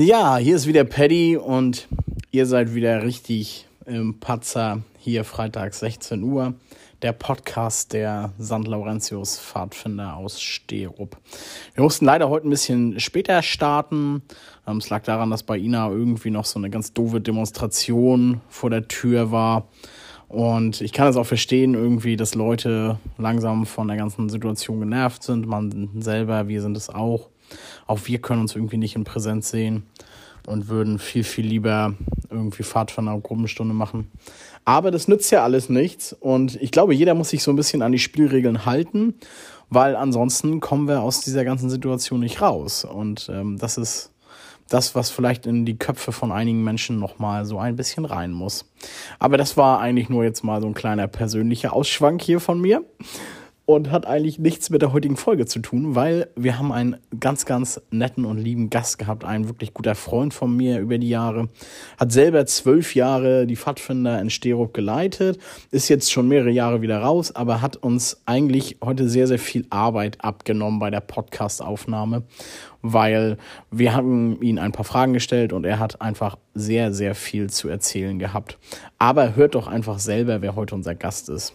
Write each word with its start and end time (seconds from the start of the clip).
Ja, 0.00 0.36
hier 0.36 0.54
ist 0.54 0.68
wieder 0.68 0.84
Paddy 0.84 1.36
und 1.36 1.88
ihr 2.30 2.46
seid 2.46 2.72
wieder 2.72 3.02
richtig 3.02 3.66
im 3.84 4.20
Patzer. 4.20 4.82
Hier 4.96 5.24
freitags 5.24 5.80
16 5.80 6.22
Uhr. 6.22 6.54
Der 7.02 7.10
Podcast 7.10 7.92
der 7.94 8.32
St. 8.40 8.68
Laurentius 8.68 9.40
Pfadfinder 9.40 10.16
aus 10.16 10.40
Sterup. 10.40 11.16
Wir 11.74 11.82
mussten 11.82 12.04
leider 12.04 12.28
heute 12.28 12.46
ein 12.46 12.50
bisschen 12.50 13.00
später 13.00 13.42
starten. 13.42 14.22
Ähm, 14.68 14.76
es 14.76 14.88
lag 14.88 15.02
daran, 15.02 15.32
dass 15.32 15.42
bei 15.42 15.58
Ina 15.58 15.90
irgendwie 15.90 16.30
noch 16.30 16.44
so 16.44 16.60
eine 16.60 16.70
ganz 16.70 16.92
doofe 16.92 17.20
Demonstration 17.20 18.40
vor 18.48 18.70
der 18.70 18.86
Tür 18.86 19.32
war. 19.32 19.66
Und 20.28 20.80
ich 20.80 20.92
kann 20.92 21.08
es 21.08 21.16
auch 21.16 21.26
verstehen, 21.26 21.74
irgendwie, 21.74 22.14
dass 22.14 22.36
Leute 22.36 23.00
langsam 23.16 23.66
von 23.66 23.88
der 23.88 23.96
ganzen 23.96 24.28
Situation 24.28 24.78
genervt 24.78 25.24
sind. 25.24 25.48
Man 25.48 25.90
selber, 26.00 26.46
wir 26.46 26.62
sind 26.62 26.76
es 26.76 26.88
auch. 26.88 27.30
Auch 27.88 28.00
wir 28.04 28.20
können 28.20 28.42
uns 28.42 28.54
irgendwie 28.54 28.76
nicht 28.76 28.94
in 28.94 29.02
Präsenz 29.02 29.50
sehen 29.50 29.82
und 30.46 30.68
würden 30.68 30.98
viel, 30.98 31.24
viel 31.24 31.46
lieber 31.46 31.94
irgendwie 32.30 32.62
Fahrt 32.62 32.90
von 32.90 33.08
einer 33.08 33.18
Gruppenstunde 33.18 33.74
machen. 33.74 34.10
Aber 34.64 34.90
das 34.90 35.08
nützt 35.08 35.32
ja 35.32 35.42
alles 35.42 35.68
nichts. 35.68 36.12
Und 36.12 36.60
ich 36.62 36.70
glaube, 36.70 36.94
jeder 36.94 37.14
muss 37.14 37.30
sich 37.30 37.42
so 37.42 37.50
ein 37.50 37.56
bisschen 37.56 37.82
an 37.82 37.92
die 37.92 37.98
Spielregeln 37.98 38.66
halten, 38.66 39.14
weil 39.70 39.96
ansonsten 39.96 40.60
kommen 40.60 40.86
wir 40.86 41.02
aus 41.02 41.20
dieser 41.20 41.44
ganzen 41.44 41.70
Situation 41.70 42.20
nicht 42.20 42.40
raus. 42.40 42.84
Und 42.84 43.28
ähm, 43.32 43.58
das 43.58 43.78
ist 43.78 44.12
das, 44.68 44.94
was 44.94 45.10
vielleicht 45.10 45.46
in 45.46 45.64
die 45.64 45.78
Köpfe 45.78 46.12
von 46.12 46.30
einigen 46.30 46.62
Menschen 46.62 46.98
nochmal 46.98 47.46
so 47.46 47.58
ein 47.58 47.76
bisschen 47.76 48.04
rein 48.04 48.32
muss. 48.32 48.70
Aber 49.18 49.38
das 49.38 49.56
war 49.56 49.80
eigentlich 49.80 50.10
nur 50.10 50.24
jetzt 50.24 50.44
mal 50.44 50.60
so 50.60 50.66
ein 50.66 50.74
kleiner 50.74 51.08
persönlicher 51.08 51.72
Ausschwank 51.72 52.20
hier 52.20 52.40
von 52.40 52.60
mir 52.60 52.84
und 53.68 53.90
hat 53.90 54.06
eigentlich 54.06 54.38
nichts 54.38 54.70
mit 54.70 54.80
der 54.80 54.94
heutigen 54.94 55.18
Folge 55.18 55.44
zu 55.44 55.58
tun, 55.58 55.94
weil 55.94 56.30
wir 56.36 56.58
haben 56.58 56.72
einen 56.72 56.96
ganz, 57.20 57.44
ganz 57.44 57.78
netten 57.90 58.24
und 58.24 58.38
lieben 58.38 58.70
Gast 58.70 58.96
gehabt, 58.96 59.26
ein 59.26 59.46
wirklich 59.46 59.74
guter 59.74 59.94
Freund 59.94 60.32
von 60.32 60.56
mir 60.56 60.80
über 60.80 60.96
die 60.96 61.10
Jahre, 61.10 61.50
hat 61.98 62.10
selber 62.10 62.46
zwölf 62.46 62.94
Jahre 62.94 63.46
die 63.46 63.56
Pfadfinder 63.56 64.22
in 64.22 64.30
Sterup 64.30 64.72
geleitet, 64.72 65.38
ist 65.70 65.90
jetzt 65.90 66.10
schon 66.10 66.28
mehrere 66.28 66.48
Jahre 66.48 66.80
wieder 66.80 67.00
raus, 67.00 67.36
aber 67.36 67.60
hat 67.60 67.76
uns 67.76 68.22
eigentlich 68.24 68.78
heute 68.82 69.06
sehr, 69.06 69.26
sehr 69.26 69.38
viel 69.38 69.66
Arbeit 69.68 70.24
abgenommen 70.24 70.78
bei 70.78 70.88
der 70.88 71.00
Podcast-Aufnahme, 71.00 72.22
weil 72.80 73.36
wir 73.70 73.94
haben 73.94 74.40
ihn 74.40 74.58
ein 74.58 74.72
paar 74.72 74.86
Fragen 74.86 75.12
gestellt 75.12 75.52
und 75.52 75.66
er 75.66 75.78
hat 75.78 76.00
einfach 76.00 76.38
sehr, 76.54 76.94
sehr 76.94 77.14
viel 77.14 77.50
zu 77.50 77.68
erzählen 77.68 78.18
gehabt. 78.18 78.56
Aber 78.98 79.36
hört 79.36 79.54
doch 79.54 79.68
einfach 79.68 79.98
selber, 79.98 80.40
wer 80.40 80.56
heute 80.56 80.74
unser 80.74 80.94
Gast 80.94 81.28
ist. 81.28 81.52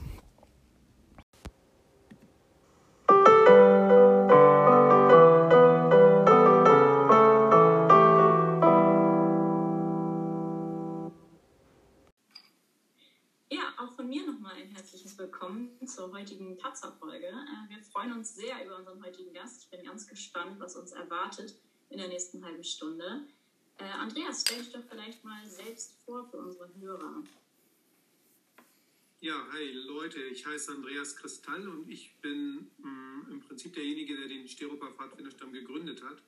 Zur 15.86 16.14
heutigen 16.14 16.58
Patzer-Folge. 16.58 17.28
Äh, 17.28 17.70
wir 17.70 17.84
freuen 17.84 18.14
uns 18.14 18.34
sehr 18.34 18.66
über 18.66 18.78
unseren 18.78 19.04
heutigen 19.04 19.34
Gast. 19.34 19.64
Ich 19.64 19.70
bin 19.70 19.86
ganz 19.86 20.08
gespannt, 20.08 20.58
was 20.60 20.78
uns 20.78 20.94
erwartet 20.94 21.56
in 21.90 21.98
der 21.98 22.08
nächsten 22.08 22.44
halben 22.46 22.64
Stunde. 22.64 23.28
Äh, 23.78 23.84
Andreas, 23.84 24.42
stell 24.42 24.60
dich 24.60 24.72
doch 24.72 24.84
vielleicht 24.90 25.22
mal 25.26 25.46
selbst 25.46 25.98
vor 26.06 26.30
für 26.30 26.38
unsere 26.38 26.70
Hörer. 26.80 27.24
Ja, 29.20 29.46
hi 29.52 29.72
Leute, 29.72 30.22
ich 30.22 30.46
heiße 30.46 30.72
Andreas 30.72 31.18
Kristall 31.18 31.68
und 31.68 31.90
ich 31.90 32.16
bin 32.22 32.72
mh, 32.78 32.90
mm, 32.90 33.32
im 33.32 33.42
Prinzip 33.42 33.74
derjenige, 33.74 34.16
der 34.16 34.30
den 34.30 34.48
Steroper 34.48 34.94
Pfadfinderstamm 34.94 35.52
gegründet 35.52 36.02
hat. 36.04 36.24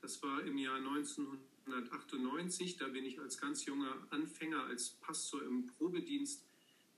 Das 0.00 0.20
war 0.24 0.42
im 0.42 0.58
Jahr 0.58 0.78
1998. 0.78 2.76
Da 2.76 2.88
bin 2.88 3.04
ich 3.04 3.20
als 3.20 3.38
ganz 3.38 3.64
junger 3.66 4.04
Anfänger, 4.10 4.64
als 4.64 4.90
Pastor 5.00 5.42
im 5.44 5.66
Probedienst 5.66 6.47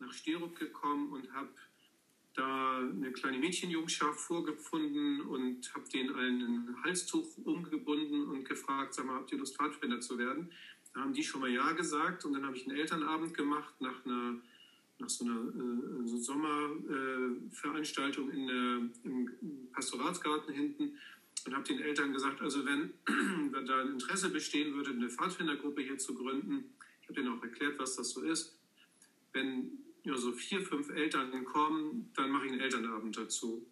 nach 0.00 0.12
Sterup 0.12 0.58
gekommen 0.58 1.12
und 1.12 1.32
habe 1.32 1.48
da 2.34 2.78
eine 2.78 3.12
kleine 3.12 3.38
Mädchenjungschaft 3.38 4.20
vorgefunden 4.20 5.22
und 5.22 5.72
habe 5.74 5.88
denen 5.88 6.14
allen 6.14 6.42
ein 6.42 6.84
Halstuch 6.84 7.26
umgebunden 7.44 8.24
und 8.24 8.48
gefragt, 8.48 8.94
sag 8.94 9.06
mal, 9.06 9.16
habt 9.16 9.32
ihr 9.32 9.38
Lust, 9.38 9.56
Pfadfinder 9.56 10.00
zu 10.00 10.18
werden? 10.18 10.50
Da 10.94 11.00
haben 11.00 11.12
die 11.12 11.22
schon 11.22 11.40
mal 11.40 11.50
Ja 11.50 11.72
gesagt 11.72 12.24
und 12.24 12.32
dann 12.32 12.46
habe 12.46 12.56
ich 12.56 12.66
einen 12.66 12.76
Elternabend 12.76 13.34
gemacht 13.34 13.74
nach 13.80 14.04
einer 14.04 14.40
nach 15.00 15.08
so 15.08 15.24
einer 15.24 15.34
äh, 15.34 16.06
so 16.06 16.18
Sommerveranstaltung 16.18 18.30
äh, 18.30 18.76
im 19.04 19.30
Pastoratsgarten 19.72 20.54
hinten 20.54 20.98
und 21.46 21.54
habe 21.54 21.64
den 21.64 21.80
Eltern 21.80 22.12
gesagt, 22.12 22.42
also 22.42 22.66
wenn, 22.66 22.92
wenn 23.52 23.64
da 23.66 23.80
ein 23.80 23.92
Interesse 23.92 24.28
bestehen 24.30 24.74
würde, 24.74 24.90
eine 24.90 25.08
Pfadfindergruppe 25.08 25.82
hier 25.82 25.98
zu 25.98 26.14
gründen, 26.14 26.74
ich 27.00 27.08
habe 27.08 27.20
denen 27.20 27.36
auch 27.36 27.42
erklärt, 27.42 27.78
was 27.78 27.96
das 27.96 28.10
so 28.10 28.22
ist, 28.22 28.56
wenn 29.32 29.79
ja, 30.04 30.16
so 30.16 30.32
vier, 30.32 30.62
fünf 30.62 30.90
Eltern 30.90 31.44
kommen, 31.44 32.10
dann 32.14 32.30
mache 32.30 32.46
ich 32.46 32.52
einen 32.52 32.60
Elternabend 32.60 33.16
dazu. 33.16 33.66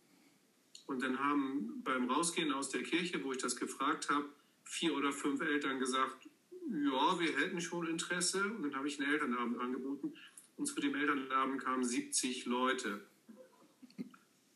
Und 0.86 1.02
dann 1.02 1.18
haben 1.18 1.82
beim 1.84 2.10
Rausgehen 2.10 2.52
aus 2.52 2.70
der 2.70 2.82
Kirche, 2.82 3.22
wo 3.22 3.32
ich 3.32 3.38
das 3.38 3.56
gefragt 3.56 4.08
habe, 4.08 4.28
vier 4.64 4.94
oder 4.94 5.12
fünf 5.12 5.40
Eltern 5.40 5.78
gesagt, 5.78 6.28
ja, 6.70 7.20
wir 7.20 7.38
hätten 7.38 7.60
schon 7.60 7.86
Interesse. 7.86 8.42
Und 8.44 8.62
dann 8.62 8.74
habe 8.74 8.88
ich 8.88 9.00
einen 9.00 9.10
Elternabend 9.10 9.58
angeboten. 9.58 10.14
Und 10.56 10.66
zu 10.66 10.80
dem 10.80 10.94
Elternabend 10.94 11.62
kamen 11.62 11.84
70 11.84 12.46
Leute. 12.46 13.00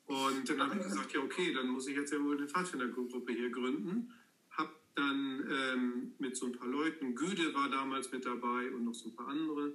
Und 0.07 0.49
dann 0.49 0.61
habe 0.61 0.77
ich 0.77 0.83
gesagt, 0.83 1.13
ja, 1.13 1.21
okay, 1.21 1.55
dann 1.55 1.69
muss 1.69 1.87
ich 1.87 1.97
jetzt 1.97 2.13
ja 2.13 2.23
wohl 2.23 2.37
eine 2.37 2.49
Pfadfindergruppe 2.49 3.33
hier 3.33 3.51
gründen. 3.51 4.13
Habe 4.51 4.73
dann 4.95 5.49
ähm, 5.51 6.13
mit 6.19 6.37
so 6.37 6.47
ein 6.47 6.53
paar 6.53 6.69
Leuten, 6.69 7.15
Güde 7.15 7.55
war 7.55 7.71
damals 7.71 8.13
mit 8.13 8.27
dabei 8.27 8.71
und 8.73 8.85
noch 8.85 8.95
so 8.95 9.09
ein 9.09 9.17
paar 9.17 9.29
andere, 9.29 9.73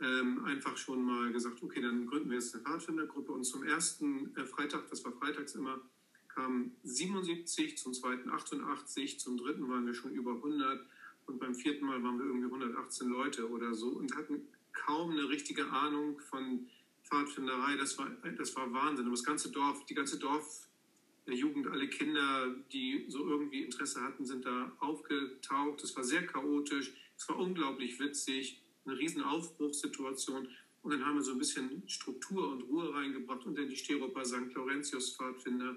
ähm, 0.00 0.44
einfach 0.44 0.76
schon 0.76 1.02
mal 1.04 1.32
gesagt, 1.32 1.62
okay, 1.62 1.80
dann 1.80 2.06
gründen 2.06 2.30
wir 2.30 2.38
jetzt 2.38 2.54
eine 2.54 2.64
Pfadfindergruppe. 2.64 3.32
Und 3.32 3.44
zum 3.44 3.62
ersten 3.62 4.34
äh, 4.36 4.44
Freitag, 4.44 4.88
das 4.90 5.04
war 5.04 5.12
freitags 5.12 5.54
immer, 5.54 5.80
kamen 6.28 6.76
77, 6.82 7.78
zum 7.78 7.94
zweiten 7.94 8.28
88, 8.30 9.20
zum 9.20 9.36
dritten 9.36 9.68
waren 9.68 9.86
wir 9.86 9.94
schon 9.94 10.12
über 10.12 10.32
100 10.32 10.84
und 11.26 11.38
beim 11.38 11.54
vierten 11.54 11.86
Mal 11.86 12.02
waren 12.02 12.18
wir 12.18 12.26
irgendwie 12.26 12.46
118 12.46 13.08
Leute 13.08 13.48
oder 13.48 13.74
so 13.74 13.88
und 13.88 14.14
hatten 14.16 14.42
kaum 14.72 15.12
eine 15.12 15.28
richtige 15.28 15.70
Ahnung 15.70 16.18
von 16.20 16.68
Pfadfinderei. 17.04 17.76
Das 17.76 17.96
war, 17.96 18.10
das 18.36 18.54
war 18.56 18.72
Wahnsinn. 18.72 19.06
Und 19.06 19.12
das 19.12 19.24
ganze 19.24 19.50
Dorf, 19.50 19.86
die 19.86 19.94
ganze 19.94 20.18
Dorfjugend, 20.18 21.68
alle 21.68 21.88
Kinder, 21.88 22.54
die 22.72 23.06
so 23.08 23.26
irgendwie 23.26 23.62
Interesse 23.62 24.02
hatten, 24.02 24.24
sind 24.26 24.44
da 24.44 24.72
aufgetaucht. 24.80 25.82
Es 25.82 25.96
war 25.96 26.04
sehr 26.04 26.26
chaotisch, 26.26 26.92
es 27.16 27.28
war 27.28 27.38
unglaublich 27.38 27.98
witzig 28.00 28.63
eine 28.84 28.98
riesen 28.98 29.22
Aufbruchssituation. 29.22 30.48
Und 30.82 30.90
dann 30.90 31.04
haben 31.04 31.16
wir 31.16 31.22
so 31.22 31.32
ein 31.32 31.38
bisschen 31.38 31.82
Struktur 31.88 32.50
und 32.50 32.62
Ruhe 32.62 32.92
reingebracht 32.92 33.46
und 33.46 33.56
dann 33.56 33.68
die 33.68 33.76
Steroper 33.76 34.24
St. 34.24 34.54
Laurentius 34.54 35.16
Pfadfinder 35.16 35.76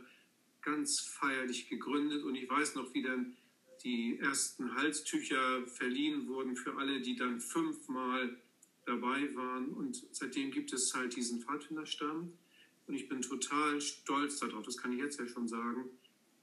ganz 0.62 1.00
feierlich 1.00 1.70
gegründet. 1.70 2.24
Und 2.24 2.36
ich 2.36 2.50
weiß 2.50 2.76
noch, 2.76 2.94
wie 2.94 3.04
dann 3.04 3.38
die 3.84 4.20
ersten 4.20 4.76
Halstücher 4.76 5.66
verliehen 5.68 6.28
wurden 6.28 6.56
für 6.56 6.76
alle, 6.78 7.00
die 7.00 7.16
dann 7.16 7.40
fünfmal 7.40 8.38
dabei 8.86 9.34
waren. 9.36 9.70
Und 9.70 10.06
seitdem 10.12 10.52
gibt 10.52 10.74
es 10.74 10.94
halt 10.94 11.16
diesen 11.16 11.42
Pfadfinderstamm. 11.42 12.34
Und 12.88 12.94
ich 12.94 13.08
bin 13.08 13.22
total 13.22 13.80
stolz 13.82 14.40
darauf, 14.40 14.66
das 14.66 14.78
kann 14.78 14.94
ich 14.94 15.00
jetzt 15.00 15.20
ja 15.20 15.28
schon 15.28 15.48
sagen, 15.48 15.90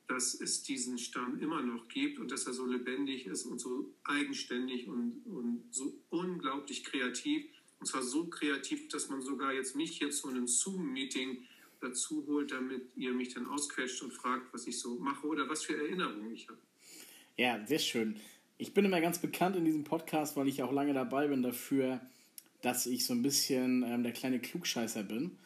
dass 0.07 0.35
es 0.35 0.63
diesen 0.63 0.99
Stamm 0.99 1.41
immer 1.41 1.63
noch 1.63 1.89
gibt 1.89 2.19
und 2.19 2.31
dass 2.31 2.47
er 2.47 2.53
so 2.53 2.67
lebendig 2.67 3.27
ist 3.27 3.47
und 3.47 3.59
so 3.59 3.95
eigenständig 4.05 4.87
und, 4.87 5.23
und 5.25 5.65
so 5.71 5.99
unglaublich 6.11 6.85
kreativ. 6.85 7.47
Und 7.81 7.87
zwar 7.87 8.03
so 8.03 8.27
kreativ, 8.27 8.89
dass 8.89 9.09
man 9.09 9.23
sogar 9.23 9.53
jetzt 9.53 9.77
mich 9.77 9.99
jetzt 10.01 10.19
zu 10.19 10.29
einem 10.29 10.47
Zoom-Meeting 10.47 11.45
dazu 11.81 12.25
holt, 12.27 12.53
damit 12.53 12.83
ihr 12.97 13.13
mich 13.13 13.35
dann 13.35 13.47
ausquetscht 13.47 14.03
und 14.03 14.13
fragt, 14.13 14.53
was 14.53 14.67
ich 14.67 14.79
so 14.79 14.99
mache 14.99 15.27
oder 15.27 15.49
was 15.49 15.65
für 15.65 15.77
Erinnerungen 15.77 16.33
ich 16.33 16.49
habe. 16.49 16.59
Ja, 17.37 17.65
sehr 17.67 17.79
schön. 17.79 18.17
Ich 18.59 18.73
bin 18.73 18.85
immer 18.85 19.01
ganz 19.01 19.19
bekannt 19.19 19.57
in 19.57 19.65
diesem 19.65 19.85
Podcast, 19.85 20.37
weil 20.37 20.49
ich 20.49 20.63
auch 20.63 20.73
lange 20.73 20.95
dabei 20.95 21.29
bin 21.29 21.43
dafür, 21.43 22.01
dass 22.63 22.87
ich 22.87 23.05
so 23.05 23.13
ein 23.13 23.23
bisschen 23.23 23.83
ähm, 23.83 24.03
der 24.03 24.13
kleine 24.13 24.41
Klugscheißer 24.41 25.03
bin. 25.03 25.39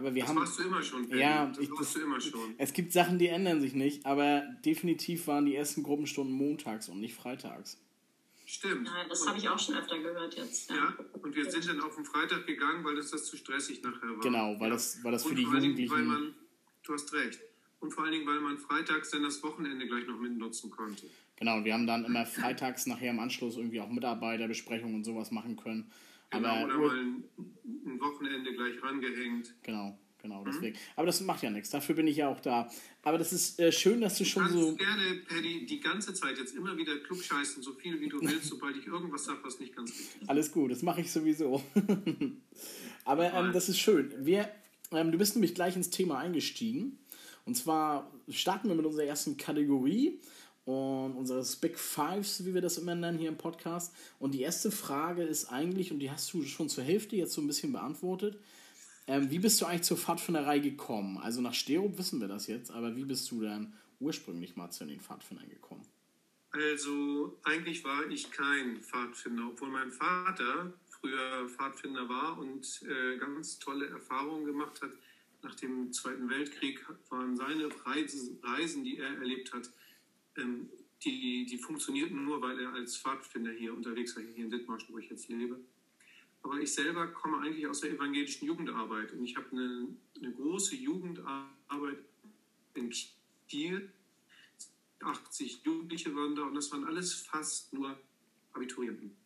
Aber 0.00 0.14
wir 0.14 0.22
das 0.22 0.30
haben. 0.30 0.40
warst 0.40 0.58
du 0.58 0.62
immer 0.62 0.82
schon. 0.82 1.08
Ja, 1.10 1.46
das 1.46 1.58
ich, 1.58 1.70
warst 1.70 1.94
du 1.94 2.00
immer 2.00 2.20
schon. 2.20 2.54
Es 2.56 2.72
gibt 2.72 2.92
Sachen, 2.92 3.18
die 3.18 3.28
ändern 3.28 3.60
sich 3.60 3.74
nicht, 3.74 4.06
aber 4.06 4.42
definitiv 4.64 5.26
waren 5.26 5.44
die 5.44 5.54
ersten 5.54 5.82
Gruppenstunden 5.82 6.34
montags 6.34 6.88
und 6.88 7.00
nicht 7.00 7.14
freitags. 7.14 7.78
Stimmt. 8.46 8.88
Ja, 8.88 9.06
das 9.06 9.26
habe 9.28 9.38
ich 9.38 9.46
auch 9.48 9.58
schon 9.58 9.76
öfter 9.76 9.98
gehört 9.98 10.34
jetzt. 10.36 10.70
Ja. 10.70 10.76
ja, 10.76 10.94
und 11.22 11.36
wir 11.36 11.50
sind 11.50 11.68
dann 11.68 11.80
auf 11.82 11.94
den 11.96 12.06
Freitag 12.06 12.46
gegangen, 12.46 12.82
weil 12.82 12.96
das, 12.96 13.10
das 13.10 13.26
zu 13.26 13.36
stressig 13.36 13.82
nachher 13.82 14.08
war. 14.08 14.20
Genau, 14.20 14.58
weil 14.58 14.70
das, 14.70 15.04
weil 15.04 15.12
das 15.12 15.24
für 15.24 15.34
die 15.34 15.42
Jugendlichen. 15.42 15.92
Weil 15.92 16.02
man, 16.02 16.34
du 16.82 16.94
hast 16.94 17.12
recht. 17.12 17.40
Und 17.80 17.92
vor 17.92 18.04
allen 18.04 18.12
Dingen, 18.12 18.26
weil 18.26 18.40
man 18.40 18.56
freitags 18.58 19.10
dann 19.10 19.22
das 19.22 19.42
Wochenende 19.42 19.86
gleich 19.86 20.06
noch 20.06 20.18
mitnutzen 20.18 20.70
konnte. 20.70 21.06
Genau, 21.36 21.62
wir 21.62 21.74
haben 21.74 21.86
dann 21.86 22.04
immer 22.06 22.24
freitags 22.24 22.86
nachher 22.86 23.10
im 23.10 23.20
Anschluss 23.20 23.56
irgendwie 23.56 23.80
auch 23.80 23.90
Mitarbeiterbesprechungen 23.90 24.94
und 24.94 25.04
sowas 25.04 25.30
machen 25.30 25.56
können. 25.56 25.90
Genau, 26.30 26.64
oder 26.64 26.78
mal 26.78 26.98
ein, 26.98 27.24
ein 27.86 28.00
Wochenende 28.00 28.52
gleich 28.54 28.82
rangehängt. 28.82 29.54
Genau. 29.62 29.98
Genau, 30.22 30.44
deswegen. 30.44 30.76
Mhm. 30.76 30.80
Aber 30.96 31.06
das 31.06 31.20
macht 31.22 31.42
ja 31.42 31.50
nichts. 31.50 31.70
Dafür 31.70 31.94
bin 31.94 32.06
ich 32.06 32.18
ja 32.18 32.28
auch 32.28 32.40
da. 32.40 32.70
Aber 33.02 33.18
das 33.18 33.32
ist 33.32 33.58
äh, 33.58 33.72
schön, 33.72 34.00
dass 34.00 34.18
du 34.18 34.24
schon 34.24 34.44
du 34.48 34.70
so. 34.70 34.76
gerne, 34.76 35.22
Paddy, 35.26 35.64
die 35.64 35.80
ganze 35.80 36.12
Zeit 36.12 36.36
jetzt 36.38 36.54
immer 36.54 36.76
wieder 36.76 36.98
klugscheißen, 36.98 37.62
so 37.62 37.72
viel 37.72 38.00
wie 38.00 38.08
du 38.08 38.20
willst, 38.20 38.44
sobald 38.44 38.76
ich 38.76 38.86
irgendwas 38.86 39.24
sage, 39.24 39.38
was 39.42 39.58
nicht 39.60 39.74
ganz 39.74 39.90
richtig 39.90 40.22
ist. 40.22 40.28
Alles 40.28 40.52
gut, 40.52 40.72
das 40.72 40.82
mache 40.82 41.00
ich 41.00 41.10
sowieso. 41.10 41.62
Aber 43.04 43.32
ähm, 43.32 43.52
das 43.52 43.68
ist 43.68 43.78
schön. 43.78 44.12
Wir, 44.18 44.50
ähm, 44.92 45.10
du 45.10 45.18
bist 45.18 45.36
nämlich 45.36 45.54
gleich 45.54 45.74
ins 45.74 45.90
Thema 45.90 46.18
eingestiegen. 46.18 46.98
Und 47.46 47.54
zwar 47.54 48.12
starten 48.28 48.68
wir 48.68 48.74
mit 48.74 48.84
unserer 48.84 49.04
ersten 49.04 49.38
Kategorie 49.38 50.20
und 50.64 51.16
unseres 51.16 51.56
Big 51.56 51.78
Fives, 51.78 52.44
wie 52.44 52.54
wir 52.54 52.60
das 52.60 52.78
immer 52.78 52.94
nennen 52.94 53.18
hier 53.18 53.28
im 53.28 53.38
Podcast. 53.38 53.94
Und 54.18 54.32
die 54.32 54.42
erste 54.42 54.70
Frage 54.70 55.22
ist 55.22 55.46
eigentlich, 55.46 55.92
und 55.92 56.00
die 56.00 56.10
hast 56.10 56.32
du 56.32 56.42
schon 56.44 56.68
zur 56.68 56.84
Hälfte 56.84 57.16
jetzt 57.16 57.32
so 57.32 57.40
ein 57.40 57.46
bisschen 57.46 57.72
beantwortet, 57.72 58.38
ähm, 59.06 59.30
wie 59.30 59.38
bist 59.38 59.60
du 59.60 59.66
eigentlich 59.66 59.82
zur 59.82 59.96
Pfadfinderei 59.96 60.58
gekommen? 60.60 61.18
Also 61.18 61.40
nach 61.40 61.54
Sterup 61.54 61.98
wissen 61.98 62.20
wir 62.20 62.28
das 62.28 62.46
jetzt, 62.46 62.70
aber 62.70 62.94
wie 62.94 63.04
bist 63.04 63.30
du 63.30 63.42
dann 63.42 63.72
ursprünglich 63.98 64.56
mal 64.56 64.70
zu 64.70 64.84
den 64.84 65.00
Pfadfindern 65.00 65.48
gekommen? 65.48 65.84
Also 66.52 67.38
eigentlich 67.44 67.84
war 67.84 68.08
ich 68.08 68.30
kein 68.30 68.80
Pfadfinder, 68.80 69.48
obwohl 69.48 69.70
mein 69.70 69.90
Vater 69.90 70.72
früher 70.88 71.48
Pfadfinder 71.48 72.08
war 72.08 72.38
und 72.38 72.82
äh, 72.82 73.18
ganz 73.18 73.58
tolle 73.58 73.86
Erfahrungen 73.86 74.44
gemacht 74.44 74.80
hat. 74.82 74.90
Nach 75.42 75.54
dem 75.54 75.92
Zweiten 75.92 76.28
Weltkrieg 76.28 76.84
waren 77.08 77.36
seine 77.36 77.68
Reisen, 77.84 78.84
die 78.84 78.98
er 78.98 79.16
erlebt 79.18 79.52
hat, 79.52 79.70
ähm, 80.36 80.68
die, 81.04 81.46
die 81.46 81.58
funktionierten 81.58 82.24
nur, 82.24 82.42
weil 82.42 82.58
er 82.60 82.72
als 82.74 82.96
Pfadfinder 82.96 83.52
hier 83.52 83.74
unterwegs 83.74 84.14
war, 84.16 84.22
hier 84.22 84.44
in 84.44 84.50
Dithmarschen, 84.50 84.94
wo 84.94 84.98
ich 84.98 85.08
jetzt 85.08 85.28
lebe. 85.28 85.58
Aber 86.42 86.58
ich 86.58 86.72
selber 86.72 87.06
komme 87.08 87.38
eigentlich 87.38 87.66
aus 87.66 87.80
der 87.80 87.90
evangelischen 87.90 88.46
Jugendarbeit 88.46 89.12
und 89.12 89.24
ich 89.24 89.36
habe 89.36 89.50
eine, 89.52 89.88
eine 90.16 90.32
große 90.32 90.76
Jugendarbeit 90.76 91.98
in 92.74 92.92
Kiel. 93.48 93.92
80 95.02 95.62
Jugendliche 95.64 96.14
waren 96.14 96.34
da 96.34 96.42
und 96.42 96.54
das 96.54 96.70
waren 96.72 96.84
alles 96.84 97.14
fast 97.14 97.72
nur 97.72 97.98
Abiturienten. 98.52 99.16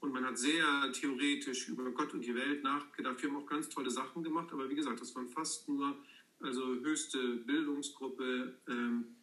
Und 0.00 0.12
man 0.12 0.24
hat 0.24 0.38
sehr 0.38 0.92
theoretisch 0.92 1.68
über 1.68 1.90
Gott 1.90 2.14
und 2.14 2.24
die 2.24 2.34
Welt 2.34 2.62
nachgedacht. 2.62 3.20
Wir 3.22 3.30
haben 3.30 3.36
auch 3.36 3.46
ganz 3.46 3.68
tolle 3.68 3.90
Sachen 3.90 4.22
gemacht, 4.22 4.52
aber 4.52 4.68
wie 4.70 4.74
gesagt, 4.74 5.00
das 5.00 5.14
waren 5.14 5.28
fast 5.28 5.68
nur 5.68 5.96
also 6.40 6.62
höchste 6.76 7.36
Bildungsgruppe, 7.38 8.54
ähm, 8.68 9.16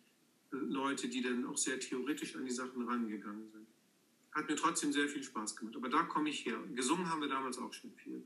Leute, 0.57 1.07
die 1.07 1.21
dann 1.21 1.45
auch 1.45 1.57
sehr 1.57 1.79
theoretisch 1.79 2.35
an 2.35 2.45
die 2.45 2.51
Sachen 2.51 2.87
rangegangen 2.87 3.49
sind 3.51 3.65
hat 4.35 4.49
mir 4.49 4.55
trotzdem 4.57 4.91
sehr 4.91 5.07
viel 5.07 5.23
Spaß 5.23 5.55
gemacht. 5.55 5.77
Aber 5.77 5.89
da 5.89 6.03
komme 6.03 6.29
ich 6.29 6.45
her. 6.45 6.61
Gesungen 6.75 7.09
haben 7.09 7.21
wir 7.21 7.29
damals 7.29 7.57
auch 7.57 7.73
schon 7.73 7.91
viel. 7.93 8.21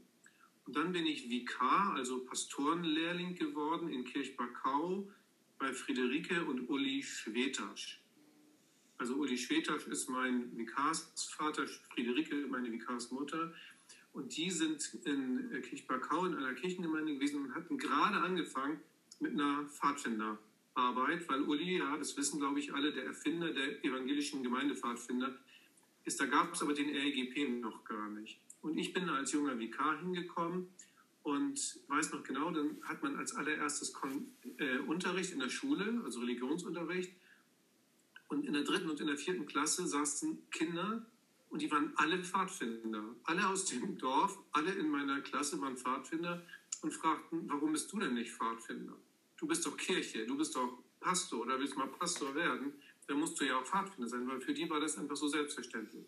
Und 0.66 0.76
dann 0.76 0.92
bin 0.92 1.06
ich 1.06 1.30
Vikar, 1.30 1.94
also 1.94 2.26
Pastorenlehrling 2.26 3.36
geworden 3.36 3.90
in 3.90 4.04
Kirchbakau 4.04 5.08
bei 5.60 5.72
Friederike 5.72 6.44
und 6.46 6.68
Uli 6.70 7.04
Schwetasch. 7.04 8.02
Also 8.98 9.16
Uli 9.16 9.38
Schwetasch 9.38 9.88
ist 9.88 10.10
mein 10.10 10.58
Vikarsvater, 10.58 11.68
Friederike 11.94 12.36
meine 12.48 12.72
Vikarsmutter. 12.72 13.54
Und 14.12 14.36
die 14.36 14.50
sind 14.50 14.92
in 15.06 15.62
Kirchbakau 15.62 16.26
in 16.26 16.36
einer 16.36 16.54
Kirchengemeinde 16.54 17.14
gewesen 17.14 17.46
und 17.46 17.56
hatten 17.56 17.78
gerade 17.78 18.18
angefangen 18.18 18.80
mit 19.20 19.34
einer 19.34 19.68
Pfadfinderarbeit, 20.80 21.28
weil 21.30 21.42
Uli, 21.44 21.78
ja, 21.78 21.98
das 21.98 22.16
wissen 22.18 22.40
glaube 22.40 22.60
ich 22.60 22.74
alle, 22.74 22.92
der 22.92 23.06
Erfinder 23.06 23.52
der 23.52 23.84
evangelischen 23.84 24.44
Gemeindepfadfinder, 24.44 25.36
ist, 26.06 26.20
da 26.20 26.26
gab 26.26 26.54
es 26.54 26.62
aber 26.62 26.74
den 26.74 26.90
REGP 26.90 27.62
noch 27.62 27.84
gar 27.84 28.10
nicht. 28.10 28.40
Und 28.62 28.78
ich 28.78 28.94
bin 28.94 29.10
als 29.10 29.32
junger 29.32 29.58
Vikar 29.60 30.00
hingekommen 30.00 30.70
und 31.24 31.80
weiß 31.88 32.12
noch 32.14 32.24
genau, 32.24 32.52
dann 32.52 32.78
hat 32.84 33.04
man 33.04 33.16
als 33.18 33.36
allererstes 33.36 33.94
Kon 33.94 34.32
äh, 34.58 34.80
Unterricht 34.80 35.32
in 35.32 35.40
der 35.40 35.50
Schule, 35.50 36.02
also 36.04 36.20
Religionsunterricht. 36.20 37.14
Und 38.28 38.46
in 38.46 38.54
der 38.54 38.64
dritten 38.64 38.90
und 38.90 39.00
in 39.02 39.08
der 39.08 39.18
vierten 39.18 39.46
Klasse 39.46 39.88
saßen 39.88 40.50
Kinder 40.52 41.06
und 41.50 41.62
die 41.62 41.72
waren 41.72 41.94
alle 41.96 42.24
Pfadfinder. 42.24 43.04
Alle 43.24 43.48
aus 43.48 43.66
dem 43.66 43.98
Dorf, 43.98 44.38
alle 44.52 44.72
in 44.72 44.90
meiner 44.90 45.22
Klasse 45.22 45.60
waren 45.62 45.78
Pfadfinder 45.78 46.44
und 46.82 46.94
fragten, 46.94 47.50
warum 47.50 47.74
bist 47.74 47.92
du 47.92 48.00
denn 48.00 48.14
nicht 48.14 48.32
Pfadfinder? 48.32 48.96
Du 49.40 49.48
bist 49.48 49.66
doch 49.66 49.78
Kirche, 49.78 50.26
du 50.26 50.38
bist 50.38 50.56
doch 50.56 50.84
Pastor 51.00 51.42
oder 51.42 51.58
willst 51.58 51.78
mal 51.78 51.88
Pastor 51.88 52.36
werden 52.36 52.74
dann 53.10 53.20
musst 53.20 53.40
du 53.40 53.46
ja 53.46 53.58
auch 53.58 53.66
Pfadfinder 53.66 54.08
sein, 54.08 54.28
weil 54.28 54.40
für 54.40 54.54
die 54.54 54.70
war 54.70 54.80
das 54.80 54.98
einfach 54.98 55.16
so 55.16 55.28
selbstverständlich. 55.28 56.06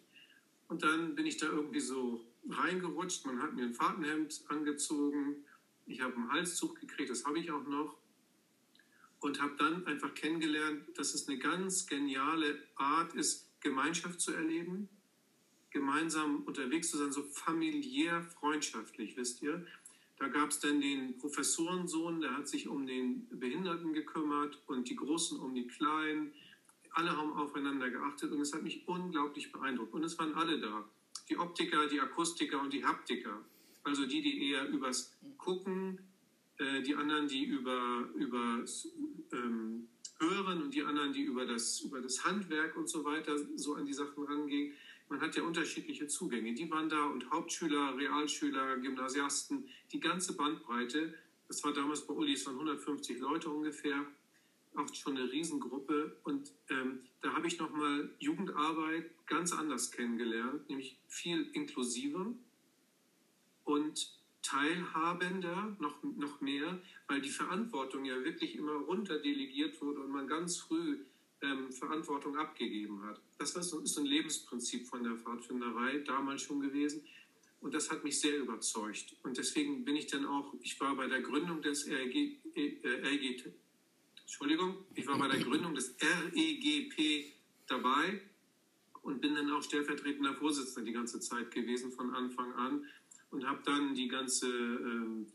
Und 0.68 0.84
dann 0.84 1.16
bin 1.16 1.26
ich 1.26 1.38
da 1.38 1.48
irgendwie 1.48 1.80
so 1.80 2.24
reingerutscht. 2.48 3.26
Man 3.26 3.42
hat 3.42 3.54
mir 3.54 3.64
ein 3.64 3.74
Fahrtenhemd 3.74 4.44
angezogen. 4.50 5.44
Ich 5.88 6.00
habe 6.00 6.16
einen 6.16 6.32
Halszug 6.32 6.80
gekriegt, 6.80 7.10
das 7.10 7.26
habe 7.26 7.40
ich 7.40 7.52
auch 7.52 7.66
noch. 7.66 7.98
Und 9.20 9.42
habe 9.42 9.56
dann 9.58 9.86
einfach 9.88 10.14
kennengelernt, 10.14 10.96
dass 10.96 11.16
es 11.16 11.28
eine 11.28 11.40
ganz 11.40 11.88
geniale 11.88 12.62
Art 12.76 13.16
ist, 13.16 13.50
Gemeinschaft 13.62 14.22
zu 14.22 14.34
erleben, 14.34 14.88
gemeinsam 15.72 16.44
unterwegs 16.44 16.92
zu 16.92 16.98
sein, 16.98 17.12
so 17.12 17.24
familiär 17.24 18.24
freundschaftlich, 18.24 19.18
wisst 19.18 19.42
ihr. 19.42 19.66
Da 20.22 20.28
gab 20.28 20.52
es 20.52 20.60
dann 20.60 20.80
den 20.80 21.18
Professorensohn, 21.18 22.22
der 22.22 22.38
hat 22.38 22.48
sich 22.48 22.68
um 22.68 22.86
den 22.86 23.28
Behinderten 23.32 23.92
gekümmert 23.92 24.62
und 24.68 24.88
die 24.88 24.96
Großen 24.96 25.40
um 25.40 25.56
die 25.56 25.66
Kleinen 25.66 26.32
alle 26.94 27.16
haben 27.16 27.34
aufeinander 27.34 27.90
geachtet 27.90 28.32
und 28.32 28.42
es 28.42 28.54
hat 28.54 28.64
mich 28.64 28.88
unglaublich 28.88 29.52
beeindruckt. 29.52 29.94
Und 29.94 30.04
es 30.04 30.18
waren 30.20 30.34
alle 30.34 30.60
da. 30.60 30.90
Die 31.30 31.38
Optiker, 31.38 31.88
die 31.88 32.00
Akustiker 32.00 32.62
und 32.62 32.74
die 32.74 32.84
Haptiker. 32.84 33.44
Also 33.84 34.06
die, 34.06 34.22
die 34.22 34.52
eher 34.52 34.68
übers 34.70 35.18
Gucken, 35.38 36.00
äh, 36.58 36.82
die 36.82 36.96
anderen, 36.96 37.28
die 37.28 37.46
über, 37.46 38.10
übers 38.16 38.90
ähm, 39.32 39.88
Hören 40.20 40.62
und 40.62 40.74
die 40.74 40.84
anderen, 40.84 41.14
die 41.14 41.24
über 41.24 41.46
das, 41.46 41.80
über 41.80 42.02
das 42.02 42.24
Handwerk 42.24 42.76
und 42.76 42.90
so 42.90 43.04
weiter 43.04 43.36
so 43.56 43.76
an 43.76 43.86
die 43.86 43.94
Sachen 43.94 44.24
rangehen. 44.24 44.74
Man 45.12 45.20
hat 45.20 45.36
ja 45.36 45.44
unterschiedliche 45.44 46.08
Zugänge. 46.08 46.54
Die 46.54 46.72
waren 46.72 46.88
da 46.88 47.04
und 47.08 47.30
Hauptschüler, 47.30 47.98
Realschüler, 47.98 48.78
Gymnasiasten, 48.78 49.68
die 49.92 50.00
ganze 50.00 50.38
Bandbreite. 50.38 51.14
Das 51.50 51.62
war 51.66 51.74
damals 51.74 52.08
bei 52.08 52.14
Uli, 52.14 52.32
es 52.32 52.46
waren 52.46 52.56
150 52.56 53.20
Leute 53.20 53.50
ungefähr 53.50 54.06
auch 54.74 54.96
schon 54.96 55.18
eine 55.18 55.30
Riesengruppe 55.30 56.16
und 56.24 56.54
ähm, 56.70 57.02
da 57.20 57.34
habe 57.34 57.46
ich 57.46 57.60
nochmal 57.60 58.10
Jugendarbeit 58.20 59.12
ganz 59.28 59.52
anders 59.52 59.92
kennengelernt, 59.92 60.70
nämlich 60.70 60.98
viel 61.10 61.50
inklusiver 61.52 62.28
und 63.66 64.18
teilhabender, 64.42 65.76
noch, 65.80 66.02
noch 66.04 66.40
mehr, 66.40 66.82
weil 67.08 67.20
die 67.20 67.30
Verantwortung 67.30 68.06
ja 68.06 68.24
wirklich 68.24 68.56
immer 68.56 68.76
runterdelegiert 68.76 69.82
wurde 69.82 70.00
und 70.00 70.12
man 70.12 70.30
ganz 70.30 70.56
früh 70.56 71.00
ähm, 71.42 71.72
Verantwortung 71.72 72.38
abgegeben 72.38 73.04
hat. 73.04 73.22
Das 73.38 73.56
ist 73.56 73.98
ein 73.98 74.06
Lebensprinzip 74.06 74.88
von 74.88 75.04
der 75.04 75.16
Pfadfinderei 75.16 76.00
damals 76.00 76.44
schon 76.44 76.60
gewesen. 76.60 77.04
Und 77.62 77.74
das 77.76 77.92
hat 77.92 78.04
mich 78.04 78.20
sehr 78.20 78.38
überzeugt. 78.40 79.16
Und 79.24 79.38
deswegen 79.38 79.86
bin 79.86 79.96
ich 79.96 80.08
dann 80.08 80.26
auch, 80.26 80.54
ich 80.62 80.80
war 80.80 80.96
bei 80.96 81.08
der 81.08 81.22
Gründung 81.22 81.62
des 81.62 81.88
RG, 81.88 82.38
äh, 82.56 82.78
RG 82.84 83.44
Entschuldigung, 84.22 84.78
ich 84.96 85.06
war 85.08 85.18
bei 85.18 85.28
der 85.28 85.40
Gründung 85.40 85.76
des 85.76 85.94
REGP 86.00 87.34
dabei 87.68 88.22
und 89.02 89.20
bin 89.20 89.36
dann 89.36 89.52
auch 89.52 89.62
stellvertretender 89.62 90.34
Vorsitzender 90.36 90.86
die 90.88 90.94
ganze 90.94 91.20
Zeit 91.20 91.52
gewesen 91.52 91.92
von 91.92 92.14
Anfang 92.16 92.54
an 92.54 92.86
und 93.32 93.46
habe 93.46 93.62
dann 93.66 93.94
die 93.94 94.08
ganze 94.08 94.48
ähm, 94.48 95.28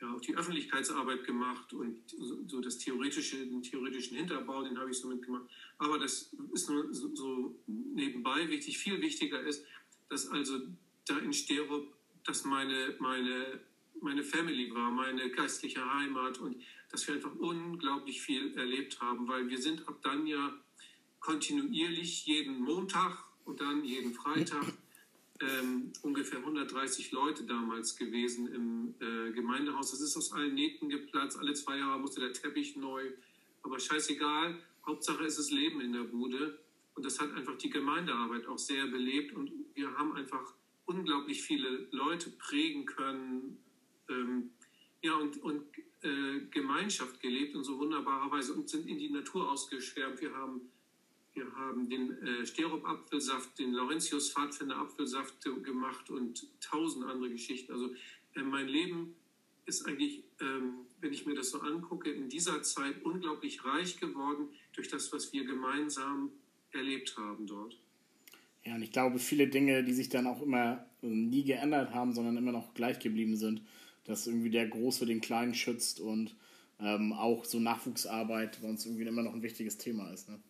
ja, 0.00 0.12
auch 0.12 0.20
die 0.20 0.36
Öffentlichkeitsarbeit 0.36 1.24
gemacht 1.24 1.72
und 1.72 2.02
so, 2.46 2.60
das 2.60 2.78
theoretische, 2.78 3.38
den 3.38 3.62
theoretischen 3.62 4.16
Hinterbau, 4.16 4.62
den 4.62 4.78
habe 4.78 4.90
ich 4.90 4.98
so 4.98 5.08
mitgemacht. 5.08 5.44
Aber 5.78 5.98
das 5.98 6.34
ist 6.52 6.68
nur 6.68 6.92
so, 6.92 7.14
so, 7.14 7.58
nebenbei 7.66 8.48
wichtig. 8.48 8.76
Viel 8.76 9.00
wichtiger 9.00 9.40
ist, 9.40 9.64
dass 10.08 10.28
also 10.28 10.58
da 11.06 11.18
in 11.18 11.32
Sterup, 11.32 11.94
dass 12.24 12.44
meine, 12.44 12.94
meine, 12.98 13.60
meine 14.00 14.22
Family 14.22 14.72
war, 14.74 14.90
meine 14.90 15.30
geistliche 15.30 15.82
Heimat 15.94 16.38
und 16.38 16.62
dass 16.90 17.06
wir 17.08 17.14
einfach 17.14 17.34
unglaublich 17.36 18.20
viel 18.20 18.54
erlebt 18.56 19.00
haben, 19.00 19.26
weil 19.28 19.48
wir 19.48 19.58
sind 19.58 19.88
ab 19.88 20.00
dann 20.02 20.26
ja 20.26 20.54
kontinuierlich 21.20 22.26
jeden 22.26 22.60
Montag 22.60 23.24
und 23.44 23.60
dann 23.60 23.84
jeden 23.84 24.12
Freitag 24.12 24.74
ähm, 25.40 25.92
ungefähr 26.02 26.38
130 26.38 27.12
Leute 27.12 27.44
damals 27.44 27.96
gewesen 27.96 28.52
im 28.52 28.94
äh, 29.00 29.32
Gemeindehaus. 29.32 29.90
Das 29.90 30.00
ist 30.00 30.16
aus 30.16 30.32
allen 30.32 30.54
Nähten 30.54 30.88
geplatzt. 30.88 31.38
Alle 31.38 31.54
zwei 31.54 31.78
Jahre 31.78 32.00
musste 32.00 32.20
der 32.20 32.32
Teppich 32.32 32.76
neu. 32.76 33.02
Aber 33.62 33.78
scheißegal. 33.78 34.58
Hauptsache 34.86 35.24
ist 35.24 35.38
es 35.38 35.50
Leben 35.50 35.80
in 35.80 35.92
der 35.92 36.04
Bude. 36.04 36.58
Und 36.94 37.04
das 37.04 37.20
hat 37.20 37.32
einfach 37.34 37.58
die 37.58 37.70
Gemeindearbeit 37.70 38.46
auch 38.46 38.58
sehr 38.58 38.86
belebt. 38.86 39.34
Und 39.34 39.50
wir 39.74 39.92
haben 39.96 40.14
einfach 40.14 40.54
unglaublich 40.86 41.42
viele 41.42 41.88
Leute 41.90 42.30
prägen 42.30 42.86
können. 42.86 43.58
Ähm, 44.08 44.50
ja, 45.02 45.14
und, 45.14 45.42
und 45.42 45.62
äh, 46.02 46.40
Gemeinschaft 46.50 47.20
gelebt 47.20 47.54
in 47.54 47.64
so 47.64 47.78
wunderbarer 47.78 48.30
Weise 48.30 48.54
und 48.54 48.68
sind 48.68 48.88
in 48.88 48.98
die 48.98 49.10
Natur 49.10 49.50
ausgeschwärmt. 49.50 50.20
Wir 50.20 50.34
haben, 50.34 50.60
wir 51.36 51.52
haben 51.54 51.88
den 51.88 52.16
äh, 52.22 52.46
Sterup-Apfelsaft, 52.46 53.58
den 53.58 53.72
Laurentius-Pfadfinder-Apfelsaft 53.72 55.44
gemacht 55.62 56.10
und 56.10 56.48
tausend 56.60 57.04
andere 57.04 57.30
Geschichten. 57.30 57.72
Also 57.72 57.94
äh, 58.34 58.42
mein 58.42 58.66
Leben 58.66 59.14
ist 59.66 59.86
eigentlich, 59.86 60.24
ähm, 60.40 60.86
wenn 61.00 61.12
ich 61.12 61.26
mir 61.26 61.34
das 61.34 61.50
so 61.50 61.60
angucke, 61.60 62.10
in 62.10 62.28
dieser 62.28 62.62
Zeit 62.62 63.02
unglaublich 63.04 63.64
reich 63.64 64.00
geworden 64.00 64.48
durch 64.72 64.88
das, 64.88 65.12
was 65.12 65.32
wir 65.32 65.44
gemeinsam 65.44 66.30
erlebt 66.72 67.16
haben 67.18 67.46
dort. 67.46 67.76
Ja, 68.64 68.74
und 68.74 68.82
ich 68.82 68.90
glaube, 68.90 69.18
viele 69.18 69.46
Dinge, 69.46 69.84
die 69.84 69.92
sich 69.92 70.08
dann 70.08 70.26
auch 70.26 70.42
immer 70.42 70.86
nie 71.02 71.44
geändert 71.44 71.92
haben, 71.94 72.14
sondern 72.14 72.36
immer 72.36 72.52
noch 72.52 72.74
gleich 72.74 72.98
geblieben 72.98 73.36
sind, 73.36 73.62
dass 74.04 74.26
irgendwie 74.26 74.50
der 74.50 74.66
Große 74.68 75.06
den 75.06 75.20
Kleinen 75.20 75.54
schützt 75.54 76.00
und 76.00 76.34
ähm, 76.80 77.12
auch 77.12 77.44
so 77.44 77.60
Nachwuchsarbeit 77.60 78.60
bei 78.60 78.68
uns 78.68 78.84
irgendwie 78.86 79.04
immer 79.04 79.22
noch 79.22 79.34
ein 79.34 79.42
wichtiges 79.42 79.78
Thema 79.78 80.10
ist. 80.12 80.28
Ne? 80.28 80.40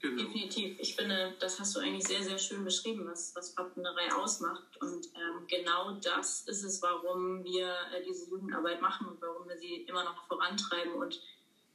Genau. 0.00 0.22
Definitiv. 0.22 0.78
Ich 0.78 0.94
finde, 0.94 1.34
das 1.40 1.58
hast 1.58 1.74
du 1.74 1.80
eigentlich 1.80 2.06
sehr, 2.06 2.22
sehr 2.22 2.38
schön 2.38 2.64
beschrieben, 2.64 3.06
was, 3.06 3.34
was 3.34 3.54
Pfadfinderei 3.54 4.12
ausmacht. 4.12 4.76
Und 4.80 5.06
ähm, 5.14 5.46
genau 5.48 5.92
das 5.92 6.42
ist 6.42 6.64
es, 6.64 6.82
warum 6.82 7.42
wir 7.44 7.68
äh, 7.92 8.02
diese 8.06 8.28
Jugendarbeit 8.28 8.82
machen 8.82 9.08
und 9.08 9.20
warum 9.22 9.48
wir 9.48 9.56
sie 9.56 9.82
immer 9.82 10.04
noch 10.04 10.26
vorantreiben 10.26 10.94
und 10.94 11.20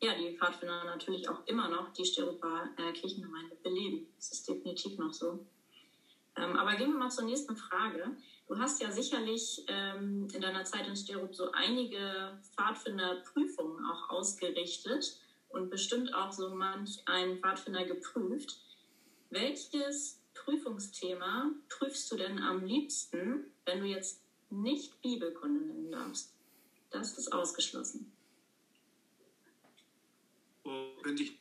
ja, 0.04 0.16
die 0.16 0.36
Pfadfinder 0.36 0.84
natürlich 0.84 1.30
auch 1.30 1.46
immer 1.46 1.70
noch 1.70 1.94
die 1.94 2.06
Sterupar 2.06 2.70
äh, 2.78 2.92
Kirchengemeinde 2.94 3.56
beleben. 3.64 4.08
Das 4.16 4.32
ist 4.32 4.48
definitiv 4.48 4.98
noch 4.98 5.14
so. 5.14 5.46
Ähm, 6.38 6.58
aber 6.58 6.76
gehen 6.76 6.92
wir 6.92 6.98
mal 6.98 7.12
zur 7.12 7.26
nächsten 7.26 7.56
Frage. 7.56 8.16
Du 8.48 8.58
hast 8.58 8.82
ja 8.82 8.92
sicherlich 8.92 9.64
ähm, 9.68 10.28
in 10.34 10.42
deiner 10.42 10.66
Zeit 10.66 10.88
in 10.88 10.96
Sterup 10.96 11.36
so 11.36 11.52
einige 11.52 12.40
Pfadfinderprüfungen 12.56 13.86
auch 13.86 14.10
ausgerichtet 14.10 15.18
und 15.54 15.70
bestimmt 15.70 16.14
auch 16.14 16.32
so 16.32 16.50
manch 16.56 17.02
einen 17.06 17.40
Pfadfinder 17.40 17.86
geprüft. 17.86 18.60
Welches 19.30 20.22
Prüfungsthema 20.34 21.52
prüfst 21.70 22.12
du 22.12 22.18
denn 22.18 22.40
am 22.40 22.66
liebsten, 22.66 23.46
wenn 23.66 23.80
du 23.80 23.86
jetzt 23.86 24.22
nicht 24.50 25.02
Bibelkunde 25.02 25.62
nennen 25.66 25.92
darfst? 25.92 26.34
Das 26.90 27.18
ist 27.18 27.32
ausgeschlossen. 27.32 28.12
Oh, 30.64 30.90
könnte 31.02 31.24
ich 31.24 31.40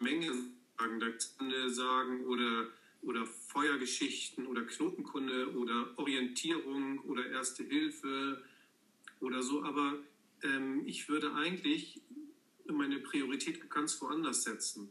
Menge 0.00 0.32
sagen, 0.76 1.70
sagen 1.70 2.26
oder, 2.26 2.68
oder 3.02 3.26
Feuergeschichten 3.26 4.46
oder 4.46 4.62
Knotenkunde 4.62 5.56
oder 5.56 5.96
Orientierung 5.96 6.98
oder 7.00 7.26
Erste 7.30 7.64
Hilfe 7.64 8.42
oder 9.20 9.42
so, 9.42 9.62
aber 9.62 9.98
ähm, 10.42 10.82
ich 10.86 11.08
würde 11.08 11.32
eigentlich 11.34 12.02
meine 12.72 12.98
Priorität 12.98 13.68
ganz 13.70 14.00
woanders 14.00 14.42
setzen. 14.42 14.88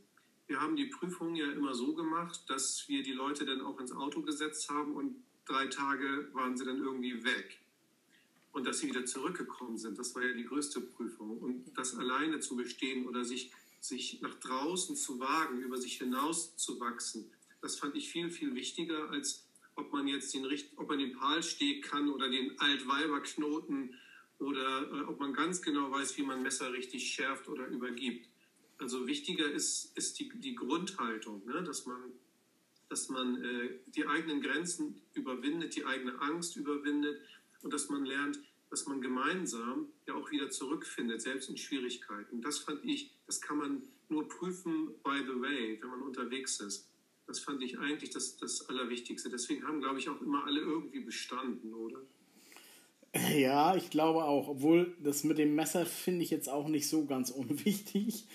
Wir 0.47 0.61
haben 0.61 0.75
die 0.75 0.85
Prüfung 0.85 1.35
ja 1.35 1.51
immer 1.51 1.73
so 1.73 1.93
gemacht, 1.93 2.43
dass 2.47 2.87
wir 2.87 3.01
die 3.01 3.13
Leute 3.13 3.45
dann 3.45 3.61
auch 3.61 3.79
ins 3.79 3.91
Auto 3.91 4.21
gesetzt 4.21 4.69
haben 4.69 4.93
und 4.93 5.15
drei 5.45 5.67
Tage 5.67 6.29
waren 6.33 6.57
sie 6.57 6.65
dann 6.65 6.77
irgendwie 6.77 7.23
weg. 7.23 7.59
Und 8.51 8.67
dass 8.67 8.79
sie 8.79 8.87
wieder 8.87 9.05
zurückgekommen 9.05 9.77
sind, 9.77 9.97
das 9.97 10.13
war 10.13 10.23
ja 10.23 10.33
die 10.33 10.45
größte 10.45 10.79
Prüfung. 10.79 11.39
Und 11.39 11.75
das 11.75 11.95
alleine 11.95 12.39
zu 12.39 12.55
bestehen 12.55 13.07
oder 13.07 13.25
sich, 13.25 13.51
sich 13.79 14.21
nach 14.21 14.35
draußen 14.35 14.95
zu 14.95 15.19
wagen, 15.19 15.61
über 15.61 15.77
sich 15.77 15.97
hinaus 15.97 16.55
zu 16.55 16.79
wachsen, 16.79 17.31
das 17.61 17.79
fand 17.79 17.95
ich 17.95 18.09
viel, 18.09 18.29
viel 18.29 18.53
wichtiger, 18.53 19.09
als 19.09 19.47
ob 19.75 19.91
man 19.91 20.07
jetzt 20.07 20.33
den, 20.33 20.45
ob 20.75 20.89
man 20.89 20.99
den 20.99 21.13
Palsteg 21.13 21.83
kann 21.83 22.09
oder 22.09 22.29
den 22.29 22.59
Altweiberknoten 22.59 23.97
oder 24.43 24.91
äh, 24.91 25.01
ob 25.01 25.19
man 25.19 25.33
ganz 25.33 25.62
genau 25.62 25.91
weiß, 25.91 26.17
wie 26.17 26.23
man 26.23 26.43
Messer 26.43 26.71
richtig 26.73 27.13
schärft 27.13 27.47
oder 27.47 27.67
übergibt. 27.67 28.29
Also 28.77 29.07
wichtiger 29.07 29.50
ist, 29.50 29.95
ist 29.97 30.19
die, 30.19 30.29
die 30.35 30.55
Grundhaltung, 30.55 31.45
ne? 31.45 31.63
dass 31.63 31.85
man, 31.85 32.12
dass 32.89 33.09
man 33.09 33.43
äh, 33.43 33.79
die 33.88 34.05
eigenen 34.05 34.41
Grenzen 34.41 35.01
überwindet, 35.13 35.75
die 35.75 35.85
eigene 35.85 36.19
Angst 36.21 36.55
überwindet 36.55 37.21
und 37.62 37.73
dass 37.73 37.89
man 37.89 38.05
lernt, 38.05 38.39
dass 38.69 38.88
man 38.88 39.01
gemeinsam 39.01 39.88
ja 40.07 40.15
auch 40.15 40.31
wieder 40.31 40.50
zurückfindet, 40.50 41.21
selbst 41.21 41.50
in 41.50 41.57
Schwierigkeiten. 41.57 42.41
Das 42.41 42.57
fand 42.59 42.83
ich, 42.83 43.12
das 43.27 43.39
kann 43.39 43.57
man 43.57 43.83
nur 44.09 44.27
prüfen 44.27 44.88
by 45.03 45.19
the 45.25 45.39
way, 45.39 45.77
wenn 45.81 45.89
man 45.89 46.01
unterwegs 46.01 46.59
ist. 46.59 46.89
Das 47.27 47.39
fand 47.39 47.62
ich 47.63 47.79
eigentlich 47.79 48.09
das, 48.09 48.35
das 48.38 48.67
Allerwichtigste. 48.67 49.29
Deswegen 49.29 49.65
haben, 49.65 49.79
glaube 49.79 50.00
ich, 50.00 50.09
auch 50.09 50.21
immer 50.21 50.43
alle 50.45 50.59
irgendwie 50.59 51.00
bestanden, 51.00 51.73
oder? 51.73 52.01
Ja, 53.36 53.75
ich 53.75 53.89
glaube 53.89 54.24
auch. 54.24 54.48
Obwohl 54.48 54.96
das 55.00 55.24
mit 55.24 55.38
dem 55.38 55.55
Messer 55.55 55.86
finde 55.86 56.24
ich 56.24 56.32
jetzt 56.32 56.50
auch 56.50 56.67
nicht 56.67 56.88
so 56.88 57.05
ganz 57.05 57.29
unwichtig. 57.29 58.25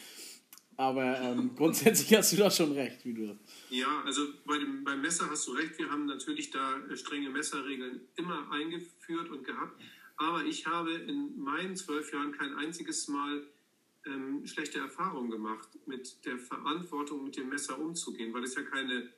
Aber 0.77 1.21
ähm, 1.21 1.51
grundsätzlich 1.57 2.17
hast 2.17 2.33
du 2.33 2.37
da 2.37 2.51
schon 2.51 2.73
recht, 2.73 3.05
wie 3.05 3.13
du 3.13 3.39
Ja, 3.71 4.03
also 4.05 4.23
bei 4.47 4.59
dem, 4.59 4.85
beim 4.85 5.01
Messer 5.01 5.29
hast 5.29 5.49
du 5.49 5.53
recht. 5.53 5.77
Wir 5.79 5.91
haben 5.91 6.07
natürlich 6.07 6.51
da 6.51 6.79
äh, 6.89 6.97
strenge 6.97 7.31
Messerregeln 7.31 8.01
immer 8.17 8.51
eingeführt 8.53 9.29
und 9.31 9.45
gehabt. 9.45 9.81
Aber 10.17 10.45
ich 10.45 10.67
habe 10.67 10.93
in 10.93 11.39
meinen 11.39 11.77
zwölf 11.77 12.13
Jahren 12.13 12.33
kein 12.33 12.55
einziges 12.55 13.09
Mal 13.09 13.43
ähm, 14.07 14.47
schlechte 14.47 14.79
Erfahrungen 14.79 15.31
gemacht, 15.31 15.69
mit 15.87 16.25
der 16.25 16.39
Verantwortung 16.39 17.25
mit 17.25 17.37
dem 17.37 17.49
Messer 17.49 17.79
umzugehen, 17.79 18.33
weil 18.33 18.45
es 18.45 18.55
ja 18.55 18.63
keine 18.63 19.11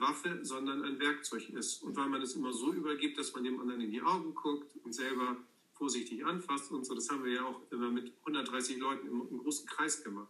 Waffe, 0.00 0.40
sondern 0.42 0.82
ein 0.82 0.98
Werkzeug 0.98 1.50
ist. 1.50 1.82
Und 1.82 1.96
weil 1.96 2.08
man 2.08 2.22
es 2.22 2.34
immer 2.34 2.52
so 2.52 2.72
übergibt, 2.72 3.18
dass 3.18 3.32
man 3.34 3.44
dem 3.44 3.60
anderen 3.60 3.80
in 3.80 3.90
die 3.90 4.02
Augen 4.02 4.34
guckt 4.34 4.76
und 4.84 4.92
selber 4.92 5.36
vorsichtig 5.74 6.24
anfasst 6.24 6.70
und 6.70 6.84
so, 6.86 6.94
das 6.94 7.10
haben 7.10 7.24
wir 7.24 7.32
ja 7.32 7.44
auch 7.44 7.60
immer 7.70 7.90
mit 7.90 8.12
130 8.20 8.78
Leuten 8.78 9.06
im, 9.08 9.22
im 9.30 9.38
großen 9.38 9.66
Kreis 9.66 10.04
gemacht. 10.04 10.28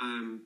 Ähm, 0.00 0.42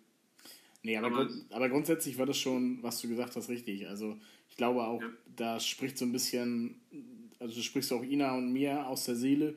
nee, 0.82 0.96
aber, 0.96 1.08
aber, 1.08 1.26
grund, 1.26 1.52
aber, 1.52 1.68
grundsätzlich 1.68 2.18
war 2.18 2.26
das 2.26 2.38
schon, 2.38 2.82
was 2.82 3.00
du 3.00 3.08
gesagt 3.08 3.36
hast, 3.36 3.48
richtig. 3.48 3.88
Also 3.88 4.18
ich 4.50 4.56
glaube 4.56 4.82
auch, 4.82 5.00
ja. 5.00 5.10
da 5.36 5.60
spricht 5.60 5.98
so 5.98 6.04
ein 6.04 6.12
bisschen, 6.12 6.80
also 7.38 7.54
du 7.54 7.62
sprichst 7.62 7.92
auch 7.92 8.02
Ina 8.02 8.36
und 8.36 8.52
mir 8.52 8.86
aus 8.86 9.04
der 9.04 9.14
Seele. 9.16 9.54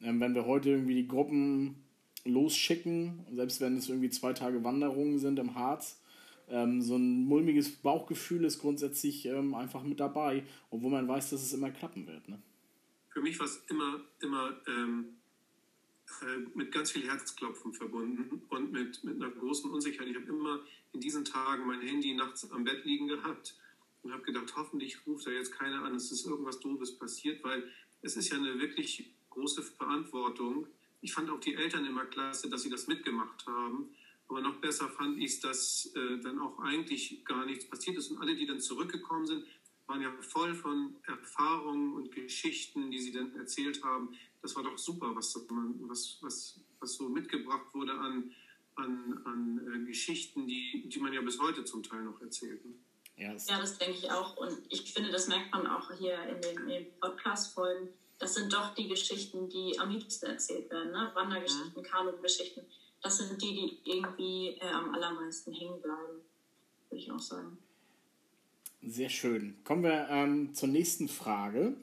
Ähm, 0.00 0.20
wenn 0.20 0.34
wir 0.34 0.46
heute 0.46 0.70
irgendwie 0.70 0.94
die 0.94 1.08
Gruppen 1.08 1.84
losschicken, 2.24 3.24
selbst 3.32 3.60
wenn 3.60 3.76
es 3.76 3.88
irgendwie 3.88 4.10
zwei 4.10 4.32
Tage 4.32 4.64
Wanderungen 4.64 5.18
sind 5.18 5.38
im 5.38 5.54
Harz, 5.54 6.00
ähm, 6.48 6.82
so 6.82 6.96
ein 6.96 7.24
mulmiges 7.24 7.70
Bauchgefühl 7.70 8.44
ist 8.44 8.60
grundsätzlich 8.60 9.26
ähm, 9.26 9.54
einfach 9.54 9.82
mit 9.82 10.00
dabei, 10.00 10.44
obwohl 10.70 10.90
man 10.90 11.08
weiß, 11.08 11.30
dass 11.30 11.42
es 11.42 11.52
immer 11.52 11.70
klappen 11.70 12.06
wird. 12.06 12.28
Ne? 12.28 12.40
Für 13.10 13.20
mich 13.20 13.38
war 13.38 13.46
es 13.46 13.64
immer, 13.68 14.00
immer 14.20 14.60
ähm, 14.66 15.16
äh, 16.22 16.38
mit 16.54 16.72
ganz 16.72 16.90
viel 16.90 17.08
Herzklopfen 17.08 17.72
verbunden 17.72 18.42
und 18.48 18.72
mit, 18.72 19.02
mit 19.04 19.16
einer 19.16 19.30
großen 19.30 19.70
Unsicherheit. 19.70 20.08
Ich 20.08 20.16
habe 20.16 20.26
immer 20.26 20.60
in 20.92 21.00
diesen 21.00 21.24
Tagen 21.24 21.66
mein 21.66 21.80
Handy 21.80 22.14
nachts 22.14 22.50
am 22.50 22.64
Bett 22.64 22.84
liegen 22.84 23.08
gehabt 23.08 23.56
und 24.02 24.12
habe 24.12 24.22
gedacht, 24.22 24.54
hoffentlich 24.56 24.98
ruft 25.06 25.26
da 25.26 25.30
jetzt 25.30 25.52
keiner 25.52 25.82
an, 25.82 25.94
es 25.94 26.12
ist 26.12 26.26
irgendwas 26.26 26.60
Doofes 26.60 26.98
passiert, 26.98 27.42
weil 27.42 27.64
es 28.02 28.16
ist 28.16 28.28
ja 28.30 28.36
eine 28.36 28.60
wirklich 28.60 29.14
große 29.30 29.62
Verantwortung. 29.62 30.66
Ich 31.00 31.12
fand 31.12 31.30
auch 31.30 31.40
die 31.40 31.54
Eltern 31.54 31.86
immer 31.86 32.04
klasse, 32.04 32.50
dass 32.50 32.62
sie 32.62 32.70
das 32.70 32.86
mitgemacht 32.86 33.46
haben 33.46 33.88
aber 34.28 34.40
noch 34.40 34.56
besser 34.56 34.88
fand 34.88 35.18
ich 35.18 35.34
es, 35.34 35.40
dass 35.40 35.92
äh, 35.94 36.18
dann 36.22 36.38
auch 36.40 36.58
eigentlich 36.60 37.24
gar 37.24 37.44
nichts 37.44 37.68
passiert 37.68 37.96
ist. 37.98 38.10
Und 38.10 38.18
alle, 38.18 38.34
die 38.34 38.46
dann 38.46 38.60
zurückgekommen 38.60 39.26
sind, 39.26 39.44
waren 39.86 40.00
ja 40.00 40.10
voll 40.22 40.54
von 40.54 40.96
Erfahrungen 41.06 41.94
und 41.94 42.10
Geschichten, 42.10 42.90
die 42.90 42.98
sie 42.98 43.12
dann 43.12 43.34
erzählt 43.36 43.82
haben. 43.84 44.16
Das 44.40 44.56
war 44.56 44.62
doch 44.62 44.78
super, 44.78 45.14
was, 45.14 45.34
was, 45.34 46.18
was, 46.22 46.60
was 46.80 46.94
so 46.94 47.08
mitgebracht 47.08 47.66
wurde 47.74 47.92
an, 47.92 48.32
an, 48.76 49.20
an 49.24 49.82
äh, 49.82 49.86
Geschichten, 49.86 50.46
die, 50.46 50.88
die 50.88 50.98
man 51.00 51.12
ja 51.12 51.20
bis 51.20 51.38
heute 51.38 51.64
zum 51.64 51.82
Teil 51.82 52.02
noch 52.02 52.20
erzählt. 52.20 52.64
Ne? 52.64 52.72
Ja, 53.16 53.36
ja, 53.36 53.60
das 53.60 53.78
denke 53.78 53.98
ich 53.98 54.10
auch. 54.10 54.36
Und 54.36 54.58
ich 54.70 54.92
finde, 54.92 55.10
das 55.10 55.28
merkt 55.28 55.52
man 55.52 55.66
auch 55.66 55.92
hier 55.92 56.18
in 56.24 56.40
den, 56.40 56.66
den 56.66 57.00
Podcast-Folgen. 57.00 57.90
Das 58.18 58.34
sind 58.34 58.52
doch 58.52 58.74
die 58.74 58.88
Geschichten, 58.88 59.48
die 59.48 59.78
am 59.78 59.90
liebsten 59.90 60.26
erzählt 60.26 60.70
werden. 60.70 60.92
Ne? 60.92 61.10
Wandergeschichten, 61.14 61.82
mhm. 61.82 61.86
Kanu-Geschichten 61.86 62.62
das 63.04 63.18
sind 63.18 63.40
die, 63.40 63.54
die 63.54 63.90
irgendwie 63.90 64.58
äh, 64.60 64.70
am 64.72 64.94
allermeisten 64.94 65.52
hängen 65.52 65.80
bleiben, 65.80 66.22
würde 66.88 67.02
ich 67.02 67.10
auch 67.12 67.20
sagen. 67.20 67.58
Sehr 68.82 69.10
schön. 69.10 69.56
Kommen 69.62 69.82
wir 69.82 70.08
ähm, 70.10 70.54
zur 70.54 70.70
nächsten 70.70 71.08
Frage. 71.08 71.74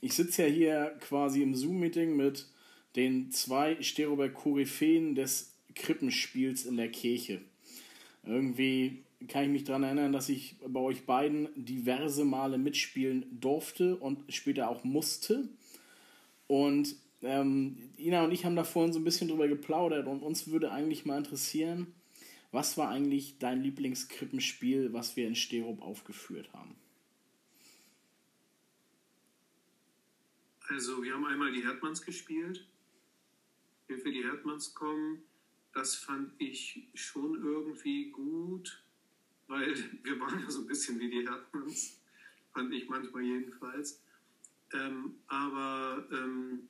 Ich 0.00 0.14
sitze 0.14 0.42
ja 0.42 0.48
hier 0.48 0.98
quasi 1.00 1.42
im 1.42 1.54
Zoom-Meeting 1.54 2.16
mit 2.16 2.48
den 2.96 3.30
zwei 3.30 3.80
Stereoberg-Koryphäen 3.80 5.14
des 5.14 5.52
Krippenspiels 5.76 6.66
in 6.66 6.76
der 6.76 6.90
Kirche. 6.90 7.40
Irgendwie 8.24 9.04
kann 9.28 9.44
ich 9.44 9.50
mich 9.50 9.64
daran 9.64 9.84
erinnern, 9.84 10.12
dass 10.12 10.28
ich 10.28 10.56
bei 10.66 10.80
euch 10.80 11.06
beiden 11.06 11.48
diverse 11.54 12.24
Male 12.24 12.58
mitspielen 12.58 13.26
durfte 13.40 13.96
und 13.96 14.24
später 14.32 14.68
auch 14.68 14.82
musste. 14.82 15.48
Und 16.48 16.96
ähm, 17.22 17.92
Ina 17.98 18.24
und 18.24 18.32
ich 18.32 18.44
haben 18.44 18.56
da 18.56 18.64
vorhin 18.64 18.92
so 18.92 18.98
ein 18.98 19.04
bisschen 19.04 19.28
drüber 19.28 19.48
geplaudert 19.48 20.06
und 20.06 20.22
uns 20.22 20.48
würde 20.48 20.72
eigentlich 20.72 21.04
mal 21.04 21.18
interessieren, 21.18 21.94
was 22.50 22.76
war 22.76 22.90
eigentlich 22.90 23.38
dein 23.38 23.62
Lieblingskrippenspiel, 23.62 24.92
was 24.92 25.16
wir 25.16 25.26
in 25.26 25.34
Sterup 25.34 25.80
aufgeführt 25.80 26.52
haben? 26.52 26.76
Also, 30.68 31.02
wir 31.02 31.14
haben 31.14 31.24
einmal 31.24 31.52
die 31.52 31.62
Herdmanns 31.62 32.02
gespielt. 32.02 32.66
Hilfe, 33.88 34.10
die 34.10 34.24
Herdmanns 34.24 34.74
kommen. 34.74 35.22
Das 35.72 35.94
fand 35.94 36.32
ich 36.38 36.88
schon 36.94 37.42
irgendwie 37.42 38.10
gut, 38.10 38.82
weil 39.48 39.74
wir 40.02 40.20
waren 40.20 40.40
ja 40.40 40.50
so 40.50 40.60
ein 40.60 40.66
bisschen 40.66 40.98
wie 40.98 41.10
die 41.10 41.26
Herdmanns. 41.26 42.00
Fand 42.52 42.72
ich 42.72 42.88
manchmal 42.88 43.22
jedenfalls. 43.22 44.02
Ähm, 44.74 45.16
aber 45.26 46.06
ähm, 46.12 46.68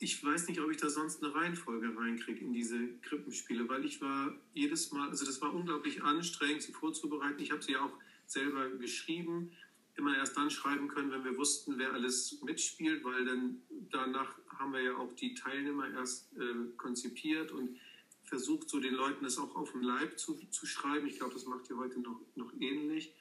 ich, 0.00 0.24
weiß 0.24 0.48
nicht, 0.48 0.60
ob 0.60 0.70
ich 0.70 0.76
da 0.76 0.88
sonst 0.88 1.22
eine 1.22 1.34
Reihenfolge 1.34 1.96
reinkriege 1.96 2.40
in 2.40 2.52
diese 2.52 2.78
Krippenspiele, 3.02 3.68
weil 3.68 3.84
ich 3.84 4.00
war 4.00 4.34
jedes 4.54 4.92
Mal, 4.92 5.08
also 5.08 5.24
das 5.24 5.40
war 5.40 5.52
unglaublich 5.52 6.02
anstrengend, 6.02 6.62
sie 6.62 6.72
vorzubereiten. 6.72 7.40
Ich 7.40 7.50
habe 7.50 7.62
sie 7.62 7.72
ja 7.72 7.84
auch 7.84 7.92
selber 8.26 8.68
geschrieben, 8.70 9.52
immer 9.96 10.16
erst 10.16 10.36
dann 10.36 10.50
schreiben 10.50 10.86
können, 10.86 11.10
wenn 11.10 11.24
wir 11.24 11.36
wussten, 11.36 11.78
wer 11.78 11.92
alles 11.92 12.40
mitspielt, 12.42 13.02
weil 13.04 13.24
dann 13.24 13.62
danach 13.90 14.38
haben 14.58 14.72
wir 14.72 14.82
ja 14.82 14.96
auch 14.96 15.12
die 15.14 15.34
Teilnehmer 15.34 15.90
erst 15.90 16.32
äh, 16.36 16.76
konzipiert 16.76 17.50
und 17.50 17.78
versucht, 18.22 18.68
so 18.68 18.78
den 18.78 18.94
Leuten 18.94 19.24
das 19.24 19.38
auch 19.38 19.56
auf 19.56 19.72
den 19.72 19.82
Leib 19.82 20.18
zu, 20.18 20.34
zu 20.50 20.66
schreiben. 20.66 21.06
Ich 21.08 21.18
glaube, 21.18 21.34
das 21.34 21.46
macht 21.46 21.68
ihr 21.70 21.76
heute 21.76 21.98
noch, 22.00 22.20
noch 22.36 22.52
ähnlich 22.60 23.14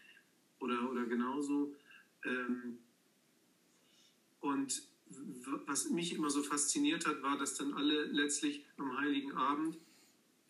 oder, 0.60 0.92
oder 0.92 1.06
genauso. 1.06 1.74
Ähm, 2.26 2.78
und 4.42 4.84
was 5.66 5.90
mich 5.90 6.14
immer 6.14 6.30
so 6.30 6.44
fasziniert 6.44 7.06
hat, 7.08 7.22
war, 7.24 7.38
dass 7.38 7.56
dann 7.56 7.74
alle 7.74 8.06
letztlich 8.06 8.66
am 8.78 8.98
Heiligen 8.98 9.34
Abend 9.34 9.78